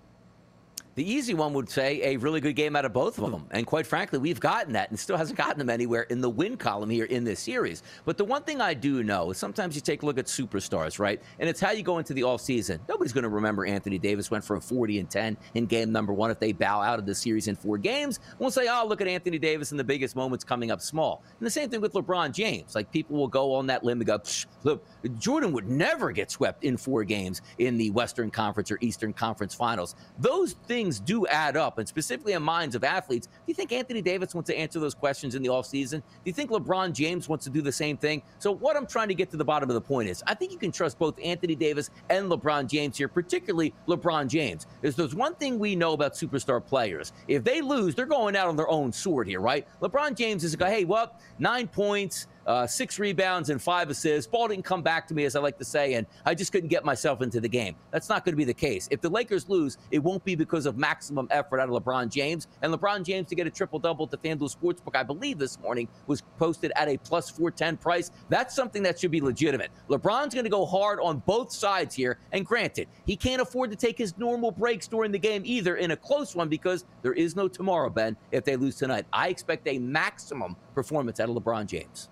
The 0.99 1.09
easy 1.09 1.33
one 1.33 1.53
would 1.53 1.71
say 1.71 2.03
a 2.03 2.17
really 2.17 2.41
good 2.41 2.57
game 2.57 2.75
out 2.75 2.85
of 2.85 2.93
both 2.93 3.21
of 3.21 3.31
them. 3.31 3.47
And 3.53 3.65
quite 3.65 3.87
frankly, 3.87 4.19
we've 4.19 4.41
gotten 4.41 4.73
that 4.73 4.91
and 4.91 4.99
still 4.99 5.17
hasn't 5.17 5.39
gotten 5.39 5.57
them 5.57 5.71
anywhere 5.71 6.03
in 6.03 6.21
the 6.21 6.29
win 6.29 6.57
column 6.57 6.91
here 6.91 7.05
in 7.05 7.23
this 7.23 7.39
series. 7.39 7.85
But 8.05 8.19
the 8.19 8.25
one 8.25 8.43
thing 8.43 8.61
I 8.61 8.75
do 8.75 9.05
know 9.05 9.31
is 9.31 9.39
sometimes 9.39 9.77
you 9.77 9.81
take 9.81 10.03
a 10.03 10.07
look 10.07 10.19
at 10.19 10.25
superstars, 10.25 10.99
right? 10.99 11.23
And 11.39 11.49
it's 11.49 11.61
how 11.61 11.71
you 11.71 11.85
go 11.85 11.99
into 11.99 12.15
the 12.15 12.25
off 12.25 12.41
season. 12.41 12.81
Nobody's 12.89 13.13
going 13.13 13.23
to 13.23 13.29
remember 13.29 13.65
Anthony 13.65 13.97
Davis 13.97 14.29
went 14.29 14.43
from 14.43 14.61
40 14.61 14.99
and 14.99 15.09
10 15.09 15.37
in 15.55 15.67
game 15.67 15.93
number 15.93 16.13
one 16.13 16.33
if 16.33 16.41
they 16.41 16.51
bow 16.51 16.81
out 16.83 16.99
of 16.99 17.07
the 17.07 17.15
series 17.15 17.47
in 17.47 17.55
four 17.55 17.79
games. 17.79 18.19
We'll 18.41 18.51
say, 18.51 18.67
oh, 18.69 18.85
look 18.85 19.01
at 19.01 19.07
Anthony 19.07 19.39
Davis 19.39 19.71
in 19.71 19.77
the 19.79 19.85
biggest 19.85 20.17
moments 20.17 20.43
coming 20.43 20.73
up 20.73 20.81
small. 20.81 21.23
And 21.39 21.47
the 21.47 21.51
same 21.53 21.71
thing 21.71 21.81
with 21.81 21.93
LeBron 21.93 22.33
James. 22.33 22.75
Like 22.75 22.91
people 22.91 23.17
will 23.17 23.29
go 23.29 23.55
on 23.55 23.69
that 23.69 23.85
limb 23.85 24.01
and 24.01 24.07
go, 24.09 24.21
look, 24.65 24.85
Jordan 25.21 25.53
would 25.53 25.69
never 25.69 26.11
get 26.11 26.33
swept 26.33 26.65
in 26.65 26.77
four 26.77 27.05
games 27.05 27.41
in 27.59 27.79
the 27.79 27.91
Western 27.91 28.33
Conference 28.33 28.73
or 28.73 28.79
Eastern 28.81 29.13
Conference 29.13 29.55
finals. 29.55 29.95
Those 30.19 30.55
things 30.67 30.88
things 30.89 31.01
do 31.01 31.27
add 31.27 31.57
up, 31.57 31.79
and 31.79 31.87
specifically 31.87 32.33
in 32.33 32.43
minds 32.43 32.75
of 32.75 32.83
athletes. 32.83 33.27
Do 33.27 33.33
you 33.47 33.55
think 33.55 33.73
Anthony 33.73 34.01
Davis 34.01 34.35
wants 34.35 34.49
to 34.49 34.57
answer 34.57 34.81
those 34.81 34.95
questions 34.95 35.35
in 35.35 35.43
the 35.43 35.51
offseason? 35.51 35.99
Do 35.99 36.03
you 36.25 36.33
think 36.33 36.51
LeBron 36.51 36.93
James 36.93 37.29
wants 37.29 37.45
to 37.45 37.51
do 37.51 37.61
the 37.61 37.73
same 37.73 37.97
thing? 37.99 38.23
So, 38.39 38.53
what 38.53 38.75
I'm 38.77 38.87
trying 38.87 39.09
to 39.09 39.15
get 39.15 39.31
to 39.31 39.37
the 39.37 39.45
bottom 39.45 39.69
of 39.69 39.75
the 39.75 39.81
point 39.81 40.09
is 40.09 40.23
I 40.27 40.35
think 40.35 40.51
you 40.51 40.59
can 40.59 40.73
trust 40.73 40.99
both 40.99 41.19
Anthony 41.23 41.55
Davis 41.55 41.91
and 42.09 42.31
LeBron 42.31 42.69
James 42.69 42.97
here, 42.97 43.09
particularly 43.09 43.75
LeBron 43.87 44.29
James. 44.29 44.67
Is 44.83 44.97
there's 44.97 45.15
one 45.15 45.35
thing 45.35 45.59
we 45.59 45.77
know 45.77 45.93
about 45.93 46.15
superstar 46.15 46.65
players. 46.65 47.13
If 47.27 47.45
they 47.45 47.61
lose, 47.61 47.95
they're 47.95 48.07
going 48.07 48.35
out 48.35 48.49
on 48.49 48.57
their 48.57 48.69
own 48.69 48.93
sword 48.93 49.29
here, 49.29 49.41
right? 49.41 49.67
LeBron 49.83 50.17
James 50.17 50.43
is 50.43 50.55
a 50.55 50.57
guy, 50.57 50.71
hey, 50.71 50.85
well, 50.85 51.15
nine 51.39 51.69
points, 51.69 52.27
uh, 52.49 52.67
six 52.67 52.99
rebounds 52.99 53.51
and 53.51 53.63
five 53.63 53.91
assists. 53.91 54.29
Ball 54.29 54.49
didn't 54.49 54.65
come 54.65 54.83
back 54.83 55.07
to 55.09 55.15
me, 55.15 55.25
as 55.25 55.37
I 55.37 55.41
like 55.41 55.59
to 55.59 55.65
say, 55.65 55.95
and 55.95 56.07
I 56.25 56.35
just 56.35 56.51
couldn't 56.51 56.71
get 56.71 56.85
myself 56.85 57.21
into 57.21 57.41
the 57.41 57.49
game. 57.49 57.77
That's 57.91 58.09
not 58.09 58.25
going 58.25 58.33
to 58.33 58.37
be 58.37 58.45
the 58.45 58.55
case. 58.55 58.89
If 58.91 59.03
the 59.03 59.11
Lakers 59.11 59.49
lose, 59.51 59.77
it 59.91 59.99
won't 59.99 60.25
be 60.25 60.35
because 60.35 60.65
of 60.65 60.79
maximum 60.79 61.29
effort 61.31 61.61
out 61.61 61.69
of 61.69 61.83
LeBron 61.83 62.09
James. 62.09 62.49
And 62.63 62.73
LeBron 62.73 63.05
James 63.05 63.29
to 63.29 63.35
get 63.35 63.47
a 63.47 63.51
triple 63.51 63.79
double 63.79 64.07
at 64.07 64.11
the 64.11 64.19
FanDuel 64.19 64.57
Sportsbook, 64.57 64.97
I 64.97 65.03
believe 65.03 65.39
this 65.39 65.61
morning, 65.61 65.89
was 66.07 66.23
posted 66.39 66.73
at 66.75 66.89
a 66.89 66.97
plus 66.97 67.29
410 67.29 67.77
price. 67.77 68.11
That's 68.31 68.55
something 68.55 68.83
that 68.83 68.99
should 68.99 69.11
be 69.11 69.21
legitimate. 69.21 69.71
LeBron's 69.91 70.33
going 70.33 70.45
to 70.45 70.51
go 70.51 70.65
hard 70.65 71.01
on 71.01 71.19
both 71.27 71.53
sides 71.53 71.95
here. 71.95 72.19
And 72.33 72.47
granted, 72.47 72.89
he 73.05 73.15
can't 73.15 73.43
afford 73.43 73.71
to 73.73 73.77
take 73.77 73.99
his 73.99 74.17
normal 74.17 74.53
breaks 74.53 74.89
during 74.89 75.13
the 75.13 75.19
game 75.19 75.43
either 75.45 75.77
in 75.77 75.91
a 75.91 75.97
close 75.97 76.35
one 76.35 76.49
because 76.49 76.87
there 77.03 77.13
is 77.13 77.37
no 77.37 77.47
tomorrow, 77.47 77.91
Ben, 77.91 78.17
if 78.33 78.45
they 78.45 78.57
lose 78.57 78.77
tonight. 78.77 79.05
I 79.13 79.29
expect 79.29 79.69
a 79.69 79.79
maximum 79.79 80.57
performance 80.75 81.21
out 81.21 81.29
of 81.29 81.37
LeBron 81.37 81.67
James. 81.67 82.09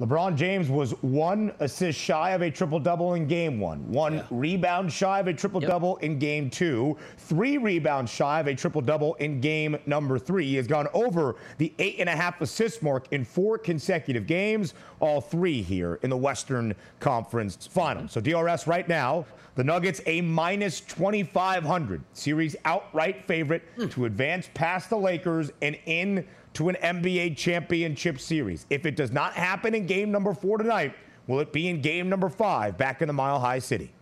LeBron 0.00 0.34
James 0.34 0.68
was 0.68 0.90
one 1.02 1.52
assist 1.60 1.96
shy 1.96 2.30
of 2.30 2.42
a 2.42 2.50
triple 2.50 2.80
double 2.80 3.14
in 3.14 3.28
game 3.28 3.60
one, 3.60 3.88
one 3.88 4.14
yeah. 4.14 4.26
rebound 4.30 4.92
shy 4.92 5.20
of 5.20 5.28
a 5.28 5.32
triple 5.32 5.60
double 5.60 5.96
yep. 6.00 6.10
in 6.10 6.18
game 6.18 6.50
two, 6.50 6.96
three 7.16 7.58
rebounds 7.58 8.10
shy 8.10 8.40
of 8.40 8.48
a 8.48 8.54
triple 8.56 8.80
double 8.80 9.14
in 9.14 9.40
game 9.40 9.78
number 9.86 10.18
three. 10.18 10.46
He 10.46 10.56
has 10.56 10.66
gone 10.66 10.88
over 10.94 11.36
the 11.58 11.72
eight 11.78 12.00
and 12.00 12.08
a 12.08 12.12
half 12.12 12.40
assist 12.40 12.82
mark 12.82 13.06
in 13.12 13.24
four 13.24 13.56
consecutive 13.56 14.26
games, 14.26 14.74
all 14.98 15.20
three 15.20 15.62
here 15.62 16.00
in 16.02 16.10
the 16.10 16.16
Western 16.16 16.74
Conference 16.98 17.68
Finals. 17.68 18.10
So 18.10 18.20
DRS 18.20 18.66
right 18.66 18.88
now, 18.88 19.24
the 19.54 19.62
Nuggets 19.62 20.00
a 20.06 20.20
minus 20.20 20.80
2,500 20.80 22.02
series 22.14 22.56
outright 22.64 23.24
favorite 23.24 23.62
mm. 23.78 23.88
to 23.92 24.06
advance 24.06 24.50
past 24.54 24.90
the 24.90 24.98
Lakers 24.98 25.52
and 25.62 25.78
in 25.86 26.26
to 26.54 26.68
an 26.68 26.76
NBA 26.82 27.36
championship 27.36 28.20
series. 28.20 28.66
If 28.70 28.86
it 28.86 28.96
does 28.96 29.12
not 29.12 29.34
happen 29.34 29.74
in 29.74 29.86
game 29.86 30.10
number 30.10 30.34
four 30.34 30.58
tonight, 30.58 30.94
will 31.26 31.40
it 31.40 31.52
be 31.52 31.68
in 31.68 31.80
game 31.80 32.08
number 32.08 32.28
five 32.28 32.78
back 32.78 33.02
in 33.02 33.08
the 33.08 33.12
Mile 33.12 33.38
High 33.38 33.58
City? 33.58 33.92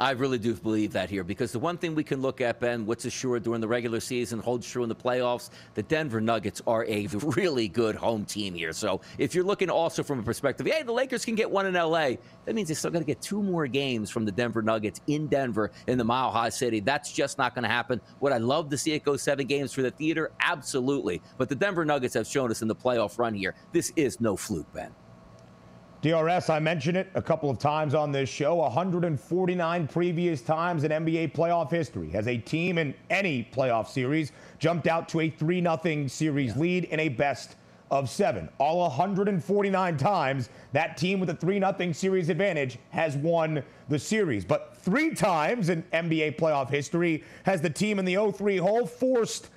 I 0.00 0.12
really 0.12 0.38
do 0.38 0.54
believe 0.54 0.92
that 0.92 1.10
here 1.10 1.24
because 1.24 1.50
the 1.50 1.58
one 1.58 1.76
thing 1.76 1.96
we 1.96 2.04
can 2.04 2.22
look 2.22 2.40
at, 2.40 2.60
Ben, 2.60 2.86
what's 2.86 3.04
assured 3.04 3.42
during 3.42 3.60
the 3.60 3.66
regular 3.66 3.98
season 3.98 4.38
holds 4.38 4.70
true 4.70 4.84
in 4.84 4.88
the 4.88 4.94
playoffs. 4.94 5.50
The 5.74 5.82
Denver 5.82 6.20
Nuggets 6.20 6.62
are 6.68 6.84
a 6.84 7.06
really 7.36 7.66
good 7.66 7.96
home 7.96 8.24
team 8.24 8.54
here. 8.54 8.72
So 8.72 9.00
if 9.18 9.34
you're 9.34 9.44
looking 9.44 9.70
also 9.70 10.04
from 10.04 10.20
a 10.20 10.22
perspective, 10.22 10.68
hey, 10.68 10.84
the 10.84 10.92
Lakers 10.92 11.24
can 11.24 11.34
get 11.34 11.50
one 11.50 11.66
in 11.66 11.74
LA, 11.74 12.10
that 12.44 12.54
means 12.54 12.68
they're 12.68 12.76
still 12.76 12.92
going 12.92 13.02
to 13.02 13.06
get 13.06 13.20
two 13.20 13.42
more 13.42 13.66
games 13.66 14.08
from 14.08 14.24
the 14.24 14.30
Denver 14.30 14.62
Nuggets 14.62 15.00
in 15.08 15.26
Denver 15.26 15.72
in 15.88 15.98
the 15.98 16.04
Mile 16.04 16.30
High 16.30 16.50
City. 16.50 16.78
That's 16.78 17.10
just 17.12 17.36
not 17.36 17.56
going 17.56 17.64
to 17.64 17.68
happen. 17.68 18.00
Would 18.20 18.32
I 18.32 18.38
love 18.38 18.70
to 18.70 18.78
see 18.78 18.92
it 18.92 19.02
go 19.02 19.16
seven 19.16 19.48
games 19.48 19.72
for 19.72 19.82
the 19.82 19.90
theater? 19.90 20.30
Absolutely. 20.40 21.20
But 21.38 21.48
the 21.48 21.56
Denver 21.56 21.84
Nuggets 21.84 22.14
have 22.14 22.28
shown 22.28 22.52
us 22.52 22.62
in 22.62 22.68
the 22.68 22.76
playoff 22.76 23.18
run 23.18 23.34
here, 23.34 23.56
this 23.72 23.92
is 23.96 24.20
no 24.20 24.36
fluke, 24.36 24.72
Ben. 24.72 24.94
DRS, 26.00 26.48
I 26.48 26.60
mentioned 26.60 26.96
it 26.96 27.10
a 27.16 27.22
couple 27.22 27.50
of 27.50 27.58
times 27.58 27.92
on 27.92 28.12
this 28.12 28.28
show. 28.28 28.54
149 28.56 29.88
previous 29.88 30.40
times 30.40 30.84
in 30.84 30.92
NBA 30.92 31.32
playoff 31.32 31.72
history 31.72 32.08
has 32.10 32.28
a 32.28 32.38
team 32.38 32.78
in 32.78 32.94
any 33.10 33.48
playoff 33.52 33.88
series 33.88 34.30
jumped 34.60 34.86
out 34.86 35.08
to 35.08 35.20
a 35.20 35.30
3 35.30 35.60
0 35.60 36.06
series 36.06 36.56
lead 36.56 36.84
in 36.84 37.00
a 37.00 37.08
best 37.08 37.56
of 37.90 38.08
seven. 38.08 38.48
All 38.58 38.78
149 38.82 39.96
times, 39.96 40.50
that 40.72 40.96
team 40.96 41.18
with 41.18 41.30
a 41.30 41.34
3 41.34 41.58
0 41.58 41.92
series 41.92 42.28
advantage 42.28 42.78
has 42.90 43.16
won 43.16 43.60
the 43.88 43.98
series. 43.98 44.44
But 44.44 44.76
three 44.76 45.16
times 45.16 45.68
in 45.68 45.82
NBA 45.92 46.38
playoff 46.38 46.70
history 46.70 47.24
has 47.42 47.60
the 47.60 47.70
team 47.70 47.98
in 47.98 48.04
the 48.04 48.12
0 48.12 48.30
3 48.30 48.56
hole 48.58 48.86
forced 48.86 49.48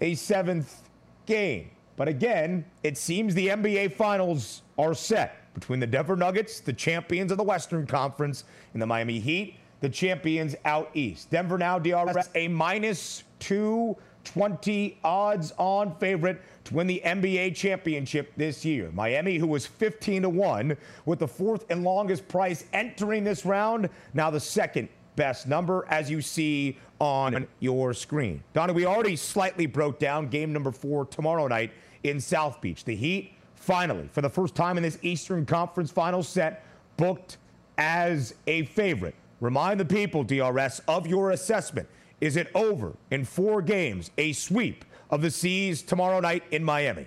a 0.00 0.14
seventh 0.14 0.88
game. 1.26 1.70
But 1.96 2.08
again, 2.08 2.64
it 2.82 2.96
seems 2.96 3.34
the 3.34 3.48
NBA 3.48 3.92
finals 3.92 4.62
are 4.78 4.94
set 4.94 5.41
between 5.54 5.80
the 5.80 5.86
Denver 5.86 6.16
Nuggets, 6.16 6.60
the 6.60 6.72
champions 6.72 7.30
of 7.32 7.38
the 7.38 7.44
Western 7.44 7.86
Conference, 7.86 8.44
and 8.72 8.80
the 8.80 8.86
Miami 8.86 9.20
Heat, 9.20 9.56
the 9.80 9.88
champions 9.88 10.54
out 10.64 10.90
east. 10.94 11.30
Denver 11.30 11.58
now 11.58 11.78
DRS 11.78 12.28
a 12.34 12.48
minus 12.48 13.24
220 13.40 14.98
odds 15.02 15.52
on 15.58 15.94
favorite 15.96 16.40
to 16.64 16.74
win 16.74 16.86
the 16.86 17.02
NBA 17.04 17.54
championship 17.56 18.32
this 18.36 18.64
year. 18.64 18.90
Miami, 18.92 19.36
who 19.36 19.46
was 19.46 19.66
15 19.66 20.22
to 20.22 20.28
1 20.28 20.76
with 21.04 21.18
the 21.18 21.28
fourth 21.28 21.66
and 21.68 21.82
longest 21.82 22.26
price 22.28 22.64
entering 22.72 23.24
this 23.24 23.44
round, 23.44 23.90
now 24.14 24.30
the 24.30 24.40
second 24.40 24.88
best 25.16 25.46
number 25.46 25.84
as 25.88 26.10
you 26.10 26.22
see 26.22 26.78
on 26.98 27.46
your 27.58 27.92
screen. 27.92 28.42
Donna, 28.52 28.72
we 28.72 28.86
already 28.86 29.16
slightly 29.16 29.66
broke 29.66 29.98
down 29.98 30.28
game 30.28 30.52
number 30.52 30.70
four 30.70 31.04
tomorrow 31.04 31.48
night 31.48 31.72
in 32.04 32.20
South 32.20 32.60
Beach. 32.60 32.84
The 32.84 32.94
Heat 32.94 33.34
finally, 33.62 34.08
for 34.12 34.20
the 34.20 34.28
first 34.28 34.54
time 34.54 34.76
in 34.76 34.82
this 34.82 34.98
Eastern 35.02 35.46
Conference 35.46 35.90
final 35.90 36.22
set, 36.22 36.64
booked 36.96 37.38
as 37.78 38.34
a 38.46 38.64
favorite. 38.66 39.14
Remind 39.40 39.78
the 39.80 39.84
people, 39.84 40.24
DRS, 40.24 40.80
of 40.88 41.06
your 41.06 41.30
assessment. 41.30 41.88
Is 42.20 42.36
it 42.36 42.48
over 42.54 42.92
in 43.10 43.24
four 43.24 43.62
games, 43.62 44.10
a 44.18 44.32
sweep 44.32 44.84
of 45.10 45.22
the 45.22 45.30
C's 45.30 45.82
tomorrow 45.82 46.20
night 46.20 46.42
in 46.50 46.62
Miami? 46.62 47.06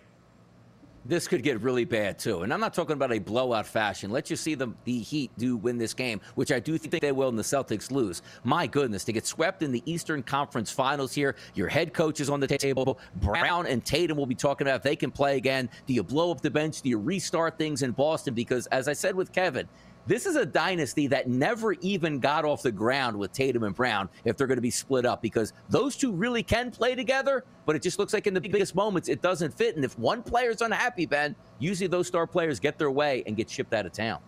This 1.06 1.28
could 1.28 1.44
get 1.44 1.62
really 1.62 1.86
bad 1.86 2.18
too. 2.18 2.42
And 2.42 2.54
I'm 2.54 2.60
not 2.60 2.74
talking 2.74 2.94
about 2.94 3.14
a 3.14 3.20
blowout 3.20 3.68
fashion. 3.68 4.10
Let's 4.12 4.30
just 4.30 4.44
see 4.44 4.56
the, 4.56 4.70
the 4.84 5.00
Heat 5.00 5.32
do 5.38 5.56
win 5.56 5.78
this 5.78 5.94
game, 5.94 6.20
which 6.34 6.52
I 6.52 6.60
do 6.60 6.78
think 6.78 7.02
they 7.02 7.12
will, 7.12 7.30
and 7.30 7.38
the 7.38 7.44
Celtics 7.44 7.92
lose. 7.92 8.22
My 8.44 8.66
goodness, 8.66 9.04
to 9.06 9.14
get 9.14 9.26
swept 9.26 9.62
in 9.62 9.72
the 9.72 9.84
Eastern 9.86 10.24
Conference 10.24 10.72
Finals 10.72 11.14
here, 11.14 11.36
your 11.54 11.68
head 11.68 11.94
coach 11.94 12.20
is 12.20 12.30
on 12.30 12.40
the 12.40 12.48
table. 12.48 13.00
Brown 13.18 13.68
and 13.68 13.86
Tatum 13.86 14.18
will 14.18 14.26
be 14.26 14.36
talking 14.36 14.68
about 14.68 14.78
if 14.78 14.84
they 14.84 14.96
can 14.96 15.12
play 15.12 15.38
again. 15.38 15.70
Do 15.86 15.94
you 15.94 16.04
blow 16.04 16.32
up 16.32 16.42
the 16.42 16.52
bench? 16.52 16.82
Do 16.82 16.90
you 16.90 17.00
restart 17.00 17.58
things 17.58 17.84
in 17.84 17.92
Boston? 17.92 18.34
Because 18.34 18.68
as 18.68 18.88
I 18.88 18.94
said 18.94 19.16
with 19.16 19.32
Kevin, 19.32 19.68
this 20.08 20.26
is 20.26 20.36
a 20.36 20.46
dynasty 20.46 21.08
that 21.08 21.28
never 21.28 21.74
even 21.74 22.20
got 22.20 22.46
off 22.46 22.62
the 22.62 22.72
ground 22.72 23.18
with 23.18 23.32
Tatum 23.32 23.64
and 23.64 23.76
Brown 23.76 24.10
if 24.24 24.38
they're 24.38 24.48
going 24.48 24.58
to 24.58 24.62
be 24.62 24.72
split 24.72 25.06
up 25.06 25.22
because 25.22 25.54
those 25.70 25.96
two 25.96 26.12
really 26.12 26.44
can 26.44 26.72
play 26.72 26.96
together, 26.96 27.44
but 27.66 27.76
it 27.76 27.82
just 27.82 27.98
looks 27.98 28.14
like 28.14 28.28
in 28.28 28.34
the 28.34 28.42
biggest 28.42 28.76
moments 28.76 29.10
it 29.10 29.22
doesn't 29.22 29.54
fit. 29.54 29.76
And 29.76 29.84
if 29.84 29.98
one 29.98 30.22
player's 30.22 30.62
unhappy, 30.62 31.06
Ben, 31.06 31.36
usually 31.60 31.88
those 31.88 32.08
star 32.08 32.28
players 32.28 32.60
get 32.60 32.78
their 32.78 32.92
way 32.92 33.24
and 33.26 33.36
get 33.36 33.50
shipped 33.50 33.74
out 33.74 33.86
of 33.86 33.94
town. 33.94 34.20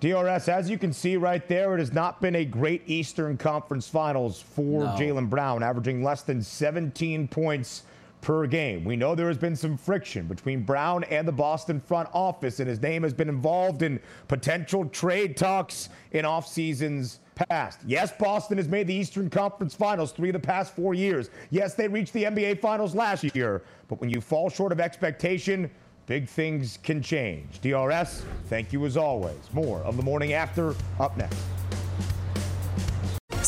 DRS, 0.00 0.48
as 0.48 0.70
you 0.70 0.78
can 0.78 0.94
see 0.94 1.18
right 1.18 1.46
there, 1.46 1.74
it 1.74 1.78
has 1.78 1.92
not 1.92 2.22
been 2.22 2.36
a 2.36 2.44
great 2.44 2.82
Eastern 2.86 3.36
Conference 3.36 3.86
Finals 3.86 4.40
for 4.40 4.84
no. 4.84 4.90
Jaylen 4.92 5.28
Brown, 5.28 5.62
averaging 5.62 6.02
less 6.02 6.22
than 6.22 6.42
17 6.42 7.28
points 7.28 7.82
per 8.20 8.46
game. 8.46 8.84
We 8.84 8.96
know 8.96 9.14
there 9.14 9.28
has 9.28 9.38
been 9.38 9.56
some 9.56 9.76
friction 9.76 10.26
between 10.26 10.62
Brown 10.62 11.04
and 11.04 11.26
the 11.26 11.32
Boston 11.32 11.80
front 11.80 12.08
office, 12.12 12.60
and 12.60 12.68
his 12.68 12.80
name 12.80 13.02
has 13.02 13.14
been 13.14 13.28
involved 13.28 13.82
in 13.82 14.00
potential 14.28 14.84
trade 14.86 15.36
talks 15.36 15.88
in 16.12 16.24
off 16.24 16.46
seasons 16.46 17.20
past. 17.48 17.80
Yes, 17.86 18.12
Boston 18.18 18.58
has 18.58 18.68
made 18.68 18.86
the 18.86 18.94
Eastern 18.94 19.30
Conference 19.30 19.74
Finals 19.74 20.12
three 20.12 20.28
of 20.28 20.34
the 20.34 20.40
past 20.40 20.74
four 20.74 20.94
years. 20.94 21.30
Yes, 21.50 21.74
they 21.74 21.88
reached 21.88 22.12
the 22.12 22.24
NBA 22.24 22.60
Finals 22.60 22.94
last 22.94 23.24
year. 23.34 23.62
But 23.88 24.00
when 24.00 24.10
you 24.10 24.20
fall 24.20 24.50
short 24.50 24.72
of 24.72 24.80
expectation, 24.80 25.70
big 26.06 26.28
things 26.28 26.78
can 26.82 27.02
change. 27.02 27.60
DRS, 27.60 28.24
thank 28.46 28.72
you 28.72 28.84
as 28.84 28.96
always. 28.96 29.38
More 29.52 29.80
of 29.80 29.96
the 29.96 30.02
morning 30.02 30.32
after 30.34 30.74
up 30.98 31.16
next. 31.16 31.38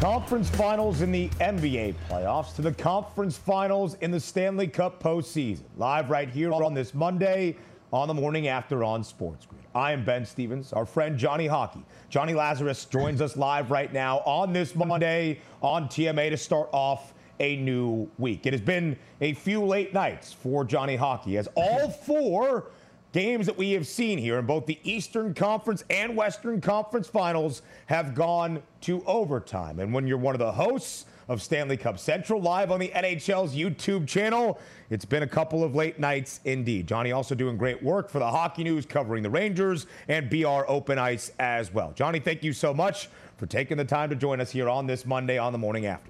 Conference 0.00 0.48
finals 0.48 1.02
in 1.02 1.12
the 1.12 1.28
NBA 1.40 1.94
playoffs 2.08 2.56
to 2.56 2.62
the 2.62 2.72
conference 2.72 3.36
finals 3.36 3.98
in 4.00 4.10
the 4.10 4.18
Stanley 4.18 4.66
Cup 4.66 5.02
postseason. 5.02 5.60
Live 5.76 6.08
right 6.08 6.30
here 6.30 6.54
on 6.54 6.72
this 6.72 6.94
Monday 6.94 7.54
on 7.92 8.08
the 8.08 8.14
morning 8.14 8.48
after 8.48 8.82
on 8.82 9.04
Sports 9.04 9.44
Grid. 9.44 9.60
I 9.74 9.92
am 9.92 10.02
Ben 10.02 10.24
Stevens, 10.24 10.72
our 10.72 10.86
friend 10.86 11.18
Johnny 11.18 11.46
Hockey. 11.46 11.84
Jonny 12.08 12.32
Lazarus 12.32 12.86
joins 12.86 13.20
us 13.20 13.36
live 13.36 13.70
right 13.70 13.92
now 13.92 14.20
on 14.20 14.54
this 14.54 14.74
Monday 14.74 15.38
on 15.60 15.86
TMA 15.86 16.30
to 16.30 16.36
start 16.38 16.70
off 16.72 17.12
a 17.38 17.56
new 17.56 18.08
week. 18.16 18.46
It 18.46 18.54
has 18.54 18.62
been 18.62 18.96
a 19.20 19.34
few 19.34 19.62
late 19.62 19.92
nights 19.92 20.32
for 20.32 20.64
Johnny 20.64 20.96
Hockey 20.96 21.36
as 21.36 21.46
all 21.54 21.90
four 21.90 22.70
games 23.12 23.46
that 23.46 23.56
we 23.56 23.72
have 23.72 23.86
seen 23.86 24.18
here 24.18 24.38
in 24.38 24.46
both 24.46 24.66
the 24.66 24.78
Eastern 24.84 25.34
Conference 25.34 25.82
and 25.90 26.16
Western 26.16 26.60
Conference 26.60 27.08
finals 27.08 27.62
have 27.86 28.14
gone 28.14 28.62
to 28.82 29.04
overtime. 29.04 29.78
And 29.80 29.92
when 29.92 30.06
you're 30.06 30.18
one 30.18 30.34
of 30.34 30.38
the 30.38 30.52
hosts 30.52 31.06
of 31.28 31.40
Stanley 31.40 31.76
Cup 31.76 31.98
Central 31.98 32.40
live 32.40 32.70
on 32.70 32.80
the 32.80 32.88
NHL's 32.88 33.54
YouTube 33.54 34.06
channel, 34.06 34.58
it's 34.90 35.04
been 35.04 35.22
a 35.22 35.28
couple 35.28 35.62
of 35.62 35.74
late 35.74 35.98
nights 35.98 36.40
indeed. 36.44 36.86
Jonny 36.86 37.12
also 37.12 37.34
doing 37.34 37.56
great 37.56 37.82
work 37.82 38.10
for 38.10 38.18
the 38.18 38.30
Hockey 38.30 38.64
News 38.64 38.86
covering 38.86 39.22
the 39.22 39.30
Rangers 39.30 39.86
and 40.08 40.28
BR 40.28 40.64
Open 40.66 40.98
Ice 40.98 41.32
as 41.38 41.72
well. 41.72 41.92
Jonny, 41.92 42.18
thank 42.18 42.42
you 42.42 42.52
so 42.52 42.74
much 42.74 43.08
for 43.36 43.46
taking 43.46 43.76
the 43.76 43.84
time 43.84 44.10
to 44.10 44.16
join 44.16 44.40
us 44.40 44.50
here 44.50 44.68
on 44.68 44.86
this 44.86 45.06
Monday 45.06 45.38
on 45.38 45.52
the 45.52 45.58
morning 45.58 45.86
after. 45.86 46.09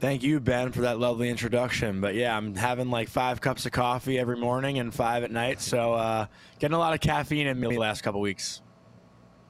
Thank 0.00 0.22
you, 0.22 0.40
Ben, 0.40 0.72
for 0.72 0.80
that 0.80 0.98
lovely 0.98 1.28
introduction. 1.28 2.00
But 2.00 2.14
yeah, 2.14 2.34
I'm 2.34 2.54
having 2.54 2.90
like 2.90 3.10
five 3.10 3.42
cups 3.42 3.66
of 3.66 3.72
coffee 3.72 4.18
every 4.18 4.38
morning 4.38 4.78
and 4.78 4.94
five 4.94 5.24
at 5.24 5.30
night. 5.30 5.60
So 5.60 5.92
uh, 5.92 6.24
getting 6.58 6.74
a 6.74 6.78
lot 6.78 6.94
of 6.94 7.00
caffeine 7.00 7.46
in 7.46 7.60
me 7.60 7.68
the 7.68 7.78
last 7.78 8.00
couple 8.00 8.18
weeks. 8.22 8.62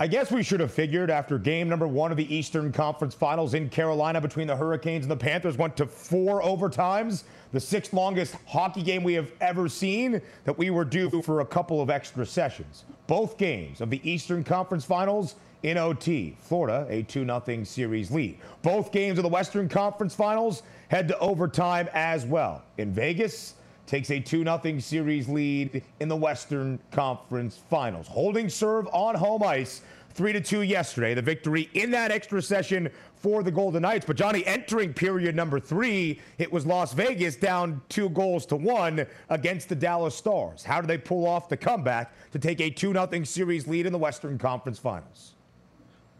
I 0.01 0.09
guess 0.09 0.33
we 0.33 0.43
should 0.43 0.59
have 0.59 0.73
figured 0.73 1.09
after 1.09 1.39
game 1.39 1.69
number 1.69 1.87
one 1.87 2.11
of 2.11 2.17
the 2.17 2.35
Eastern 2.35 2.73
Conference 2.73 3.15
Finals 3.15 3.55
in 3.55 3.69
Carolina 3.69 4.21
between 4.21 4.49
the 4.49 4.57
Hurricanes 4.57 5.05
and 5.05 5.11
the 5.11 5.17
Panthers 5.17 5.57
went 5.57 5.77
to 5.77 5.87
four 5.87 6.43
overtimes, 6.43 7.25
the 7.53 7.61
sixth 7.61 7.93
longest 7.93 8.35
hockey 8.49 8.83
game 8.83 9.05
we 9.05 9.15
have 9.15 9.31
ever 9.41 9.69
seen, 9.69 10.21
that 10.45 10.59
we 10.59 10.71
were 10.71 10.85
due 10.85 11.23
for 11.23 11.41
a 11.41 11.47
couple 11.47 11.81
of 11.81 11.91
extra 11.91 12.27
sessions. 12.27 12.87
Both 13.07 13.37
games 13.39 13.81
of 13.81 13.89
the 13.89 14.01
Eastern 14.11 14.43
Conference 14.43 14.85
Finals 14.85 15.37
in 15.63 15.77
OT. 15.77 16.37
Florida, 16.41 16.87
a 16.89 17.03
2 17.03 17.25
0 17.25 17.65
series 17.65 18.11
lead. 18.11 18.39
Both 18.63 18.93
games 18.93 19.19
of 19.19 19.23
the 19.23 19.29
Western 19.29 19.69
Conference 19.69 20.15
Finals 20.15 20.63
head 20.89 21.09
to 21.09 21.19
overtime 21.19 21.89
as 21.93 22.25
well. 22.25 22.63
In 22.79 22.93
Vegas, 22.93 23.55
takes 23.91 24.11
a 24.11 24.21
2 24.21 24.45
0 24.45 24.79
series 24.79 25.29
lead 25.29 25.83
in 25.99 26.09
the 26.09 26.17
Western 26.17 26.79
Conference 26.93 27.61
Finals. 27.69 28.07
Holding 28.07 28.49
serve 28.49 28.87
on 28.93 29.17
home 29.17 29.43
ice 29.43 29.83
3 30.15 30.33
to 30.33 30.41
2 30.41 30.63
yesterday. 30.63 31.13
The 31.15 31.23
victory 31.23 31.69
in 31.75 31.91
that 31.91 32.11
extra 32.11 32.41
session 32.41 32.89
for 33.17 33.43
the 33.43 33.51
Golden 33.51 33.83
Knights. 33.83 34.07
But 34.07 34.17
Jonny, 34.17 34.47
entering 34.47 34.95
period 34.95 35.35
number 35.35 35.61
three, 35.61 36.21
it 36.39 36.51
was 36.51 36.67
Las 36.67 36.93
Vegas 36.95 37.37
down 37.37 37.83
two 37.89 38.09
goals 38.11 38.47
to 38.47 38.57
one 38.57 39.07
against 39.29 39.69
the 39.69 39.75
Dallas 39.75 40.15
Stars. 40.15 40.63
How 40.63 40.81
do 40.81 40.87
they 40.87 40.99
pull 40.99 41.27
off 41.27 41.49
the 41.49 41.57
comeback 41.57 42.13
to 42.33 42.39
take 42.39 42.61
a 42.61 42.71
2 42.71 42.93
0 42.93 43.25
series 43.25 43.67
lead 43.67 43.87
in 43.87 43.93
the 43.93 43.99
Western 43.99 44.39
Conference 44.39 44.79
Finals? 44.79 45.35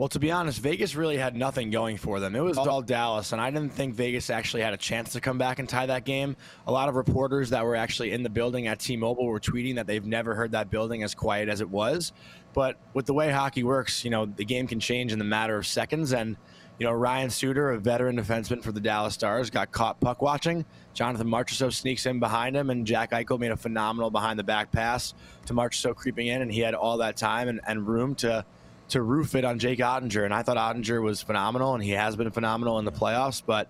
Well, 0.01 0.09
to 0.09 0.19
be 0.19 0.31
honest, 0.31 0.61
Vegas 0.61 0.97
really 0.97 1.19
had 1.19 1.37
nothing 1.37 1.69
going 1.69 1.99
for 1.99 2.21
them. 2.21 2.35
It 2.35 2.41
was 2.41 2.57
oh. 2.57 2.65
all 2.65 2.81
Dallas, 2.81 3.33
and 3.33 3.41
I 3.41 3.51
didn't 3.51 3.75
think 3.75 3.95
Vegas 3.95 4.31
actually 4.31 4.63
had 4.63 4.73
a 4.73 4.79
chance 4.79 5.13
to 5.13 5.21
come 5.21 5.37
back 5.37 5.59
and 5.59 5.69
tie 5.69 5.85
that 5.85 6.07
game. 6.07 6.37
A 6.67 6.73
lot 6.73 6.89
of 6.89 6.95
reporters 6.95 7.51
that 7.51 7.63
were 7.63 7.77
actually 7.77 8.13
in 8.13 8.23
the 8.23 8.31
building 8.31 8.67
at 8.67 8.79
T 8.81 8.97
Mobile 8.97 9.27
were 9.27 9.39
tweeting 9.39 9.75
that 9.75 9.87
they've 9.87 10.07
never 10.07 10.35
heard 10.35 10.53
that 10.53 10.71
building 10.71 11.03
as 11.03 11.15
quiet 11.15 11.51
as 11.51 11.61
it 11.61 11.69
was. 11.69 12.15
But 12.55 12.79
with 12.95 13.05
the 13.05 13.13
way 13.13 13.31
hockey 13.31 13.63
works, 13.63 14.03
you 14.03 14.11
know, 14.11 14.25
the 14.25 14.47
game 14.47 14.67
can 14.67 14.81
change 14.81 15.13
in 15.13 15.19
the 15.19 15.25
matter 15.27 15.59
of 15.59 15.67
seconds. 15.67 16.15
And, 16.15 16.39
you 16.79 16.87
know, 16.87 16.93
Ryan 16.93 17.29
Suter, 17.29 17.73
a 17.73 17.79
veteran 17.79 18.17
defenseman 18.17 18.63
for 18.63 18.73
the 18.73 18.81
Dallas 18.81 19.13
Stars, 19.13 19.51
got 19.51 19.71
caught 19.71 20.01
puck 20.01 20.23
watching. 20.23 20.65
Jonathan 20.95 21.29
Marchessault 21.29 21.75
sneaks 21.75 22.07
in 22.07 22.21
behind 22.21 22.57
him, 22.57 22.71
and 22.71 22.87
Jack 22.87 23.11
Eichel 23.11 23.39
made 23.39 23.51
a 23.51 23.57
phenomenal 23.57 24.11
behind 24.11 24.39
the 24.39 24.45
back 24.45 24.73
pass 24.73 25.13
to 25.45 25.53
Marchessault 25.53 25.97
creeping 25.97 26.29
in, 26.29 26.41
and 26.41 26.51
he 26.51 26.61
had 26.61 26.73
all 26.73 26.97
that 26.97 27.19
time 27.19 27.49
and, 27.49 27.61
and 27.69 27.87
room 27.87 28.15
to 28.15 28.47
to 28.91 29.03
roof 29.03 29.35
it 29.35 29.45
on 29.45 29.59
Jake 29.59 29.79
Oettinger. 29.79 30.25
And 30.25 30.35
I 30.35 30.43
thought 30.43 30.57
Oettinger 30.57 31.03
was 31.03 31.23
phenomenal, 31.23 31.75
and 31.75 31.83
he 31.83 31.91
has 31.91 32.17
been 32.17 32.31
phenomenal 32.31 32.79
in 32.79 32.85
the 32.85 32.93
playoffs. 32.93 33.43
But, 33.45 33.69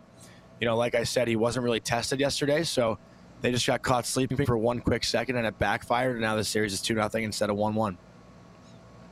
you 0.60 0.66
know, 0.66 0.76
like 0.76 0.94
I 0.94 1.04
said, 1.04 1.28
he 1.28 1.36
wasn't 1.36 1.64
really 1.64 1.80
tested 1.80 2.20
yesterday. 2.20 2.64
So 2.64 2.98
they 3.40 3.50
just 3.50 3.66
got 3.66 3.82
caught 3.82 4.06
sleeping 4.06 4.44
for 4.44 4.56
one 4.56 4.80
quick 4.80 5.04
second, 5.04 5.36
and 5.36 5.46
it 5.46 5.58
backfired. 5.58 6.12
And 6.12 6.22
now 6.22 6.36
the 6.36 6.44
series 6.44 6.72
is 6.72 6.82
2 6.82 6.94
0 6.94 7.10
instead 7.14 7.50
of 7.50 7.56
1 7.56 7.74
1. 7.74 7.98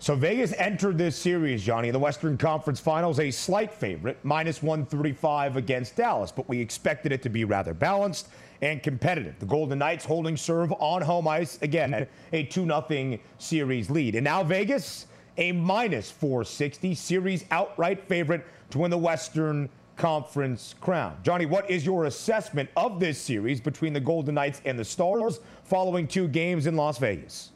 So 0.00 0.14
Vegas 0.14 0.52
entered 0.52 0.96
this 0.96 1.16
series, 1.16 1.64
Jonny, 1.64 1.90
the 1.90 1.98
Western 1.98 2.38
Conference 2.38 2.78
Finals, 2.78 3.18
a 3.18 3.32
slight 3.32 3.72
favorite, 3.72 4.16
minus 4.22 4.62
135 4.62 5.56
against 5.56 5.96
Dallas, 5.96 6.30
but 6.30 6.48
we 6.48 6.60
expected 6.60 7.10
it 7.10 7.20
to 7.22 7.28
be 7.28 7.44
rather 7.44 7.74
balanced 7.74 8.28
and 8.62 8.80
competitive. 8.80 9.40
The 9.40 9.46
Golden 9.46 9.80
Knights 9.80 10.04
holding 10.04 10.36
serve 10.36 10.72
on 10.78 11.02
home 11.02 11.26
ice, 11.26 11.58
again, 11.62 12.06
a 12.32 12.42
2 12.44 12.64
0 12.64 13.18
series 13.38 13.90
lead. 13.90 14.14
And 14.14 14.22
now 14.22 14.44
Vegas, 14.44 15.06
a 15.38 15.52
minus 15.52 16.10
460 16.10 16.94
series 16.94 17.44
outright 17.50 18.06
favorite 18.08 18.44
to 18.70 18.78
win 18.78 18.90
the 18.90 18.98
Western 18.98 19.68
Conference 19.96 20.74
crown. 20.80 21.16
Jonny, 21.22 21.46
what 21.46 21.68
is 21.70 21.86
your 21.86 22.04
assessment 22.04 22.68
of 22.76 23.00
this 23.00 23.18
series 23.18 23.60
between 23.60 23.92
the 23.92 24.00
Golden 24.00 24.34
Knights 24.34 24.60
and 24.64 24.78
the 24.78 24.84
Stars 24.84 25.40
following 25.64 26.06
two 26.06 26.28
games 26.28 26.66
in 26.66 26.76
Las 26.76 26.98
Vegas? 26.98 27.50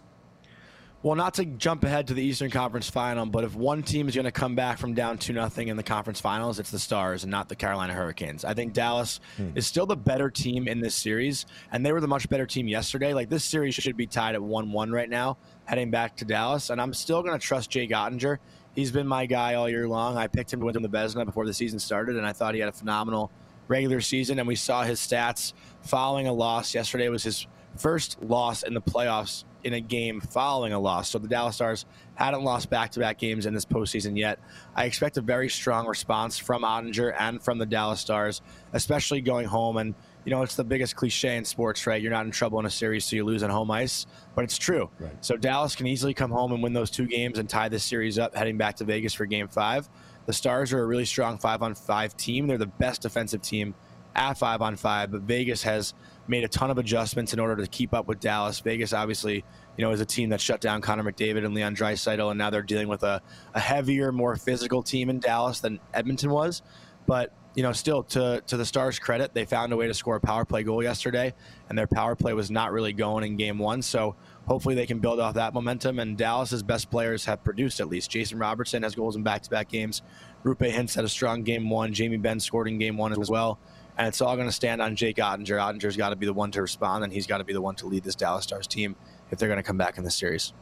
Well, 1.04 1.16
not 1.16 1.34
to 1.34 1.44
jump 1.44 1.82
ahead 1.82 2.06
to 2.06 2.14
the 2.14 2.22
Eastern 2.22 2.48
Conference 2.48 2.88
Final, 2.88 3.26
but 3.26 3.42
if 3.42 3.56
one 3.56 3.82
team 3.82 4.06
is 4.06 4.14
going 4.14 4.24
to 4.24 4.30
come 4.30 4.54
back 4.54 4.78
from 4.78 4.94
down 4.94 5.18
2 5.18 5.32
nothing 5.32 5.66
in 5.66 5.76
the 5.76 5.82
conference 5.82 6.20
finals, 6.20 6.60
it's 6.60 6.70
the 6.70 6.78
Stars 6.78 7.24
and 7.24 7.30
not 7.30 7.48
the 7.48 7.56
Carolina 7.56 7.92
Hurricanes. 7.92 8.44
I 8.44 8.54
think 8.54 8.72
Dallas 8.72 9.18
hmm. 9.36 9.48
is 9.56 9.66
still 9.66 9.84
the 9.84 9.96
better 9.96 10.30
team 10.30 10.68
in 10.68 10.80
this 10.80 10.94
series, 10.94 11.46
and 11.72 11.84
they 11.84 11.90
were 11.90 12.00
the 12.00 12.06
much 12.06 12.28
better 12.28 12.46
team 12.46 12.68
yesterday. 12.68 13.14
Like 13.14 13.28
this 13.28 13.42
series 13.42 13.74
should 13.74 13.96
be 13.96 14.06
tied 14.06 14.36
at 14.36 14.42
1 14.42 14.70
1 14.70 14.92
right 14.92 15.10
now, 15.10 15.38
heading 15.64 15.90
back 15.90 16.14
to 16.18 16.24
Dallas, 16.24 16.70
and 16.70 16.80
I'm 16.80 16.94
still 16.94 17.20
going 17.20 17.36
to 17.36 17.44
trust 17.44 17.70
Jay 17.70 17.88
Oettinger. 17.88 18.38
He's 18.76 18.92
been 18.92 19.08
my 19.08 19.26
guy 19.26 19.54
all 19.54 19.68
year 19.68 19.88
long. 19.88 20.16
I 20.16 20.28
picked 20.28 20.52
him 20.52 20.60
to 20.60 20.66
win 20.66 20.80
the 20.80 20.88
Vezina 20.88 21.24
before 21.24 21.46
the 21.46 21.54
season 21.54 21.80
started, 21.80 22.14
and 22.14 22.24
I 22.24 22.32
thought 22.32 22.54
he 22.54 22.60
had 22.60 22.68
a 22.68 22.72
phenomenal 22.72 23.32
regular 23.66 24.00
season, 24.00 24.38
and 24.38 24.46
we 24.46 24.54
saw 24.54 24.84
his 24.84 25.00
stats 25.00 25.52
following 25.80 26.28
a 26.28 26.32
loss. 26.32 26.76
Yesterday 26.76 27.08
was 27.08 27.24
his 27.24 27.48
first 27.76 28.22
loss 28.22 28.62
in 28.62 28.72
the 28.72 28.80
playoffs 28.80 29.42
in 29.64 29.74
a 29.74 29.80
game 29.80 30.20
following 30.20 30.72
a 30.72 30.78
loss. 30.78 31.10
So 31.10 31.18
the 31.18 31.28
Dallas 31.28 31.56
Stars 31.56 31.86
hadn't 32.14 32.42
lost 32.42 32.70
back-to-back 32.70 33.18
games 33.18 33.46
in 33.46 33.54
this 33.54 33.64
postseason 33.64 34.16
yet. 34.16 34.38
I 34.74 34.84
expect 34.84 35.16
a 35.16 35.20
very 35.20 35.48
strong 35.48 35.86
response 35.86 36.38
from 36.38 36.62
Oettinger 36.62 37.14
and 37.18 37.42
from 37.42 37.58
the 37.58 37.66
Dallas 37.66 38.00
Stars, 38.00 38.42
especially 38.72 39.20
going 39.20 39.46
home. 39.46 39.76
And 39.76 39.94
you 40.24 40.30
know, 40.30 40.42
it's 40.42 40.54
the 40.54 40.64
biggest 40.64 40.94
cliche 40.94 41.36
in 41.36 41.44
sports, 41.44 41.84
right? 41.84 42.00
You're 42.00 42.12
not 42.12 42.24
in 42.26 42.30
trouble 42.30 42.60
in 42.60 42.66
a 42.66 42.70
series, 42.70 43.04
so 43.04 43.16
you 43.16 43.24
lose 43.24 43.42
on 43.42 43.50
home 43.50 43.72
ice. 43.72 44.06
But 44.36 44.44
it's 44.44 44.56
true. 44.56 44.88
Right. 45.00 45.12
So 45.20 45.36
Dallas 45.36 45.74
can 45.74 45.88
easily 45.88 46.14
come 46.14 46.30
home 46.30 46.52
and 46.52 46.62
win 46.62 46.72
those 46.72 46.90
two 46.90 47.06
games 47.06 47.38
and 47.38 47.48
tie 47.48 47.68
this 47.68 47.82
series 47.82 48.20
up, 48.20 48.34
heading 48.34 48.56
back 48.56 48.76
to 48.76 48.84
Vegas 48.84 49.14
for 49.14 49.26
Game 49.26 49.48
Five. 49.48 49.88
The 50.26 50.32
Stars 50.32 50.72
are 50.72 50.80
a 50.80 50.86
really 50.86 51.04
strong 51.04 51.38
five-on-five 51.38 52.16
team. 52.16 52.46
They're 52.46 52.56
the 52.56 52.66
best 52.66 53.02
defensive 53.02 53.42
team 53.42 53.74
at 54.14 54.34
five-on-five, 54.38 55.10
but 55.10 55.22
Vegas 55.22 55.64
has 55.64 55.94
made 56.28 56.44
a 56.44 56.48
ton 56.48 56.70
of 56.70 56.78
adjustments 56.78 57.32
in 57.32 57.40
order 57.40 57.56
to 57.56 57.66
keep 57.66 57.92
up 57.92 58.06
with 58.06 58.20
Dallas. 58.20 58.60
Vegas, 58.60 58.92
obviously, 58.92 59.44
you 59.76 59.84
know, 59.84 59.90
is 59.90 60.00
a 60.00 60.06
team 60.06 60.30
that 60.30 60.40
shut 60.40 60.60
down 60.60 60.80
Connor 60.80 61.02
McDavid 61.02 61.44
and 61.44 61.54
Leon 61.54 61.74
Draisaitl, 61.74 62.30
and 62.30 62.38
now 62.38 62.50
they're 62.50 62.62
dealing 62.62 62.88
with 62.88 63.02
a, 63.02 63.20
a 63.54 63.60
heavier, 63.60 64.12
more 64.12 64.36
physical 64.36 64.82
team 64.82 65.10
in 65.10 65.18
Dallas 65.18 65.60
than 65.60 65.80
Edmonton 65.94 66.30
was. 66.30 66.62
But 67.06 67.32
you 67.54 67.62
know, 67.62 67.72
still 67.72 68.02
to 68.04 68.42
to 68.46 68.56
the 68.56 68.64
Stars' 68.64 68.98
credit, 68.98 69.34
they 69.34 69.44
found 69.44 69.72
a 69.72 69.76
way 69.76 69.86
to 69.86 69.94
score 69.94 70.16
a 70.16 70.20
power 70.20 70.44
play 70.44 70.62
goal 70.62 70.82
yesterday, 70.82 71.34
and 71.68 71.76
their 71.76 71.86
power 71.86 72.14
play 72.14 72.32
was 72.32 72.50
not 72.50 72.72
really 72.72 72.92
going 72.92 73.24
in 73.24 73.36
Game 73.36 73.58
One. 73.58 73.82
So 73.82 74.16
hopefully 74.46 74.74
they 74.74 74.86
can 74.86 75.00
build 75.00 75.20
off 75.20 75.34
that 75.34 75.52
momentum. 75.52 75.98
And 75.98 76.16
Dallas's 76.16 76.62
best 76.62 76.90
players 76.90 77.24
have 77.26 77.44
produced 77.44 77.80
at 77.80 77.88
least. 77.88 78.10
Jason 78.10 78.38
Robertson 78.38 78.82
has 78.82 78.94
goals 78.94 79.16
in 79.16 79.22
back-to-back 79.22 79.68
games. 79.68 80.02
Roope 80.44 80.72
Hintz 80.72 80.94
had 80.94 81.04
a 81.04 81.08
strong 81.08 81.42
Game 81.42 81.68
One. 81.68 81.92
Jamie 81.92 82.16
Benn 82.16 82.40
scored 82.40 82.68
in 82.68 82.78
Game 82.78 82.96
One 82.96 83.12
as 83.12 83.30
well. 83.30 83.58
And 83.98 84.08
it's 84.08 84.20
all 84.20 84.36
going 84.36 84.48
to 84.48 84.52
stand 84.52 84.80
on 84.80 84.96
Jake 84.96 85.16
Oettinger. 85.16 85.58
Oettinger's 85.58 85.96
got 85.96 86.10
to 86.10 86.16
be 86.16 86.26
the 86.26 86.32
one 86.32 86.50
to 86.52 86.62
respond, 86.62 87.04
and 87.04 87.12
he's 87.12 87.26
got 87.26 87.38
to 87.38 87.44
be 87.44 87.52
the 87.52 87.60
one 87.60 87.74
to 87.76 87.86
lead 87.86 88.04
this 88.04 88.14
Dallas 88.14 88.44
Stars 88.44 88.66
team 88.66 88.96
if 89.30 89.38
they're 89.38 89.48
going 89.48 89.58
to 89.58 89.62
come 89.62 89.76
back 89.76 89.98
in 89.98 90.04
the 90.04 90.10
series. 90.10 90.52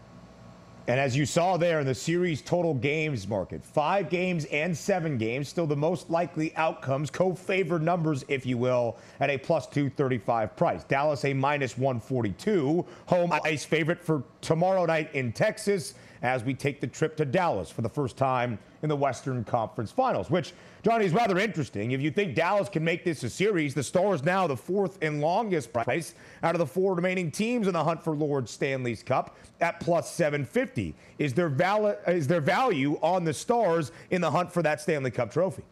And 0.87 0.99
as 0.99 1.17
you 1.17 1.25
saw 1.25 1.57
there 1.57 1.79
in 1.79 1.87
the 1.87 1.95
series 1.95 2.43
total 2.43 2.75
games 2.75 3.29
market, 3.29 3.65
five 3.65 4.11
games 4.11 4.47
and 4.47 4.77
seven 4.77 5.19
games, 5.19 5.49
still 5.49 5.67
the 5.67 5.77
most 5.77 6.11
likely 6.11 6.57
outcomes, 6.57 7.11
co 7.11 7.33
favored 7.33 7.83
numbers, 7.83 8.25
if 8.27 8.45
you 8.45 8.59
will, 8.59 8.97
at 9.21 9.31
a 9.31 9.39
plus 9.39 9.69
235 9.69 10.57
price. 10.57 10.83
Dallas 10.85 11.25
a 11.25 11.33
minus 11.33 11.79
142, 11.79 12.85
home 13.07 13.33
ice 13.45 13.65
favorite 13.65 14.03
for 14.03 14.25
tomorrow 14.41 14.85
night 14.85 15.15
in 15.15 15.33
Texas 15.33 15.95
as 16.23 16.45
we 16.45 16.55
take 16.55 16.81
the 16.81 16.87
trip 16.87 17.17
to 17.17 17.25
Dallas 17.25 17.71
for 17.71 17.83
the 17.83 17.89
first 17.89 18.17
time 18.17 18.59
in 18.83 18.89
the 18.89 18.97
Western 18.97 19.45
Conference 19.45 19.91
Finals, 19.91 20.31
which, 20.31 20.53
Jonny, 20.83 21.05
is 21.05 21.13
rather 21.13 21.39
interesting. 21.39 21.93
If 21.93 22.01
you 22.01 22.11
think 22.11 22.35
Dallas 22.35 22.69
can 22.69 22.85
make 22.85 23.05
this 23.05 23.23
a 23.23 23.31
series, 23.31 23.75
the 23.75 23.83
Stars 23.83 24.23
now 24.23 24.47
the 24.47 24.57
fourth 24.57 24.99
and 25.03 25.21
longest 25.21 25.73
price 25.73 26.15
out 26.43 26.55
of 26.55 26.59
the 26.59 26.67
four 26.67 26.95
remaining 26.95 27.31
teams 27.31 27.67
in 27.67 27.73
the 27.73 27.85
hunt 27.85 28.03
for 28.03 28.15
Lord 28.15 28.49
Stanley's 28.49 29.03
Cup 29.03 29.37
at 29.61 29.81
plus 29.81 30.13
750. 30.15 30.95
Is 31.19 31.35
there, 31.35 31.49
val- 31.49 31.97
is 32.07 32.27
there 32.27 32.41
value 32.41 32.99
on 33.03 33.25
the 33.25 33.35
Stars 33.35 33.93
in 34.11 34.21
the 34.21 34.31
hunt 34.31 34.53
for 34.53 34.63
that 34.63 34.81
Stanley 34.81 35.11
Cup 35.11 35.33
trophy? 35.33 35.65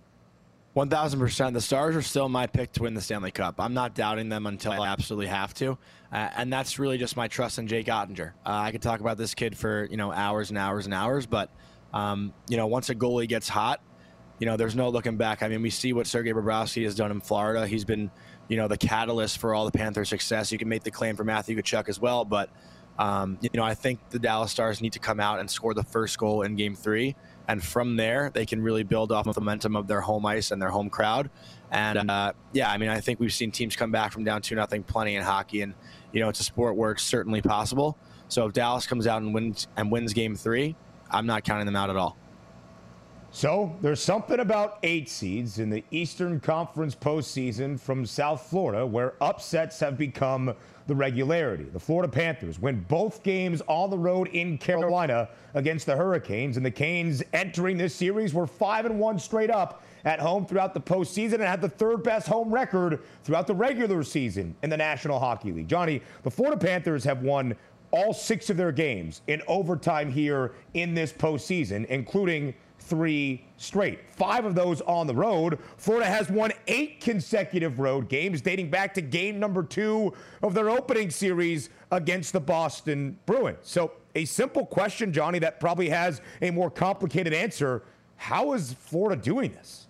1000%. 0.78 1.52
The 1.54 1.60
Stars 1.60 1.96
are 1.96 2.02
still 2.02 2.28
my 2.28 2.46
pick 2.46 2.70
to 2.72 2.82
win 2.82 2.94
the 2.94 3.00
Stanley 3.00 3.32
Cup. 3.32 3.56
I'm 3.58 3.74
not 3.74 3.96
doubting 3.96 4.28
them 4.28 4.46
until 4.46 4.72
I 4.72 4.86
absolutely 4.86 5.26
have 5.26 5.52
to. 5.54 5.76
Uh, 6.12 6.28
and 6.36 6.52
that's 6.52 6.78
really 6.78 6.98
just 6.98 7.16
my 7.16 7.26
trust 7.26 7.58
in 7.58 7.66
Jake 7.66 7.86
Oettinger. 7.86 8.32
Uh, 8.46 8.50
I 8.50 8.70
could 8.70 8.80
talk 8.80 9.00
about 9.00 9.18
this 9.18 9.34
kid 9.34 9.58
for, 9.58 9.88
you 9.90 9.96
know, 9.96 10.12
hours 10.12 10.50
and 10.50 10.58
hours 10.58 10.84
and 10.84 10.94
hours, 10.94 11.26
but, 11.26 11.50
um, 11.92 12.32
you 12.48 12.56
know, 12.56 12.68
once 12.68 12.90
a 12.90 12.94
goalie 12.94 13.28
gets 13.28 13.48
hot, 13.48 13.82
you 14.38 14.46
know, 14.46 14.56
there's 14.56 14.76
no 14.76 14.88
looking 14.88 15.16
back. 15.16 15.42
I 15.42 15.48
mean, 15.48 15.62
we 15.62 15.70
see 15.70 15.92
what 15.92 16.06
Sergei 16.06 16.32
Bobrovsky 16.32 16.84
has 16.84 16.94
done 16.94 17.10
in 17.10 17.20
Florida. 17.20 17.66
He's 17.66 17.84
been, 17.84 18.08
you 18.46 18.56
know, 18.56 18.68
the 18.68 18.78
catalyst 18.78 19.38
for 19.38 19.54
all 19.54 19.64
the 19.64 19.76
Panthers' 19.76 20.08
success. 20.08 20.52
You 20.52 20.58
can 20.58 20.68
make 20.68 20.84
the 20.84 20.92
claim 20.92 21.16
for 21.16 21.24
Matthew 21.24 21.56
Tkachuk 21.56 21.88
as 21.88 21.98
well, 21.98 22.24
but, 22.24 22.50
um, 23.00 23.36
you 23.42 23.50
know, 23.52 23.64
I 23.64 23.74
think 23.74 23.98
the 24.10 24.18
Dallas 24.20 24.52
Stars 24.52 24.80
need 24.80 24.92
to 24.92 25.00
come 25.00 25.18
out 25.18 25.40
and 25.40 25.50
score 25.50 25.74
the 25.74 25.82
first 25.82 26.18
goal 26.18 26.42
in 26.42 26.54
game 26.54 26.76
three 26.76 27.16
and 27.48 27.64
from 27.64 27.96
there 27.96 28.30
they 28.32 28.46
can 28.46 28.62
really 28.62 28.82
build 28.84 29.10
off 29.10 29.24
the 29.24 29.40
momentum 29.40 29.74
of 29.74 29.88
their 29.88 30.00
home 30.00 30.24
ice 30.26 30.50
and 30.50 30.60
their 30.60 30.68
home 30.68 30.90
crowd. 30.90 31.30
And 31.70 32.10
uh, 32.10 32.32
yeah, 32.52 32.70
I 32.70 32.78
mean, 32.78 32.90
I 32.90 33.00
think 33.00 33.18
we've 33.18 33.32
seen 33.32 33.50
teams 33.50 33.74
come 33.74 33.90
back 33.90 34.12
from 34.12 34.24
down 34.24 34.42
two 34.42 34.54
nothing 34.54 34.82
plenty 34.82 35.16
in 35.16 35.22
hockey, 35.22 35.62
and 35.62 35.74
you 36.12 36.20
know, 36.20 36.28
it's 36.28 36.40
a 36.40 36.44
sport 36.44 36.76
where 36.76 36.92
it's 36.92 37.02
certainly 37.02 37.42
possible. 37.42 37.98
So 38.28 38.46
if 38.46 38.52
Dallas 38.52 38.86
comes 38.86 39.06
out 39.06 39.22
and 39.22 39.34
wins 39.34 39.66
and 39.76 39.90
wins 39.90 40.12
Game 40.12 40.36
Three, 40.36 40.76
I'm 41.10 41.26
not 41.26 41.44
counting 41.44 41.66
them 41.66 41.76
out 41.76 41.90
at 41.90 41.96
all. 41.96 42.16
So 43.30 43.76
there's 43.82 44.02
something 44.02 44.40
about 44.40 44.78
eight 44.82 45.08
seeds 45.10 45.58
in 45.58 45.68
the 45.68 45.84
Eastern 45.90 46.40
Conference 46.40 46.94
postseason 46.94 47.78
from 47.78 48.06
South 48.06 48.48
Florida 48.48 48.86
where 48.86 49.14
upsets 49.22 49.78
have 49.80 49.98
become 49.98 50.54
the 50.88 50.94
regularity. 50.94 51.64
The 51.64 51.78
Florida 51.78 52.10
Panthers 52.10 52.58
win 52.58 52.84
both 52.88 53.22
games 53.22 53.62
on 53.68 53.90
the 53.90 53.98
road 53.98 54.28
in 54.28 54.56
Carolina 54.56 55.28
against 55.52 55.84
the 55.84 55.94
Hurricanes, 55.94 56.56
and 56.56 56.64
the 56.64 56.70
Canes 56.70 57.22
entering 57.34 57.76
this 57.76 57.94
series 57.94 58.32
were 58.32 58.46
five 58.46 58.86
and 58.86 58.98
one 58.98 59.18
straight 59.18 59.50
up 59.50 59.84
at 60.06 60.18
home 60.18 60.46
throughout 60.46 60.72
the 60.72 60.80
postseason 60.80 61.34
and 61.34 61.42
had 61.42 61.60
the 61.60 61.68
third 61.68 62.02
best 62.02 62.26
home 62.26 62.52
record 62.52 63.00
throughout 63.22 63.46
the 63.46 63.54
regular 63.54 64.02
season 64.02 64.56
in 64.62 64.70
the 64.70 64.76
National 64.76 65.18
Hockey 65.20 65.52
League. 65.52 65.68
Jonny, 65.68 66.00
the 66.22 66.30
Florida 66.30 66.56
Panthers 66.56 67.04
have 67.04 67.22
won 67.22 67.54
all 67.90 68.14
six 68.14 68.48
of 68.48 68.56
their 68.56 68.72
games 68.72 69.20
in 69.26 69.42
overtime 69.46 70.10
here 70.10 70.52
in 70.72 70.94
this 70.94 71.12
postseason, 71.12 71.84
including 71.86 72.54
three 72.88 73.44
straight. 73.56 74.00
Five 74.14 74.44
of 74.44 74.54
those 74.54 74.80
on 74.82 75.06
the 75.06 75.14
road. 75.14 75.58
Florida 75.76 76.06
has 76.06 76.30
won 76.30 76.52
eight 76.66 77.00
consecutive 77.00 77.78
road 77.78 78.08
games 78.08 78.40
dating 78.40 78.70
back 78.70 78.94
to 78.94 79.00
game 79.00 79.38
number 79.38 79.62
two 79.62 80.12
of 80.42 80.54
their 80.54 80.70
opening 80.70 81.10
series 81.10 81.70
against 81.90 82.32
the 82.32 82.40
Boston 82.40 83.18
Bruins. 83.26 83.58
So, 83.62 83.92
a 84.14 84.24
simple 84.24 84.66
question, 84.66 85.12
Jonny, 85.12 85.38
that 85.40 85.60
probably 85.60 85.88
has 85.90 86.20
a 86.42 86.50
more 86.50 86.70
complicated 86.70 87.32
answer. 87.32 87.82
How 88.16 88.52
is 88.54 88.72
Florida 88.72 89.20
doing 89.20 89.52
this? 89.52 89.86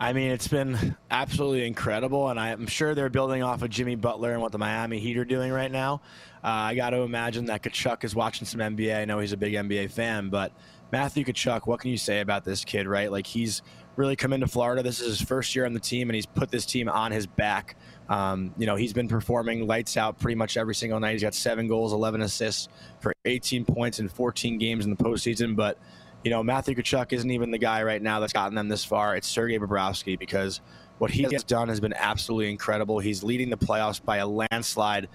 I 0.00 0.12
mean, 0.12 0.30
it's 0.30 0.48
been 0.48 0.96
absolutely 1.10 1.66
incredible, 1.66 2.28
and 2.28 2.38
I'm 2.38 2.66
sure 2.66 2.94
they're 2.94 3.08
building 3.08 3.42
off 3.42 3.62
of 3.62 3.70
Jimmy 3.70 3.96
Butler 3.96 4.32
and 4.32 4.40
what 4.40 4.52
the 4.52 4.58
Miami 4.58 5.00
Heat 5.00 5.18
are 5.18 5.24
doing 5.24 5.50
right 5.52 5.70
now. 5.70 6.02
Uh, 6.42 6.70
I 6.70 6.74
got 6.76 6.90
to 6.90 6.98
imagine 6.98 7.46
that 7.46 7.62
Tkachuk 7.62 8.04
is 8.04 8.14
watching 8.14 8.46
some 8.46 8.60
NBA. 8.60 8.96
I 8.96 9.04
know 9.04 9.18
he's 9.18 9.32
a 9.32 9.36
big 9.36 9.54
NBA 9.54 9.90
fan, 9.90 10.28
but 10.28 10.52
Matthew 10.90 11.24
Tkachuk, 11.24 11.66
what 11.66 11.80
can 11.80 11.90
you 11.90 11.98
say 11.98 12.20
about 12.20 12.44
this 12.44 12.64
kid, 12.64 12.86
right? 12.86 13.10
Like 13.12 13.26
he's 13.26 13.62
really 13.96 14.16
come 14.16 14.32
into 14.32 14.46
Florida. 14.46 14.82
This 14.82 15.00
is 15.00 15.18
his 15.18 15.20
first 15.20 15.54
year 15.54 15.66
on 15.66 15.74
the 15.74 15.80
team, 15.80 16.08
and 16.08 16.14
he's 16.14 16.24
put 16.24 16.50
this 16.50 16.64
team 16.64 16.88
on 16.88 17.12
his 17.12 17.26
back. 17.26 17.76
Um, 18.08 18.54
you 18.56 18.64
know, 18.64 18.76
he's 18.76 18.92
been 18.92 19.08
performing 19.08 19.66
lights 19.66 19.96
out 19.96 20.18
pretty 20.18 20.36
much 20.36 20.56
every 20.56 20.74
single 20.74 20.98
night. 20.98 21.12
He's 21.12 21.22
got 21.22 21.34
seven 21.34 21.68
goals, 21.68 21.92
11 21.92 22.22
assists 22.22 22.68
for 23.00 23.12
18 23.24 23.64
points 23.64 23.98
in 23.98 24.08
14 24.08 24.56
games 24.56 24.84
in 24.84 24.90
the 24.90 24.96
postseason. 24.96 25.56
But, 25.56 25.78
you 26.24 26.30
know, 26.30 26.42
Matthew 26.42 26.74
Tkachuk 26.74 27.12
isn't 27.12 27.30
even 27.30 27.50
the 27.50 27.58
guy 27.58 27.82
right 27.82 28.00
now 28.00 28.20
that's 28.20 28.32
gotten 28.32 28.54
them 28.54 28.68
this 28.68 28.84
far. 28.84 29.16
It's 29.16 29.28
Sergei 29.28 29.58
Bobrovsky 29.58 30.18
because 30.18 30.60
what 30.98 31.10
he 31.10 31.22
has 31.32 31.44
done 31.44 31.68
has 31.68 31.80
been 31.80 31.94
absolutely 31.94 32.50
incredible. 32.50 32.98
He's 32.98 33.22
leading 33.22 33.50
the 33.50 33.56
playoffs 33.56 34.04
by 34.04 34.18
a 34.18 34.26
landslide 34.26 35.08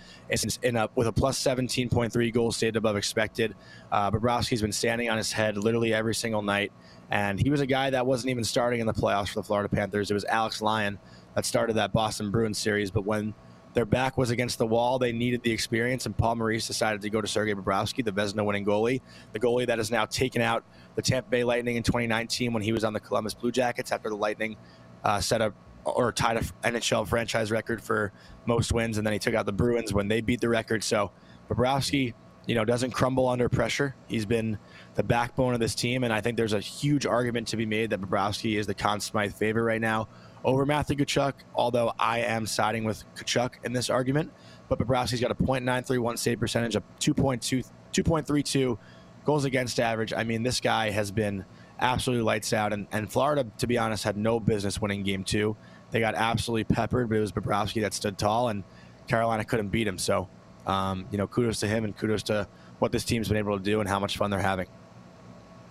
in 0.61 0.75
a, 0.77 0.89
with 0.95 1.07
a 1.07 1.11
plus 1.11 1.41
17.3 1.41 2.33
goals 2.33 2.57
saved 2.57 2.75
above 2.75 2.95
expected. 2.95 3.55
Uh, 3.91 4.09
Bobrovsky's 4.11 4.61
been 4.61 4.71
standing 4.71 5.09
on 5.09 5.17
his 5.17 5.31
head 5.31 5.57
literally 5.57 5.93
every 5.93 6.15
single 6.15 6.41
night. 6.41 6.71
And 7.11 7.39
he 7.39 7.49
was 7.49 7.61
a 7.61 7.65
guy 7.65 7.89
that 7.89 8.05
wasn't 8.05 8.31
even 8.31 8.43
starting 8.43 8.79
in 8.79 8.87
the 8.87 8.93
playoffs 8.93 9.29
for 9.29 9.35
the 9.35 9.43
Florida 9.43 9.69
Panthers. 9.69 10.09
It 10.09 10.13
was 10.13 10.25
Alex 10.25 10.61
Lyon 10.61 10.97
that 11.35 11.45
started 11.45 11.73
that 11.73 11.93
Boston 11.93 12.31
Bruins 12.31 12.57
series. 12.57 12.89
But 12.89 13.05
when 13.05 13.33
their 13.73 13.85
back 13.85 14.17
was 14.17 14.29
against 14.29 14.59
the 14.59 14.67
wall, 14.67 14.99
they 14.99 15.11
needed 15.11 15.41
the 15.41 15.51
experience, 15.51 16.05
and 16.05 16.15
Paul 16.15 16.35
Maurice 16.35 16.67
decided 16.67 17.01
to 17.01 17.09
go 17.09 17.21
to 17.21 17.27
Sergei 17.27 17.53
Bobrovsky, 17.53 18.05
the 18.05 18.11
Vezina 18.11 18.45
winning 18.45 18.65
goalie, 18.65 19.01
the 19.31 19.39
goalie 19.39 19.65
that 19.65 19.79
has 19.79 19.89
now 19.89 20.05
taken 20.05 20.41
out 20.41 20.63
the 20.95 21.01
Tampa 21.01 21.29
Bay 21.29 21.43
Lightning 21.43 21.75
in 21.75 21.83
2019 21.83 22.53
when 22.53 22.61
he 22.61 22.71
was 22.71 22.83
on 22.83 22.93
the 22.93 22.99
Columbus 22.99 23.33
Blue 23.33 23.51
Jackets 23.51 23.91
after 23.91 24.09
the 24.09 24.15
Lightning 24.15 24.57
uh, 25.03 25.19
set 25.19 25.41
up 25.41 25.55
or 25.85 26.11
tied 26.11 26.37
a 26.37 26.41
NHL 26.67 27.07
franchise 27.07 27.51
record 27.51 27.81
for 27.81 28.11
most 28.45 28.71
wins, 28.71 28.97
and 28.97 29.05
then 29.05 29.13
he 29.13 29.19
took 29.19 29.33
out 29.33 29.45
the 29.45 29.53
Bruins 29.53 29.93
when 29.93 30.07
they 30.07 30.21
beat 30.21 30.41
the 30.41 30.49
record. 30.49 30.83
So 30.83 31.11
Bobrovsky, 31.49 32.13
you 32.45 32.55
know, 32.55 32.65
doesn't 32.65 32.91
crumble 32.91 33.27
under 33.27 33.49
pressure. 33.49 33.95
He's 34.07 34.25
been 34.25 34.57
the 34.95 35.03
backbone 35.03 35.53
of 35.53 35.59
this 35.59 35.75
team, 35.75 36.03
and 36.03 36.13
I 36.13 36.21
think 36.21 36.37
there's 36.37 36.53
a 36.53 36.59
huge 36.59 37.05
argument 37.05 37.47
to 37.49 37.57
be 37.57 37.65
made 37.65 37.89
that 37.91 38.01
Bobrovsky 38.01 38.57
is 38.57 38.67
the 38.67 38.73
Conn 38.73 38.99
Smythe 38.99 39.33
favorite 39.33 39.63
right 39.63 39.81
now 39.81 40.07
over 40.43 40.65
Matthew 40.65 40.97
Tkachuk, 40.97 41.33
although 41.55 41.93
I 41.97 42.19
am 42.19 42.45
siding 42.45 42.83
with 42.83 43.03
Tkachuk 43.15 43.51
in 43.63 43.73
this 43.73 43.89
argument. 43.89 44.31
But 44.69 44.79
Bobrovsky's 44.79 45.21
got 45.21 45.31
a 45.31 45.35
.931 45.35 46.17
save 46.17 46.39
percentage, 46.39 46.75
a 46.75 46.83
2.2, 46.99 47.69
2.32 47.93 48.77
goals 49.25 49.45
against 49.45 49.79
average. 49.79 50.13
I 50.13 50.23
mean, 50.23 50.43
this 50.43 50.59
guy 50.59 50.89
has 50.89 51.11
been 51.11 51.45
absolutely 51.79 52.23
lights 52.23 52.53
out. 52.53 52.73
And, 52.73 52.87
and 52.91 53.11
Florida, 53.11 53.45
to 53.59 53.67
be 53.67 53.77
honest, 53.77 54.03
had 54.03 54.17
no 54.17 54.39
business 54.39 54.81
winning 54.81 55.03
game 55.03 55.23
two. 55.23 55.55
They 55.93 55.99
got 55.99 56.15
absolutely 56.15 56.63
peppered, 56.63 57.07
but 57.07 57.17
it 57.17 57.21
was 57.21 57.31
Bobrovsky 57.31 57.81
that 57.81 57.93
stood 57.93 58.17
tall, 58.17 58.49
and 58.49 58.63
Carolina 59.07 59.45
couldn't 59.45 59.67
beat 59.67 59.87
him. 59.87 59.99
So, 59.99 60.27
um, 60.65 61.05
you 61.11 61.19
know, 61.19 61.27
kudos 61.27 61.59
to 61.59 61.67
him 61.67 61.85
and 61.85 61.95
kudos 61.95 62.23
to 62.23 62.47
what 62.79 62.91
this 62.91 63.03
team's 63.03 63.27
been 63.27 63.37
able 63.37 63.59
to 63.59 63.63
do 63.63 63.79
and 63.79 63.87
how 63.87 63.99
much 63.99 64.17
fun 64.17 64.31
they're 64.31 64.39
having. 64.39 64.65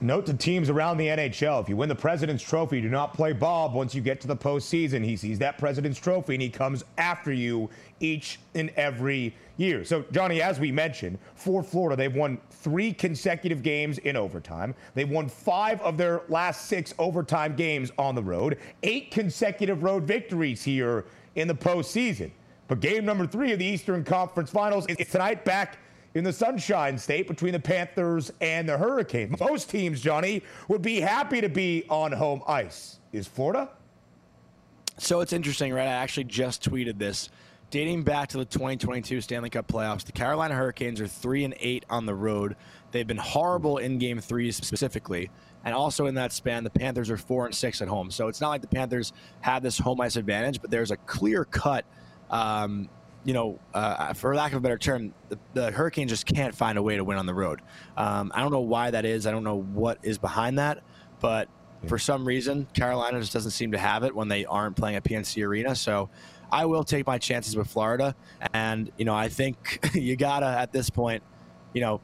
Note 0.02 0.26
to 0.26 0.34
teams 0.34 0.68
around 0.68 0.96
the 0.96 1.06
NHL 1.06 1.62
if 1.62 1.68
you 1.68 1.76
win 1.76 1.88
the 1.88 1.94
President's 1.94 2.42
Trophy, 2.42 2.80
do 2.80 2.88
not 2.88 3.14
play 3.14 3.32
Bob 3.32 3.72
once 3.72 3.94
you 3.94 4.00
get 4.00 4.20
to 4.22 4.26
the 4.26 4.36
postseason. 4.36 5.04
He 5.04 5.14
sees 5.14 5.38
that 5.38 5.58
President's 5.58 6.00
Trophy 6.00 6.34
and 6.34 6.42
he 6.42 6.50
comes 6.50 6.82
after 6.98 7.32
you 7.32 7.70
each 8.00 8.40
and 8.56 8.70
every 8.70 9.32
year. 9.58 9.84
So, 9.84 10.04
Jonny, 10.10 10.42
as 10.42 10.58
we 10.58 10.72
mentioned, 10.72 11.20
for 11.36 11.62
Florida, 11.62 11.94
they've 11.94 12.12
won 12.12 12.40
three 12.50 12.92
consecutive 12.92 13.62
games 13.62 13.98
in 13.98 14.16
overtime. 14.16 14.74
They've 14.94 15.08
won 15.08 15.28
five 15.28 15.80
of 15.82 15.96
their 15.96 16.22
last 16.28 16.66
six 16.66 16.92
overtime 16.98 17.54
games 17.54 17.92
on 17.96 18.16
the 18.16 18.24
road, 18.24 18.58
eight 18.82 19.12
consecutive 19.12 19.84
road 19.84 20.02
victories 20.02 20.64
here 20.64 21.04
in 21.36 21.46
the 21.46 21.54
postseason. 21.54 22.32
But 22.66 22.80
game 22.80 23.04
number 23.04 23.24
three 23.24 23.52
of 23.52 23.60
the 23.60 23.66
Eastern 23.66 24.02
Conference 24.02 24.50
Finals 24.50 24.84
is 24.88 25.06
tonight 25.06 25.44
back 25.44 25.78
in 26.14 26.24
the 26.24 26.32
Sunshine 26.32 26.98
State 26.98 27.26
between 27.26 27.52
the 27.52 27.60
Panthers 27.60 28.32
and 28.40 28.68
the 28.68 28.76
Hurricanes. 28.76 29.38
Most 29.40 29.70
teams, 29.70 30.00
Jonny, 30.00 30.42
would 30.68 30.82
be 30.82 31.00
happy 31.00 31.40
to 31.40 31.48
be 31.48 31.84
on 31.88 32.12
home 32.12 32.42
ice. 32.46 32.98
Is 33.12 33.26
Florida? 33.26 33.70
So 34.98 35.20
it's 35.20 35.32
interesting, 35.32 35.72
right? 35.72 35.86
I 35.86 35.92
actually 35.92 36.24
just 36.24 36.68
tweeted 36.68 36.98
this. 36.98 37.30
Dating 37.70 38.02
back 38.02 38.28
to 38.28 38.36
the 38.36 38.44
2022 38.44 39.22
Stanley 39.22 39.48
Cup 39.48 39.66
playoffs, 39.66 40.04
the 40.04 40.12
Carolina 40.12 40.54
Hurricanes 40.54 41.00
are 41.00 41.06
3 41.06 41.44
and 41.44 41.54
8 41.58 41.86
on 41.88 42.04
the 42.04 42.14
road. 42.14 42.56
They've 42.90 43.06
been 43.06 43.16
horrible 43.16 43.78
in 43.78 43.96
game 43.96 44.20
3 44.20 44.52
specifically. 44.52 45.30
And 45.64 45.74
also 45.74 46.06
in 46.06 46.14
that 46.16 46.32
span, 46.32 46.64
the 46.64 46.70
Panthers 46.70 47.08
are 47.08 47.16
4 47.16 47.46
and 47.46 47.54
6 47.54 47.80
at 47.80 47.88
home. 47.88 48.10
So 48.10 48.28
it's 48.28 48.42
not 48.42 48.50
like 48.50 48.60
the 48.60 48.68
Panthers 48.68 49.14
have 49.40 49.62
this 49.62 49.78
home 49.78 50.02
ice 50.02 50.16
advantage, 50.16 50.60
but 50.60 50.70
there's 50.70 50.90
a 50.90 50.98
clear 50.98 51.46
cut 51.46 51.86
um, 52.30 52.90
you 53.24 53.32
know, 53.32 53.58
uh, 53.72 54.12
for 54.14 54.34
lack 54.34 54.52
of 54.52 54.58
a 54.58 54.60
better 54.60 54.78
term, 54.78 55.14
the, 55.28 55.38
the, 55.54 55.70
Hurricanes 55.70 56.10
just 56.10 56.26
can't 56.26 56.54
find 56.54 56.76
a 56.76 56.82
way 56.82 56.96
to 56.96 57.04
win 57.04 57.18
on 57.18 57.26
the 57.26 57.34
road. 57.34 57.60
Um, 57.96 58.32
I 58.34 58.40
don't 58.40 58.50
know 58.50 58.60
why 58.60 58.90
that 58.90 59.04
is. 59.04 59.26
I 59.26 59.30
don't 59.30 59.44
know 59.44 59.60
what 59.60 59.98
is 60.02 60.18
behind 60.18 60.58
that, 60.58 60.82
but 61.20 61.48
yeah. 61.82 61.88
for 61.88 61.98
some 61.98 62.26
reason, 62.26 62.66
Carolina 62.74 63.20
just 63.20 63.32
doesn't 63.32 63.52
seem 63.52 63.72
to 63.72 63.78
have 63.78 64.02
it 64.02 64.14
when 64.14 64.28
they 64.28 64.44
aren't 64.44 64.76
playing 64.76 64.96
at 64.96 65.04
PNC 65.04 65.46
Arena. 65.46 65.74
So 65.76 66.10
I 66.50 66.66
will 66.66 66.84
take 66.84 67.06
my 67.06 67.18
chances 67.18 67.56
with 67.56 67.68
Florida, 67.68 68.14
and 68.52 68.90
you 68.98 69.04
know, 69.04 69.14
I 69.14 69.28
think 69.28 69.78
you 69.94 70.16
gotta 70.16 70.46
at 70.46 70.72
this 70.72 70.90
point, 70.90 71.22
you 71.72 71.80
know, 71.80 72.00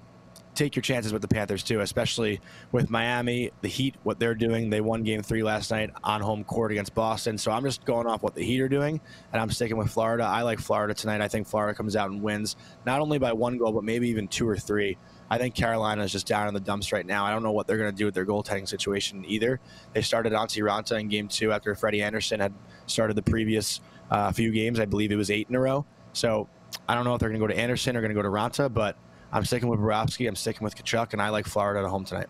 take 0.55 0.77
your 0.77 0.83
chances 0.83 1.13
with 1.13 1.23
the 1.23 1.29
Panthers 1.29 1.63
too, 1.63 1.81
especially 1.81 2.41
with 2.73 2.91
Miami, 2.91 3.51
the 3.61 3.69
Heat, 3.69 3.95
what 4.03 4.19
they're 4.19 4.35
doing. 4.35 4.71
They 4.71 4.81
won 4.81 5.03
game 5.03 5.23
three 5.23 5.43
last 5.43 5.71
night 5.71 5.91
on 6.03 6.21
home 6.21 6.45
court 6.45 6.73
against 6.73 6.95
Boston. 6.95 7.39
So 7.39 7.51
I'm 7.51 7.63
just 7.63 7.85
going 7.85 8.07
off 8.07 8.23
what 8.23 8.35
the 8.35 8.43
Heat 8.43 8.61
are 8.61 8.69
doing, 8.69 9.01
and 9.33 9.41
I'm 9.41 9.51
sticking 9.51 9.77
with 9.77 9.91
Florida. 9.91 10.25
I 10.25 10.43
like 10.43 10.59
Florida 10.59 10.95
tonight. 10.95 11.21
I 11.21 11.29
think 11.29 11.47
Florida 11.47 11.77
comes 11.77 11.97
out 11.97 12.11
and 12.11 12.23
wins, 12.23 12.57
not 12.85 13.01
only 13.01 13.19
by 13.19 13.33
one 13.33 13.59
goal, 13.59 13.73
but 13.73 13.85
maybe 13.85 14.09
even 14.09 14.29
two 14.29 14.49
or 14.49 14.57
three. 14.57 14.99
I 15.31 15.39
think 15.39 15.55
Carolina 15.55 16.03
is 16.05 16.13
just 16.13 16.27
down 16.27 16.49
in 16.49 16.55
the 16.55 16.61
dumps 16.61 16.91
right 16.91 17.05
now. 17.05 17.25
I 17.27 17.31
don't 17.31 17.43
know 17.43 17.53
what 17.53 17.67
they're 17.67 17.77
going 17.77 17.91
to 17.91 17.97
do 17.97 18.07
with 18.07 18.15
their 18.15 18.25
goaltending 18.25 18.67
situation 18.67 19.25
either. 19.27 19.61
They 19.93 20.03
started 20.03 20.33
Antti 20.33 20.63
Raanta 20.63 20.99
in 20.99 21.09
game 21.09 21.29
two 21.29 21.53
after 21.53 21.75
Freddie 21.75 22.03
Andersen 22.03 22.41
had 22.41 22.55
started 22.87 23.15
the 23.15 23.23
previous 23.23 23.81
uh, 24.11 24.33
few 24.33 24.51
games. 24.53 24.81
I 24.81 24.87
believe 24.87 25.13
it 25.13 25.17
was 25.17 25.31
eight 25.31 25.49
in 25.51 25.55
a 25.55 25.61
row. 25.61 25.85
So 26.15 26.49
I 26.89 26.95
don't 26.95 27.05
know 27.05 27.15
if 27.15 27.21
they're 27.21 27.29
going 27.29 27.41
to 27.41 27.47
go 27.47 27.53
to 27.53 27.59
Andersen 27.59 27.97
or 27.97 28.01
going 28.01 28.11
to 28.11 28.15
go 28.15 28.23
to 28.23 28.29
Raanta, 28.29 28.73
but 28.73 28.97
I'm 29.33 29.45
sticking 29.45 29.69
with 29.69 29.81
Bobrovsky. 29.81 30.29
I'm 30.29 30.37
sticking 30.37 30.65
with 30.65 30.75
Tkachuk, 30.75 31.13
and 31.13 31.21
I 31.21 31.29
like 31.29 31.47
Florida 31.47 31.81
at 31.81 31.91
home 31.91 32.05
tonight. 32.05 32.29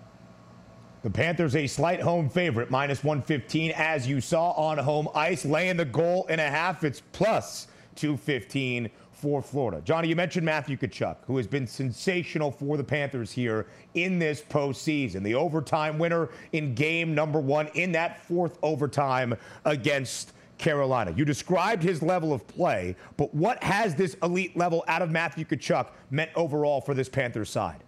The 1.03 1.11
Panthers 1.11 1.55
a 1.55 1.67
slight 1.67 2.01
home 2.01 2.29
favorite, 2.29 2.71
minus 2.71 3.05
115, 3.05 3.73
as 3.77 4.07
you 4.07 4.21
saw 4.21 4.51
on 4.51 4.79
home 4.79 5.09
ice, 5.15 5.45
laying 5.45 5.77
the 5.77 5.85
goal 5.85 6.27
and 6.29 6.41
a 6.41 6.49
half. 6.49 6.83
It's 6.83 7.03
plus 7.13 7.69
215 7.95 8.91
for 9.13 9.41
Florida. 9.41 9.81
Jonny, 9.85 10.09
you 10.09 10.17
mentioned 10.17 10.45
Matthew 10.45 10.77
Tkachuk, 10.77 11.17
who 11.27 11.37
has 11.37 11.47
been 11.47 11.67
sensational 11.67 12.51
for 12.51 12.77
the 12.77 12.85
Panthers 12.85 13.33
here 13.33 13.67
in 13.95 14.19
this 14.19 14.41
postseason. 14.41 15.23
The 15.23 15.35
overtime 15.35 15.99
winner 15.99 16.31
in 16.53 16.75
game 16.75 17.15
number 17.15 17.41
one 17.41 17.69
in 17.75 17.93
that 17.93 18.25
fourth 18.25 18.59
overtime 18.63 19.35
against 19.65 20.33
Carolina. 20.59 21.13
You 21.17 21.25
described 21.25 21.83
his 21.83 22.03
level 22.03 22.33
of 22.33 22.47
play, 22.47 22.97
but 23.17 23.33
what 23.35 23.63
has 23.63 23.95
this 23.95 24.17
elite 24.23 24.57
level 24.57 24.85
out 24.89 25.03
of 25.03 25.11
Matthew 25.11 25.45
Tkachuk 25.45 25.89
meant 26.11 26.31
overall 26.35 26.81
for 26.81 26.95
this 26.95 27.09
Panthers 27.09 27.51
side? 27.51 27.83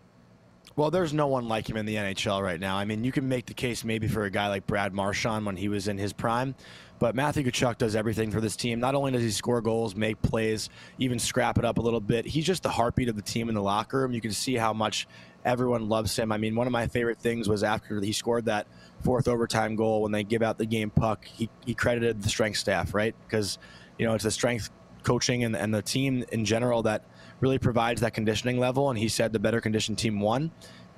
Well, 0.76 0.90
there's 0.90 1.12
no 1.12 1.26
one 1.26 1.48
like 1.48 1.68
him 1.68 1.76
in 1.76 1.84
the 1.84 1.96
NHL 1.96 2.42
right 2.42 2.60
now. 2.60 2.76
I 2.76 2.84
mean, 2.84 3.04
you 3.04 3.12
can 3.12 3.28
make 3.28 3.46
the 3.46 3.54
case 3.54 3.84
maybe 3.84 4.06
for 4.08 4.24
a 4.24 4.30
guy 4.30 4.48
like 4.48 4.66
Brad 4.66 4.94
Marchand 4.94 5.44
when 5.44 5.56
he 5.56 5.68
was 5.68 5.88
in 5.88 5.98
his 5.98 6.12
prime, 6.12 6.54
but 7.00 7.16
Matthew 7.16 7.42
Tkachuk 7.42 7.78
does 7.78 7.96
everything 7.96 8.30
for 8.30 8.40
this 8.40 8.54
team. 8.54 8.78
Not 8.78 8.94
only 8.94 9.10
does 9.10 9.22
he 9.22 9.30
score 9.30 9.60
goals, 9.60 9.96
make 9.96 10.20
plays, 10.22 10.68
even 10.98 11.18
scrap 11.18 11.58
it 11.58 11.64
up 11.64 11.78
a 11.78 11.80
little 11.80 12.00
bit, 12.00 12.26
he's 12.26 12.46
just 12.46 12.62
the 12.62 12.68
heartbeat 12.68 13.08
of 13.08 13.16
the 13.16 13.22
team 13.22 13.48
in 13.48 13.56
the 13.56 13.62
locker 13.62 13.98
room. 13.98 14.12
You 14.12 14.20
can 14.20 14.30
see 14.30 14.54
how 14.54 14.72
much 14.72 15.08
everyone 15.44 15.88
loves 15.88 16.16
him. 16.16 16.30
I 16.30 16.36
mean, 16.36 16.54
one 16.54 16.68
of 16.68 16.72
my 16.72 16.86
favorite 16.86 17.18
things 17.18 17.48
was 17.48 17.64
after 17.64 18.00
he 18.00 18.12
scored 18.12 18.44
that 18.44 18.68
fourth 19.02 19.26
overtime 19.26 19.74
goal 19.74 20.02
when 20.02 20.12
they 20.12 20.22
give 20.22 20.42
out 20.42 20.58
the 20.58 20.66
game 20.66 20.90
puck, 20.90 21.24
he, 21.24 21.48
he 21.64 21.74
credited 21.74 22.22
the 22.22 22.28
strength 22.28 22.58
staff, 22.58 22.94
right? 22.94 23.16
Because, 23.26 23.58
you 23.98 24.06
know, 24.06 24.14
it's 24.14 24.24
the 24.24 24.30
strength 24.30 24.70
coaching 25.02 25.42
and, 25.42 25.56
and 25.56 25.74
the 25.74 25.82
team 25.82 26.24
in 26.30 26.44
general 26.44 26.82
that– 26.84 27.04
really 27.40 27.58
provides 27.58 28.00
that 28.02 28.14
conditioning 28.14 28.58
level. 28.58 28.90
And 28.90 28.98
he 28.98 29.08
said 29.08 29.32
the 29.32 29.38
better 29.38 29.60
conditioned 29.60 29.98
team 29.98 30.20
won. 30.20 30.50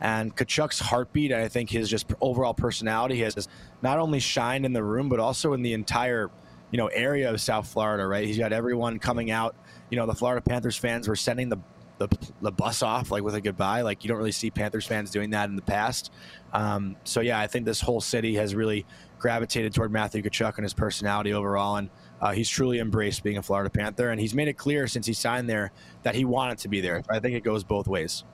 And 0.03 0.35
Tkachuk's 0.35 0.81
heartbeat, 0.81 1.31
and 1.31 1.41
I 1.41 1.47
think 1.47 1.71
his 1.71 1.89
just 1.89 2.13
overall 2.21 2.55
personality 2.55 3.21
has 3.21 3.49
not 3.83 4.01
only 4.01 4.19
shined 4.19 4.67
in 4.67 4.73
the 4.73 4.83
room, 4.83 5.09
but 5.09 5.21
also 5.21 5.53
in 5.53 5.63
the 5.63 5.75
entire, 5.75 6.29
you 6.73 6.77
know, 6.77 6.89
area 6.89 7.31
of 7.31 7.41
South 7.41 7.69
Florida. 7.69 8.05
Right? 8.05 8.27
He's 8.27 8.37
got 8.37 8.53
everyone 8.53 8.99
coming 8.99 9.31
out. 9.31 9.55
You 9.91 9.97
know, 9.97 10.07
the 10.07 10.15
Florida 10.15 10.43
Panthers 10.43 10.77
fans 10.77 11.07
were 11.07 11.17
sending 11.17 11.49
the 11.49 11.59
the, 11.99 12.09
the 12.41 12.51
bus 12.51 12.83
off 12.83 13.13
like 13.13 13.23
with 13.23 13.37
a 13.37 13.41
goodbye. 13.41 13.83
Like 13.83 14.03
you 14.03 14.09
don't 14.09 14.19
really 14.19 14.33
see 14.33 14.51
Panthers 14.51 14.87
fans 14.87 15.13
doing 15.13 15.31
that 15.31 15.49
in 15.49 15.55
the 15.55 15.63
past. 15.63 16.11
Um, 16.53 16.97
so 17.05 17.21
yeah, 17.21 17.39
I 17.39 17.47
think 17.47 17.65
this 17.65 17.81
whole 17.81 18.01
city 18.01 18.35
has 18.37 18.57
really 18.57 18.85
gravitated 19.21 19.73
toward 19.73 19.93
Matthew 19.93 20.21
Tkachuk 20.21 20.57
and 20.57 20.65
his 20.65 20.75
personality 20.75 21.33
overall. 21.33 21.77
And 21.77 21.91
uh, 22.21 22.33
he's 22.33 22.49
truly 22.49 22.81
embraced 22.81 23.23
being 23.23 23.39
a 23.39 23.43
Florida 23.43 23.71
Panther, 23.71 24.11
and 24.11 24.21
he's 24.21 24.35
made 24.35 24.49
it 24.49 24.55
clear 24.55 24.89
since 24.89 25.07
he 25.07 25.13
signed 25.13 25.49
there 25.49 25.71
that 26.03 26.17
he 26.17 26.25
wanted 26.25 26.59
to 26.59 26.69
be 26.69 26.81
there. 26.81 27.03
I 27.09 27.21
think 27.21 27.37
it 27.37 27.45
goes 27.45 27.63
both 27.63 27.87
ways. 27.87 28.25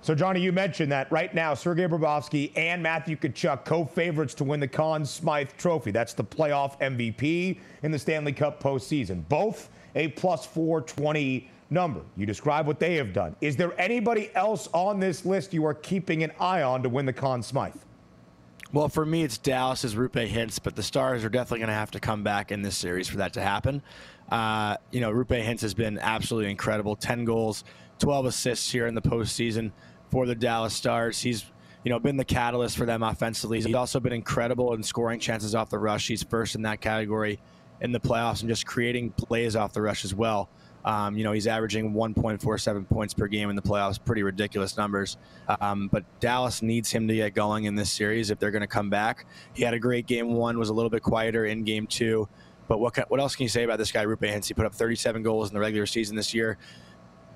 So, 0.00 0.14
Jonny, 0.14 0.40
you 0.40 0.52
mentioned 0.52 0.92
that 0.92 1.10
right 1.10 1.34
now, 1.34 1.54
Sergei 1.54 1.86
Bobrovsky 1.86 2.52
and 2.56 2.82
Matthew 2.82 3.16
Tkachuk, 3.16 3.64
co-favorites 3.64 4.32
to 4.34 4.44
win 4.44 4.60
the 4.60 4.68
Conn 4.68 5.04
Smythe 5.04 5.50
Trophy. 5.58 5.90
That's 5.90 6.14
the 6.14 6.24
playoff 6.24 6.78
MVP 6.80 7.58
in 7.82 7.90
the 7.90 7.98
Stanley 7.98 8.32
Cup 8.32 8.62
postseason. 8.62 9.28
Both 9.28 9.70
a 9.96 10.08
plus 10.08 10.46
420 10.46 11.50
number. 11.70 12.00
You 12.16 12.26
describe 12.26 12.66
what 12.66 12.78
they 12.78 12.94
have 12.94 13.12
done. 13.12 13.34
Is 13.40 13.56
there 13.56 13.78
anybody 13.78 14.30
else 14.34 14.68
on 14.72 15.00
this 15.00 15.24
list 15.24 15.52
you 15.52 15.66
are 15.66 15.74
keeping 15.74 16.22
an 16.22 16.32
eye 16.38 16.62
on 16.62 16.82
to 16.84 16.88
win 16.88 17.04
the 17.04 17.12
Conn 17.12 17.42
Smythe? 17.42 17.74
Well, 18.72 18.88
for 18.88 19.04
me, 19.04 19.24
it's 19.24 19.38
Dallas's 19.38 19.94
Roope 19.94 20.28
Hintz, 20.30 20.60
but 20.62 20.76
the 20.76 20.82
Stars 20.82 21.24
are 21.24 21.30
definitely 21.30 21.60
going 21.60 21.68
to 21.68 21.74
have 21.74 21.90
to 21.92 22.00
come 22.00 22.22
back 22.22 22.52
in 22.52 22.62
this 22.62 22.76
series 22.76 23.08
for 23.08 23.16
that 23.16 23.32
to 23.32 23.40
happen. 23.40 23.82
Uh, 24.30 24.76
you 24.90 25.00
know, 25.00 25.10
Roope 25.10 25.42
Hintz 25.42 25.62
has 25.62 25.74
been 25.74 25.98
absolutely 25.98 26.50
incredible 26.50 26.94
10 26.94 27.24
goals, 27.24 27.64
12 27.98 28.26
assists 28.26 28.70
here 28.70 28.86
in 28.86 28.94
the 28.94 29.00
postseason 29.00 29.72
for 30.10 30.26
the 30.26 30.34
Dallas 30.34 30.74
Stars. 30.74 31.20
He's 31.20 31.44
you 31.84 31.90
know, 31.90 31.98
been 31.98 32.16
the 32.16 32.24
catalyst 32.24 32.76
for 32.76 32.84
them 32.84 33.02
offensively. 33.02 33.60
He's 33.60 33.74
also 33.74 34.00
been 34.00 34.12
incredible 34.12 34.74
in 34.74 34.82
scoring 34.82 35.20
chances 35.20 35.54
off 35.54 35.70
the 35.70 35.78
rush. 35.78 36.08
He's 36.08 36.22
first 36.22 36.54
in 36.54 36.62
that 36.62 36.80
category 36.80 37.40
in 37.80 37.92
the 37.92 38.00
playoffs 38.00 38.40
and 38.40 38.48
just 38.48 38.66
creating 38.66 39.10
plays 39.12 39.54
off 39.56 39.72
the 39.72 39.80
rush 39.80 40.04
as 40.04 40.14
well. 40.14 40.48
Um, 40.84 41.16
you 41.16 41.24
know, 41.24 41.32
he's 41.32 41.46
averaging 41.46 41.92
1.47 41.92 42.88
points 42.88 43.14
per 43.14 43.26
game 43.26 43.50
in 43.50 43.56
the 43.56 43.62
playoffs, 43.62 44.02
pretty 44.02 44.22
ridiculous 44.22 44.76
numbers. 44.76 45.16
Um, 45.60 45.88
but 45.88 46.04
Dallas 46.20 46.62
needs 46.62 46.90
him 46.90 47.06
to 47.08 47.14
get 47.14 47.34
going 47.34 47.64
in 47.64 47.74
this 47.74 47.90
series 47.90 48.30
if 48.30 48.38
they're 48.38 48.50
going 48.50 48.62
to 48.62 48.66
come 48.66 48.88
back. 48.90 49.26
He 49.54 49.62
had 49.62 49.74
a 49.74 49.78
great 49.78 50.06
game 50.06 50.32
one, 50.34 50.58
was 50.58 50.70
a 50.70 50.74
little 50.74 50.90
bit 50.90 51.02
quieter 51.02 51.46
in 51.46 51.64
game 51.64 51.86
two. 51.86 52.28
But 52.68 52.80
what, 52.80 52.98
what 53.10 53.18
else 53.18 53.34
can 53.34 53.44
you 53.44 53.48
say 53.48 53.64
about 53.64 53.78
this 53.78 53.90
guy, 53.90 54.04
Roope 54.04 54.20
Hintz? 54.20 54.46
He 54.46 54.54
put 54.54 54.66
up 54.66 54.74
37 54.74 55.22
goals 55.22 55.48
in 55.48 55.54
the 55.54 55.60
regular 55.60 55.86
season 55.86 56.16
this 56.16 56.34
year. 56.34 56.58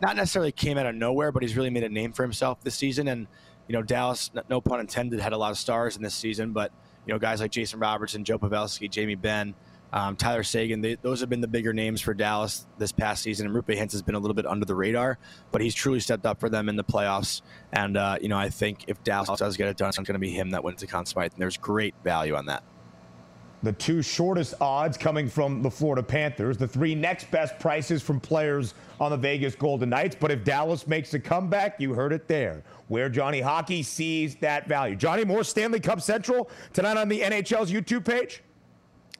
Not 0.03 0.17
necessarily 0.17 0.51
came 0.51 0.77
out 0.79 0.87
of 0.87 0.97
nowhere, 0.97 1.31
but 1.31 1.43
he's 1.43 1.57
really 1.57 1.71
made 1.71 1.85
a 1.85 1.89
name 1.89 2.13
for 2.13 2.25
himself 2.25 2.61
this 2.63 2.75
season. 2.75 3.07
And, 3.07 3.29
you 3.69 3.73
know, 3.73 3.83
Dallas, 3.83 4.33
no 4.51 4.61
pun 4.61 4.81
intended, 4.81 5.21
had 5.21 5.33
a 5.33 5.37
lot 5.37 5.53
of 5.53 5.59
stars 5.59 5.97
in 5.97 6.03
this 6.03 6.15
season. 6.15 6.53
But, 6.53 6.73
you 7.07 7.15
know, 7.15 7.21
guys 7.21 7.41
like 7.41 7.53
Jason 7.53 7.79
Robertson, 7.79 8.25
Joe 8.25 8.37
Pavelski, 8.39 8.91
Jamie 8.91 9.15
Benn, 9.15 9.55
um, 9.93 10.17
Tyler 10.17 10.43
Seguin, 10.43 10.81
they, 10.81 10.97
those 10.97 11.21
have 11.21 11.29
been 11.29 11.41
the 11.41 11.47
bigger 11.47 11.73
names 11.73 12.01
for 12.01 12.15
Dallas 12.15 12.67
this 12.79 12.91
past 12.91 13.23
season. 13.23 13.47
And 13.47 13.55
Roope 13.55 13.77
Hintz 13.79 13.93
has 13.93 14.03
been 14.03 14.17
a 14.17 14.19
little 14.19 14.35
bit 14.35 14.45
under 14.45 14.67
the 14.67 14.75
radar, 14.75 15.19
but 15.53 15.61
he's 15.61 15.75
truly 15.75 16.01
stepped 16.01 16.27
up 16.27 16.41
for 16.41 16.49
them 16.49 16.69
in 16.69 16.75
the 16.75 16.85
playoffs. 16.85 17.43
And, 17.73 17.97
uh, 17.97 18.19
you 18.21 18.29
know, 18.29 18.39
I 18.39 18.49
think 18.49 18.87
if 18.89 19.05
Dallas 19.05 19.39
does 19.39 19.57
get 19.57 19.69
it 19.69 19.77
done, 19.77 19.91
it's 19.91 19.99
going 19.99 20.15
to 20.15 20.19
be 20.19 20.31
him 20.31 20.51
that 20.51 20.65
wins 20.65 20.81
the 20.81 20.89
Conn 20.89 21.07
Smythe. 21.07 21.33
And 21.33 21.41
there's 21.41 21.59
great 21.59 21.95
value 22.03 22.35
on 22.35 22.47
that. 22.47 22.65
The 23.63 23.73
two 23.73 24.03
shortest 24.03 24.55
odds 24.61 24.97
coming 24.97 25.29
from 25.29 25.63
the 25.63 25.71
Florida 25.71 26.03
Panthers, 26.03 26.57
the 26.57 26.67
three 26.67 26.97
next 26.97 27.31
best 27.31 27.59
prices 27.61 28.03
from 28.03 28.19
players 28.19 28.75
on 29.01 29.13
the 29.13 29.17
Vegas 29.17 29.55
Golden 29.55 29.91
Knights. 29.91 30.17
But 30.19 30.33
if 30.33 30.43
Dallas 30.43 30.89
makes 30.89 31.15
a 31.15 31.21
comeback, 31.21 31.81
you 31.81 31.95
heard 31.95 32.13
it 32.13 32.27
there, 32.27 32.65
where 32.89 33.09
Johnny 33.09 33.41
Hockey 33.41 33.85
sees 33.85 34.35
that 34.37 34.67
value. 34.67 34.97
Jonny, 34.97 35.25
more 35.25 35.45
Stanley 35.45 35.79
Cup 35.79 36.01
Central 36.01 36.51
tonight 36.73 36.97
on 36.97 37.09
the 37.09 37.21
NHL's 37.21 37.71
YouTube 37.71 38.05
page? 38.05 38.43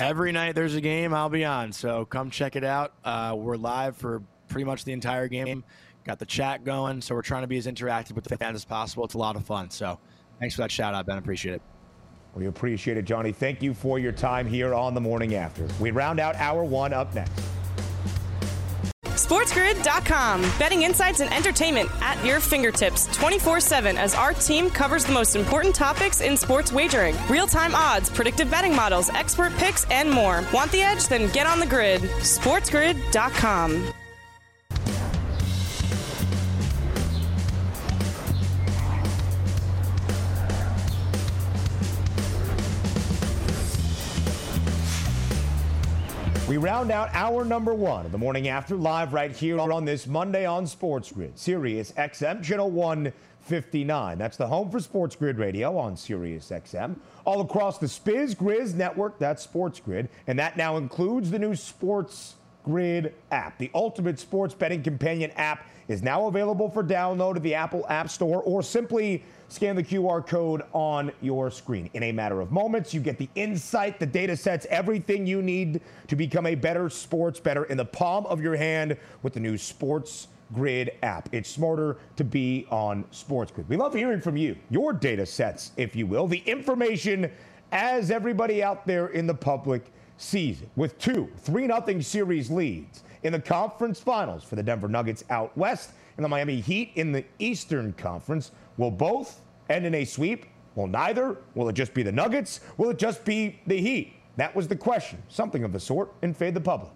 Every 0.01 0.33
night 0.33 0.57
there's 0.57 0.75
a 0.75 0.81
game, 0.81 1.15
I'll 1.15 1.29
be 1.29 1.45
on. 1.45 1.71
So 1.71 2.05
come 2.05 2.29
check 2.29 2.57
it 2.57 2.65
out. 2.65 2.95
Uh, 3.05 3.37
we're 3.39 3.57
live 3.57 3.97
for 3.97 4.23
pretty 4.49 4.65
much 4.65 4.85
the 4.85 4.93
entire 4.93 5.29
game. 5.29 5.63
Got 6.05 6.19
the 6.19 6.27
chat 6.27 6.65
going, 6.65 7.01
so 7.01 7.15
we're 7.15 7.23
trying 7.23 7.43
to 7.43 7.47
be 7.49 7.59
as 7.59 7.69
interactive 7.69 8.13
with 8.13 8.25
the 8.25 8.37
fans 8.37 8.57
as 8.57 8.65
possible. 8.65 9.05
It's 9.05 9.15
a 9.15 9.19
lot 9.19 9.37
of 9.37 9.45
fun. 9.45 9.71
So 9.71 10.01
thanks 10.41 10.57
for 10.57 10.63
that 10.63 10.73
shout 10.73 10.95
out, 10.95 11.07
Ben. 11.07 11.19
Appreciate 11.19 11.55
it. 11.55 11.63
We 12.35 12.47
appreciate 12.47 12.97
it, 12.97 13.05
Jonny. 13.05 13.33
Thank 13.33 13.63
you 13.63 13.75
for 13.75 13.99
your 13.99 14.13
time 14.13 14.47
here 14.47 14.75
on 14.75 14.95
the 14.95 15.01
morning 15.01 15.35
after. 15.35 15.67
We 15.81 15.91
round 15.91 16.19
out 16.21 16.35
hour 16.37 16.65
one 16.65 16.93
up 16.93 17.15
next. 17.15 17.33
SportsGrid.com. 19.05 20.43
Betting 20.59 20.83
insights 20.83 21.21
and 21.21 21.33
entertainment 21.33 21.89
at 22.01 22.23
your 22.25 22.41
fingertips 22.41 23.07
24 23.17 23.61
7 23.61 23.97
as 23.97 24.15
our 24.15 24.33
team 24.33 24.69
covers 24.69 25.05
the 25.05 25.13
most 25.13 25.37
important 25.37 25.75
topics 25.75 26.21
in 26.21 26.37
sports 26.37 26.73
wagering 26.73 27.17
real 27.29 27.47
time 27.47 27.75
odds, 27.75 28.11
predictive 28.11 28.51
betting 28.51 28.75
models, 28.75 29.11
expert 29.11 29.53
picks, 29.57 29.85
and 29.91 30.11
more. 30.11 30.45
Want 30.53 30.71
the 30.73 30.83
edge? 30.83 31.07
Then 31.09 31.31
get 31.33 31.47
on 31.47 31.61
the 31.61 31.67
grid. 31.67 32.03
SportsGrid.com. 32.03 33.93
round 46.63 46.93
out 46.93 47.13
hour 47.13 47.45
number 47.45 47.75
one 47.75 48.07
of 48.07 48.13
the 48.13 48.19
morning 48.19 48.47
after 48.47 48.77
live 48.77 49.13
right 49.13 49.33
here 49.33 49.59
on 49.59 49.85
this 49.85 50.07
Monday 50.07 50.47
on 50.47 50.65
Sports 50.65 51.11
Grid, 51.11 51.37
Sirius 51.37 51.91
XM 51.99 52.41
Channel 52.41 52.71
159. 52.71 54.17
That's 54.17 54.37
the 54.37 54.47
home 54.47 54.71
for 54.71 54.79
Sports 54.79 55.17
Grid 55.17 55.39
Radio 55.39 55.77
on 55.77 55.97
Sirius 55.97 56.51
XM. 56.51 56.95
All 57.25 57.41
across 57.41 57.79
the 57.79 57.89
Spiz 57.89 58.37
Grizz 58.37 58.75
network, 58.75 59.19
that's 59.19 59.43
Sports 59.43 59.81
Grid. 59.81 60.09
And 60.29 60.39
that 60.39 60.57
now 60.57 60.77
includes 60.77 61.33
the 61.33 61.39
new 61.41 61.57
Sports 61.57 62.37
Grid 62.65 63.13
app. 63.33 63.59
The 63.59 63.73
ultimate 63.75 64.21
sports 64.21 64.55
betting 64.55 64.85
companion 64.85 65.33
app 65.33 65.67
is 65.89 66.03
now 66.03 66.27
available 66.27 66.71
for 66.71 66.83
download 66.83 67.37
at 67.37 67.43
the 67.43 67.55
Apple 67.55 67.85
App 67.89 68.11
Store 68.11 68.43
or 68.43 68.63
simply 68.63 69.23
Scan 69.53 69.77
the 69.77 69.83
QR 69.83 70.27
code 70.27 70.63
on 70.73 71.13
your 71.21 71.51
screen. 71.51 71.91
In 71.93 72.05
a 72.05 72.13
matter 72.13 72.41
of 72.41 72.51
moments, 72.51 72.95
you 72.95 73.01
get 73.01 73.19
the 73.19 73.29
insight, 73.35 74.01
the 74.01 74.07
data 74.07 74.35
sets, 74.35 74.67
everything 74.71 75.27
you 75.27 75.43
need 75.43 75.83
to 76.09 76.17
become 76.17 76.47
a 76.47 76.55
better 76.55 76.89
sports 76.89 77.39
better 77.39 77.65
in 77.65 77.77
the 77.77 77.85
palm 77.85 78.25
of 78.25 78.41
your 78.41 78.57
hand 78.57 78.97
with 79.23 79.35
the 79.35 79.41
new 79.41 79.59
Sports 79.59 80.29
Grid 80.55 80.93
app. 81.03 81.29
It's 81.33 81.51
smarter 81.51 81.99
to 82.17 82.25
be 82.25 82.67
on 82.71 83.05
Sports 83.11 83.53
Grid. 83.53 83.69
We 83.69 83.77
love 83.77 83.93
hearing 83.93 84.23
from 84.23 84.39
you, 84.39 84.57
your 84.71 84.95
data 84.95 85.27
sets, 85.27 85.73
if 85.77 85.95
you 85.95 86.07
will, 86.07 86.27
the 86.27 86.43
information 86.47 87.31
as 87.73 88.11
everybody 88.11 88.63
out 88.63 88.87
there 88.87 89.09
in 89.09 89.27
the 89.27 89.35
public 89.35 89.93
sees 90.17 90.63
it. 90.63 90.71
With 90.77 90.99
two 90.99 91.31
3 91.41 91.67
0 91.67 92.01
series 92.01 92.51
leads 92.51 93.03
in 93.23 93.33
the 93.33 93.41
conference 93.41 94.01
finals 94.01 94.45
for 94.45 94.57
the 94.57 94.63
Denver 94.63 94.89
Nuggets 94.89 95.25
out 95.31 95.57
west 95.57 95.93
and 96.17 96.25
the 96.25 96.29
Miami 96.29 96.61
Heat 96.61 96.93
in 96.97 97.13
the 97.13 97.25
Eastern 97.39 97.93
Conference. 97.95 98.53
Will 98.77 98.91
both 98.91 99.41
end 99.71 99.87
in 99.87 99.95
a 99.95 100.05
sweep? 100.05 100.47
Will 100.75 100.87
neither? 100.87 101.39
Will 101.55 101.69
it 101.69 101.75
just 101.75 101.95
be 101.95 102.03
the 102.03 102.13
Nuggets? 102.13 102.61
Will 102.77 102.91
it 102.91 102.99
just 102.99 103.25
be 103.25 103.61
the 103.67 103.81
Heat? 103.81 104.15
That 104.37 104.55
was 104.55 104.67
the 104.69 104.77
question. 104.77 105.23
Something 105.29 105.65
of 105.65 105.73
the 105.73 105.81
sort 105.81 106.13
in 106.23 106.35
Fade 106.35 106.55
the 106.55 106.61
Public. 106.61 106.93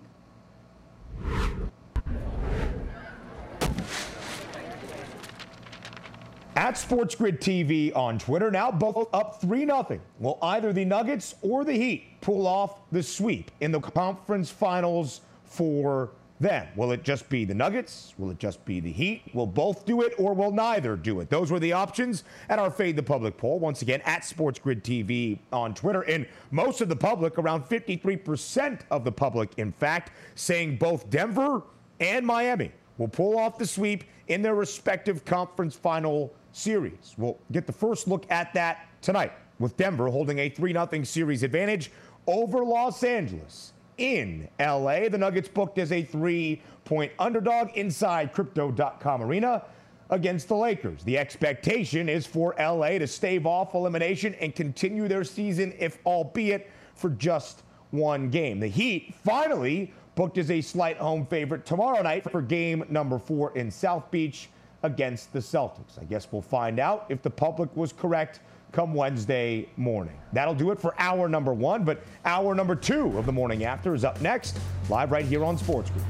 At 6.56 6.78
Sports 6.78 7.14
Grid 7.14 7.42
TV 7.42 7.94
on 7.94 8.18
Twitter, 8.18 8.50
now 8.50 8.70
both 8.70 9.08
up 9.12 9.42
3 9.42 9.66
0. 9.66 10.00
Will 10.18 10.38
either 10.40 10.72
the 10.72 10.86
Nuggets 10.86 11.34
or 11.42 11.64
the 11.64 11.74
Heat 11.74 12.20
pull 12.22 12.46
off 12.46 12.80
the 12.90 13.02
sweep 13.02 13.50
in 13.60 13.70
the 13.70 13.80
conference 13.80 14.50
finals 14.50 15.20
for 15.56 16.10
them? 16.38 16.66
will 16.76 16.92
it 16.92 17.02
just 17.02 17.28
be 17.28 17.44
the 17.44 17.54
Nuggets? 17.54 18.12
Will 18.18 18.30
it 18.30 18.38
just 18.38 18.62
be 18.64 18.80
the 18.80 18.92
Heat? 18.92 19.22
Will 19.32 19.46
both 19.46 19.86
do 19.86 20.02
it 20.02 20.12
or 20.18 20.34
will 20.34 20.52
neither 20.52 20.96
do 20.96 21.20
it? 21.20 21.30
Those 21.30 21.50
were 21.50 21.58
the 21.58 21.72
options 21.72 22.24
at 22.48 22.58
our 22.58 22.70
Fade 22.70 22.96
the 22.96 23.02
Public 23.02 23.36
poll. 23.36 23.58
Once 23.58 23.82
again, 23.82 24.02
at 24.04 24.24
Sports 24.24 24.58
Grid 24.58 24.84
TV 24.84 25.38
on 25.52 25.74
Twitter. 25.74 26.02
And 26.02 26.26
most 26.50 26.80
of 26.80 26.88
the 26.88 26.96
public, 26.96 27.38
around 27.38 27.64
53% 27.64 28.80
of 28.90 29.04
the 29.04 29.12
public, 29.12 29.52
in 29.56 29.72
fact, 29.72 30.12
saying 30.34 30.76
both 30.76 31.08
Denver 31.08 31.62
and 32.00 32.26
Miami 32.26 32.70
will 32.98 33.08
pull 33.08 33.38
off 33.38 33.58
the 33.58 33.66
sweep 33.66 34.04
in 34.28 34.42
their 34.42 34.54
respective 34.54 35.24
conference 35.24 35.74
final 35.74 36.32
series. 36.52 37.14
We'll 37.16 37.38
get 37.52 37.66
the 37.66 37.72
first 37.72 38.08
look 38.08 38.26
at 38.30 38.52
that 38.54 38.88
tonight 39.00 39.32
with 39.58 39.76
Denver 39.76 40.08
holding 40.08 40.38
a 40.38 40.48
3 40.48 40.72
0 40.72 41.04
series 41.04 41.42
advantage 41.42 41.90
over 42.26 42.64
Los 42.64 43.02
Angeles 43.02 43.72
in 43.98 44.48
LA. 44.58 45.08
The 45.08 45.18
Nuggets 45.18 45.48
booked 45.48 45.78
as 45.78 45.92
a 45.92 46.02
three 46.02 46.62
point 46.84 47.12
underdog 47.18 47.70
inside 47.74 48.32
Crypto.com 48.32 49.22
Arena 49.22 49.62
against 50.10 50.48
the 50.48 50.56
Lakers. 50.56 51.02
The 51.04 51.18
expectation 51.18 52.08
is 52.08 52.26
for 52.26 52.54
LA 52.58 52.98
to 52.98 53.06
stave 53.06 53.46
off 53.46 53.74
elimination 53.74 54.34
and 54.34 54.54
continue 54.54 55.08
their 55.08 55.24
season, 55.24 55.74
if 55.78 55.98
albeit 56.06 56.70
for 56.94 57.10
just 57.10 57.62
one 57.90 58.30
game. 58.30 58.60
The 58.60 58.68
Heat 58.68 59.14
finally 59.24 59.92
booked 60.14 60.38
as 60.38 60.50
a 60.50 60.60
slight 60.60 60.96
home 60.96 61.26
favorite 61.26 61.66
tomorrow 61.66 62.02
night 62.02 62.30
for 62.30 62.40
game 62.40 62.84
number 62.88 63.18
four 63.18 63.56
in 63.56 63.70
South 63.70 64.10
Beach 64.10 64.48
against 64.82 65.32
the 65.32 65.38
Celtics. 65.38 66.00
I 66.00 66.04
guess 66.04 66.28
we'll 66.30 66.42
find 66.42 66.78
out 66.78 67.06
if 67.08 67.22
the 67.22 67.30
public 67.30 67.74
was 67.76 67.92
correct 67.92 68.40
come 68.72 68.94
Wednesday 68.94 69.68
morning. 69.76 70.18
That'll 70.32 70.54
do 70.54 70.70
it 70.70 70.80
for 70.80 70.94
hour 70.98 71.28
number 71.28 71.52
one, 71.52 71.84
but 71.84 72.02
hour 72.24 72.54
number 72.54 72.74
two 72.74 73.16
of 73.18 73.26
the 73.26 73.32
morning 73.32 73.64
after 73.64 73.94
is 73.94 74.04
up 74.04 74.20
next, 74.20 74.58
live 74.88 75.10
right 75.10 75.24
here 75.24 75.44
on 75.44 75.56
Sports 75.56 75.90
Grid. 75.90 76.04